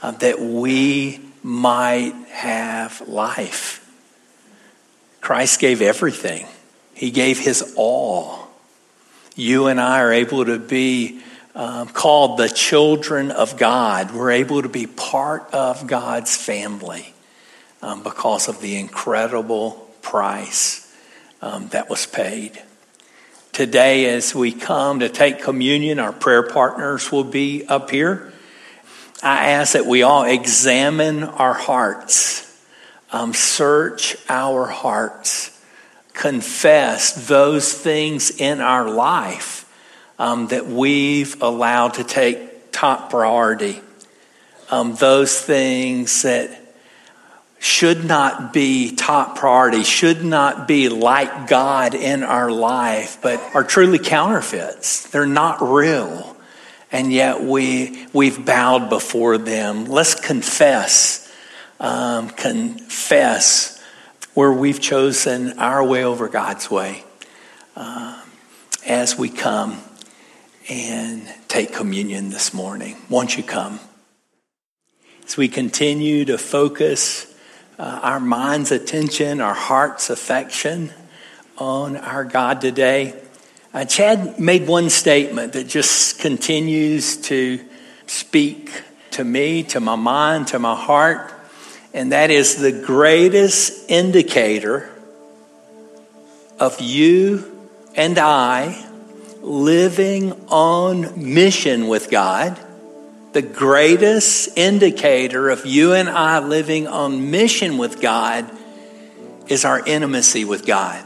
uh, 0.00 0.12
that 0.12 0.40
we 0.40 1.20
might 1.42 2.14
have 2.30 3.06
life. 3.06 3.86
Christ 5.20 5.60
gave 5.60 5.82
everything, 5.82 6.46
He 6.94 7.10
gave 7.10 7.38
His 7.38 7.74
all. 7.76 8.48
You 9.36 9.66
and 9.66 9.78
I 9.78 10.00
are 10.00 10.12
able 10.14 10.46
to 10.46 10.58
be 10.58 11.20
um, 11.54 11.88
called 11.88 12.38
the 12.38 12.48
children 12.48 13.30
of 13.30 13.58
God. 13.58 14.14
We're 14.14 14.30
able 14.30 14.62
to 14.62 14.70
be 14.70 14.86
part 14.86 15.52
of 15.52 15.86
God's 15.86 16.34
family 16.34 17.12
um, 17.82 18.02
because 18.02 18.48
of 18.48 18.62
the 18.62 18.78
incredible 18.78 19.72
price 20.00 20.86
um, 21.42 21.68
that 21.68 21.88
was 21.88 22.06
paid. 22.06 22.62
Today, 23.52 24.14
as 24.14 24.34
we 24.34 24.52
come 24.52 25.00
to 25.00 25.08
take 25.08 25.42
communion, 25.42 25.98
our 25.98 26.12
prayer 26.12 26.42
partners 26.42 27.10
will 27.10 27.24
be 27.24 27.66
up 27.66 27.90
here. 27.90 28.32
I 29.22 29.50
ask 29.50 29.74
that 29.74 29.86
we 29.86 30.02
all 30.02 30.24
examine 30.24 31.24
our 31.24 31.52
hearts, 31.52 32.46
um, 33.12 33.34
search 33.34 34.16
our 34.28 34.66
hearts, 34.66 35.58
confess 36.14 37.26
those 37.28 37.72
things 37.72 38.30
in 38.30 38.60
our 38.60 38.88
life 38.88 39.66
um, 40.18 40.46
that 40.48 40.66
we've 40.66 41.42
allowed 41.42 41.94
to 41.94 42.04
take 42.04 42.72
top 42.72 43.10
priority, 43.10 43.80
um, 44.70 44.94
those 44.94 45.38
things 45.40 46.22
that 46.22 46.59
should 47.62 48.06
not 48.06 48.54
be 48.54 48.96
top 48.96 49.36
priority, 49.36 49.84
should 49.84 50.24
not 50.24 50.66
be 50.66 50.88
like 50.88 51.46
God 51.46 51.94
in 51.94 52.22
our 52.22 52.50
life, 52.50 53.18
but 53.20 53.38
are 53.54 53.62
truly 53.62 53.98
counterfeits. 53.98 55.10
They're 55.10 55.26
not 55.26 55.60
real. 55.60 56.38
And 56.90 57.12
yet 57.12 57.42
we, 57.44 58.06
we've 58.14 58.46
bowed 58.46 58.88
before 58.88 59.36
them. 59.36 59.84
Let's 59.84 60.14
confess, 60.14 61.30
um, 61.78 62.30
confess 62.30 63.78
where 64.32 64.52
we've 64.52 64.80
chosen 64.80 65.58
our 65.58 65.84
way 65.84 66.02
over 66.02 66.28
God's 66.28 66.70
way 66.70 67.04
uh, 67.76 68.22
as 68.86 69.18
we 69.18 69.28
come 69.28 69.78
and 70.70 71.28
take 71.46 71.74
communion 71.74 72.30
this 72.30 72.54
morning. 72.54 72.96
Won't 73.10 73.36
you 73.36 73.42
come? 73.42 73.80
As 75.26 75.36
we 75.36 75.46
continue 75.46 76.24
to 76.24 76.38
focus 76.38 77.29
uh, 77.80 77.98
our 78.02 78.20
mind's 78.20 78.72
attention, 78.72 79.40
our 79.40 79.54
heart's 79.54 80.10
affection 80.10 80.92
on 81.56 81.96
our 81.96 82.24
God 82.24 82.60
today. 82.60 83.14
Uh, 83.72 83.86
Chad 83.86 84.38
made 84.38 84.66
one 84.66 84.90
statement 84.90 85.54
that 85.54 85.66
just 85.66 86.18
continues 86.18 87.16
to 87.22 87.58
speak 88.06 88.70
to 89.12 89.24
me, 89.24 89.62
to 89.62 89.80
my 89.80 89.96
mind, 89.96 90.48
to 90.48 90.58
my 90.58 90.76
heart, 90.76 91.32
and 91.94 92.12
that 92.12 92.30
is 92.30 92.56
the 92.56 92.70
greatest 92.70 93.90
indicator 93.90 94.90
of 96.58 96.82
you 96.82 97.50
and 97.96 98.18
I 98.18 98.86
living 99.40 100.32
on 100.48 101.32
mission 101.32 101.88
with 101.88 102.10
God. 102.10 102.60
The 103.32 103.42
greatest 103.42 104.56
indicator 104.56 105.50
of 105.50 105.64
you 105.66 105.92
and 105.92 106.08
I 106.08 106.40
living 106.40 106.86
on 106.88 107.30
mission 107.30 107.78
with 107.78 108.00
God 108.00 108.50
is 109.48 109.64
our 109.64 109.84
intimacy 109.84 110.44
with 110.44 110.66
God 110.66 111.04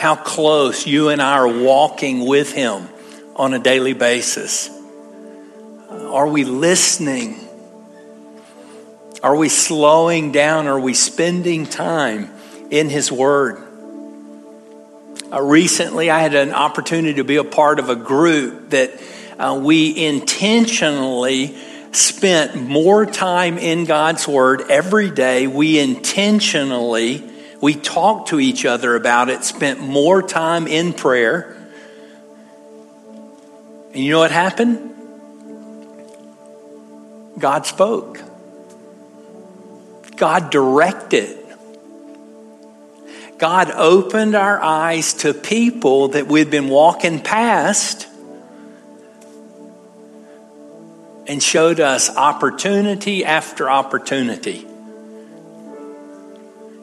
how 0.00 0.16
close 0.16 0.86
you 0.86 1.10
and 1.10 1.20
I 1.20 1.34
are 1.34 1.62
walking 1.62 2.26
with 2.26 2.54
Him 2.54 2.88
on 3.36 3.52
a 3.52 3.58
daily 3.58 3.92
basis. 3.92 4.70
Are 5.90 6.26
we 6.26 6.44
listening? 6.44 7.38
Are 9.22 9.36
we 9.36 9.50
slowing 9.50 10.32
down? 10.32 10.68
Are 10.68 10.80
we 10.80 10.94
spending 10.94 11.66
time 11.66 12.30
in 12.70 12.88
His 12.88 13.12
Word? 13.12 13.62
Uh, 15.30 15.42
recently, 15.42 16.08
I 16.08 16.20
had 16.20 16.34
an 16.34 16.54
opportunity 16.54 17.14
to 17.16 17.24
be 17.24 17.36
a 17.36 17.44
part 17.44 17.78
of 17.78 17.90
a 17.90 17.94
group 17.94 18.70
that 18.70 18.98
uh, 19.40 19.54
we 19.54 20.06
intentionally 20.06 21.56
spent 21.92 22.56
more 22.56 23.06
time 23.06 23.58
in 23.58 23.84
God's 23.84 24.28
Word 24.28 24.70
every 24.70 25.10
day. 25.10 25.46
We 25.46 25.78
intentionally 25.78 27.30
we 27.60 27.74
talked 27.74 28.30
to 28.30 28.40
each 28.40 28.64
other 28.64 28.96
about 28.96 29.28
it, 29.28 29.44
spent 29.44 29.80
more 29.80 30.22
time 30.22 30.66
in 30.66 30.94
prayer. 30.94 31.56
And 33.92 34.02
you 34.02 34.12
know 34.12 34.20
what 34.20 34.30
happened? 34.30 34.86
God 37.38 37.66
spoke. 37.66 38.22
God 40.16 40.50
directed. 40.50 41.36
God 43.36 43.70
opened 43.70 44.34
our 44.34 44.60
eyes 44.62 45.14
to 45.14 45.34
people 45.34 46.08
that 46.08 46.26
we'd 46.26 46.50
been 46.50 46.68
walking 46.68 47.20
past 47.20 48.06
and 51.30 51.40
showed 51.40 51.78
us 51.78 52.10
opportunity 52.16 53.24
after 53.24 53.70
opportunity 53.70 54.66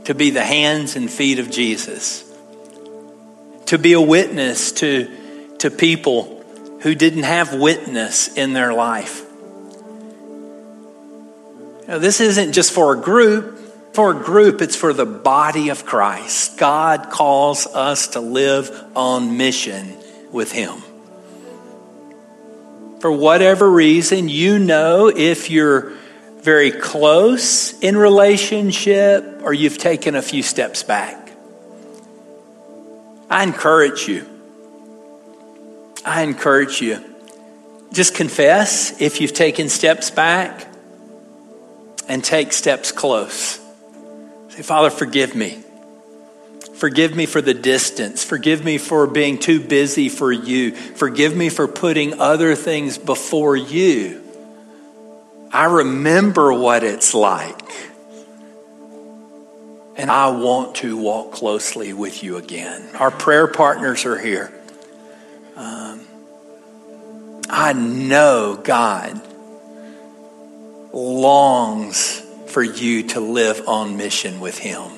to 0.05 0.15
be 0.15 0.29
the 0.29 0.41
hands 0.41 0.95
and 0.95 1.11
feet 1.11 1.39
of 1.39 1.51
Jesus, 1.51 2.23
to 3.65 3.77
be 3.77 3.91
a 3.91 3.99
witness 3.99 4.71
to, 4.71 5.11
to 5.57 5.69
people 5.69 6.45
who 6.79 6.95
didn't 6.95 7.23
have 7.23 7.55
witness 7.55 8.33
in 8.37 8.53
their 8.53 8.73
life. 8.73 9.21
Now, 11.89 11.97
this 11.97 12.21
isn't 12.21 12.53
just 12.53 12.71
for 12.71 12.93
a 12.93 13.01
group. 13.01 13.59
For 13.91 14.11
a 14.11 14.23
group, 14.23 14.61
it's 14.61 14.77
for 14.77 14.93
the 14.93 15.05
body 15.05 15.69
of 15.69 15.85
Christ. 15.85 16.57
God 16.57 17.09
calls 17.09 17.67
us 17.67 18.09
to 18.09 18.21
live 18.21 18.71
on 18.95 19.35
mission 19.35 19.97
with 20.31 20.53
Him. 20.53 20.83
For 22.99 23.11
whatever 23.11 23.69
reason, 23.69 24.27
you 24.27 24.57
know 24.57 25.07
if 25.07 25.49
you're 25.49 25.93
very 26.41 26.71
close 26.71 27.77
in 27.79 27.97
relationship 27.97 29.41
or 29.43 29.53
you've 29.53 29.77
taken 29.77 30.15
a 30.15 30.21
few 30.21 30.41
steps 30.41 30.83
back. 30.83 31.31
I 33.29 33.43
encourage 33.43 34.07
you. 34.07 34.25
I 36.05 36.23
encourage 36.23 36.81
you. 36.81 37.03
Just 37.91 38.15
confess 38.15 39.01
if 39.01 39.21
you've 39.21 39.33
taken 39.33 39.69
steps 39.69 40.09
back 40.09 40.67
and 42.07 42.23
take 42.23 42.53
steps 42.53 42.91
close. 42.91 43.59
Say, 44.49 44.61
Father, 44.63 44.89
forgive 44.89 45.35
me. 45.35 45.63
Forgive 46.77 47.15
me 47.15 47.25
for 47.25 47.41
the 47.41 47.53
distance. 47.53 48.23
Forgive 48.23 48.63
me 48.63 48.77
for 48.77 49.07
being 49.07 49.39
too 49.39 49.59
busy 49.59 50.09
for 50.09 50.31
you. 50.31 50.71
Forgive 50.75 51.35
me 51.35 51.49
for 51.49 51.67
putting 51.67 52.19
other 52.19 52.55
things 52.55 52.97
before 52.97 53.55
you. 53.55 54.23
I 55.51 55.65
remember 55.65 56.53
what 56.53 56.83
it's 56.83 57.13
like. 57.13 57.61
And 59.95 60.11
I 60.11 60.29
want 60.29 60.75
to 60.75 60.95
walk 60.95 61.31
closely 61.31 61.93
with 61.93 62.21
you 62.21 62.37
again. 62.37 62.87
Our 62.95 63.09
prayer 63.09 63.47
partners 63.47 64.05
are 64.05 64.17
here. 64.17 64.53
Um, 65.55 66.05
I 67.49 67.73
know 67.73 68.59
God 68.63 69.19
longs 70.93 72.21
for 72.47 72.61
you 72.61 73.03
to 73.07 73.19
live 73.19 73.67
on 73.67 73.97
mission 73.97 74.39
with 74.39 74.57
Him, 74.59 74.91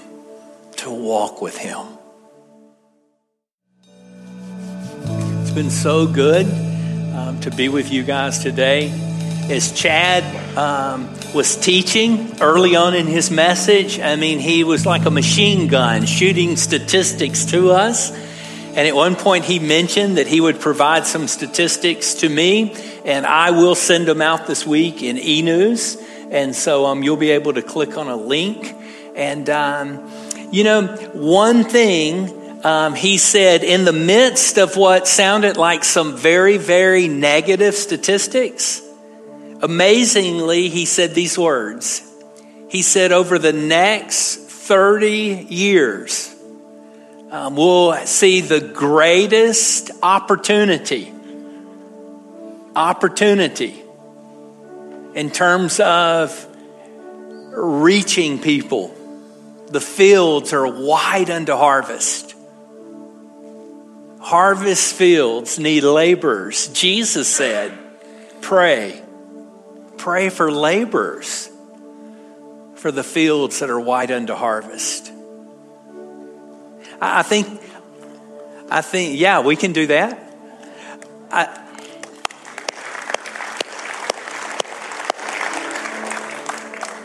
to 0.80 0.89
walk 0.89 1.41
with 1.41 1.57
Him. 1.57 1.86
It's 5.41 5.51
been 5.51 5.69
so 5.69 6.05
good 6.05 6.45
um, 7.15 7.39
to 7.41 7.51
be 7.51 7.69
with 7.69 7.91
you 7.91 8.03
guys 8.03 8.39
today 8.39 9.07
as 9.49 9.71
Chad 9.71 10.23
um, 10.55 11.09
was 11.34 11.55
teaching 11.55 12.39
early 12.39 12.75
on 12.75 12.93
in 12.93 13.07
his 13.07 13.32
message, 13.32 13.99
I 13.99 14.15
mean, 14.15 14.38
he 14.38 14.63
was 14.63 14.86
like 14.86 15.05
a 15.05 15.09
machine 15.09 15.67
gun 15.67 16.05
shooting 16.05 16.55
statistics 16.55 17.45
to 17.45 17.71
us. 17.71 18.11
And 18.11 18.88
at 18.88 18.95
one 18.95 19.15
point, 19.15 19.45
he 19.45 19.57
mentioned 19.57 20.17
that 20.17 20.27
he 20.27 20.39
would 20.39 20.59
provide 20.59 21.07
some 21.07 21.27
statistics 21.27 22.13
to 22.15 22.30
me, 22.30 22.75
and 23.03 23.25
I 23.25 23.49
will 23.49 23.73
send 23.73 24.07
them 24.07 24.21
out 24.21 24.45
this 24.45 24.67
week 24.67 25.01
in 25.01 25.17
e 25.17 25.41
news. 25.41 25.97
And 26.30 26.55
so 26.55 26.86
um, 26.86 27.01
you'll 27.01 27.17
be 27.17 27.32
able 27.32 27.53
to 27.53 27.63
click 27.63 27.97
on 27.97 28.07
a 28.07 28.15
link. 28.15 28.75
And, 29.15 29.49
um, 29.49 30.28
you 30.51 30.63
know, 30.63 30.87
one 31.13 31.63
thing 31.63 32.65
um, 32.65 32.93
he 32.93 33.17
said, 33.17 33.63
in 33.63 33.85
the 33.85 33.93
midst 33.93 34.57
of 34.57 34.75
what 34.75 35.07
sounded 35.07 35.57
like 35.57 35.83
some 35.83 36.17
very, 36.17 36.57
very 36.57 37.07
negative 37.07 37.73
statistics, 37.75 38.81
Amazingly, 39.61 40.69
he 40.69 40.85
said 40.85 41.13
these 41.13 41.37
words. 41.37 42.01
He 42.69 42.81
said, 42.81 43.11
over 43.11 43.37
the 43.37 43.51
next 43.51 44.37
30 44.37 45.47
years, 45.49 46.33
um, 47.29 47.57
we'll 47.57 47.93
see 48.05 48.39
the 48.39 48.61
greatest 48.61 49.91
opportunity. 50.01 51.11
Opportunity 52.75 53.83
in 55.13 55.29
terms 55.29 55.81
of 55.81 56.47
reaching 57.51 58.39
people. 58.39 58.95
The 59.70 59.82
fields 59.82 60.53
are 60.53 60.67
wide 60.67 61.30
unto 61.30 61.53
harvest. 61.55 62.36
Harvest 64.20 64.93
fields 64.95 65.59
need 65.59 65.84
laborers. 65.84 66.67
Jesus 66.70 67.28
said, 67.28 67.78
Pray 68.41 69.01
Pray 69.99 70.30
for 70.30 70.49
laborers 70.49 71.49
for 72.76 72.89
the 72.89 73.03
fields 73.03 73.59
that 73.59 73.70
are 73.70 73.80
wide 73.80 74.11
unto 74.11 74.34
harvest. 74.34 75.11
I 77.01 77.22
think, 77.22 77.61
I 78.72 78.80
think, 78.80 79.20
yeah, 79.20 79.41
we 79.41 79.57
can 79.57 79.74
do 79.74 79.88
that. 79.88 80.24
I, 81.30 81.65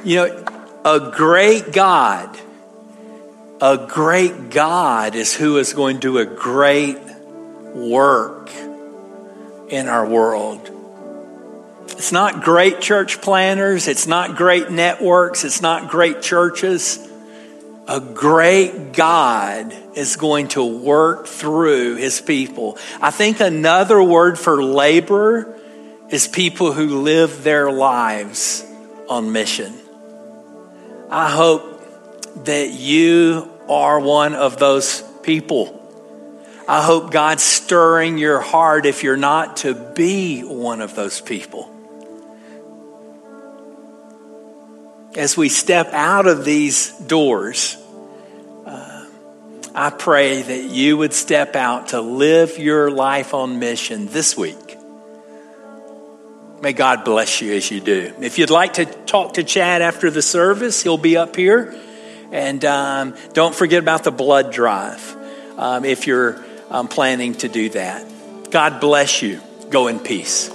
you 0.05 0.17
know, 0.17 0.45
a 0.85 1.11
great 1.11 1.73
God, 1.73 2.39
a 3.65 3.87
great 3.87 4.51
God 4.51 5.15
is 5.15 5.35
who 5.35 5.57
is 5.57 5.73
going 5.73 5.97
to 5.97 6.01
do 6.01 6.19
a 6.19 6.27
great 6.27 6.99
work 7.73 8.51
in 9.71 9.89
our 9.89 10.07
world. 10.07 10.71
It's 11.89 12.13
not 12.13 12.43
great 12.43 12.83
church 12.83 13.23
planters, 13.23 13.89
it's 13.89 14.07
not 14.07 14.37
great 14.37 14.71
networks, 14.71 15.45
it's 15.45 15.63
not 15.63 15.89
great 15.89 16.21
churches. 16.21 16.99
A 17.89 18.01
great 18.01 18.93
God 18.93 19.75
is 19.97 20.17
going 20.17 20.49
to 20.49 20.63
work 20.63 21.27
through 21.27 21.97
his 21.97 22.21
people. 22.21 22.77
I 23.01 23.11
think 23.11 23.41
another 23.41 24.03
word 24.03 24.39
for 24.39 24.63
labor 24.63 25.59
is 26.11 26.29
people 26.29 26.75
who 26.75 27.01
live 27.01 27.43
their 27.43 27.73
lives 27.73 28.63
on 29.09 29.33
mission. 29.33 29.73
I 31.09 31.31
hope 31.31 31.71
that 32.45 32.71
you 32.71 33.54
are 33.69 34.01
one 34.01 34.35
of 34.35 34.59
those 34.59 35.03
people. 35.23 35.81
I 36.67 36.83
hope 36.83 37.11
God's 37.11 37.43
stirring 37.43 38.19
your 38.19 38.41
heart, 38.41 38.87
if 38.87 39.03
you're 39.03 39.17
not, 39.17 39.59
to 39.59 39.75
be 39.75 40.41
one 40.41 40.81
of 40.81 40.95
those 40.95 41.21
people. 41.21 41.75
as 45.17 45.37
we 45.37 45.49
step 45.49 45.93
out 45.93 46.27
of 46.27 46.45
these 46.45 46.91
doors, 46.91 47.77
uh, 48.67 49.07
I 49.75 49.91
pray 49.91 50.43
that 50.43 50.63
you 50.65 50.97
would 50.97 51.13
step 51.13 51.57
out 51.57 51.89
to 51.89 52.01
live 52.01 52.59
your 52.59 52.91
life 52.91 53.35
on 53.35 53.59
mission 53.59 54.07
this 54.07 54.37
week. 54.37 54.77
May 56.61 56.73
God 56.73 57.05
bless 57.05 57.41
you 57.41 57.53
as 57.55 57.71
you 57.71 57.81
do. 57.81 58.13
If 58.21 58.39
you'd 58.39 58.51
like 58.51 58.75
to 58.75 58.87
talk 58.87 59.35
to 59.35 59.45
Chad 59.45 59.83
after 59.83 60.11
the 60.11 60.23
service, 60.23 60.83
he'll 60.83 60.99
be 60.99 61.17
up 61.17 61.37
here. 61.37 61.79
And 62.35 62.65
um, 62.65 63.15
don't 63.33 63.55
forget 63.55 63.79
about 63.81 64.03
the 64.03 64.11
blood 64.11 64.53
drive 64.53 65.17
um, 65.57 65.85
if 65.85 66.09
you're 66.09 66.45
um, 66.69 66.89
planning 66.89 67.35
to 67.37 67.49
do 67.49 67.69
that. 67.69 68.05
God 68.51 68.81
bless 68.81 69.23
you. 69.23 69.41
Go 69.71 69.87
in 69.87 70.01
peace. 70.01 70.51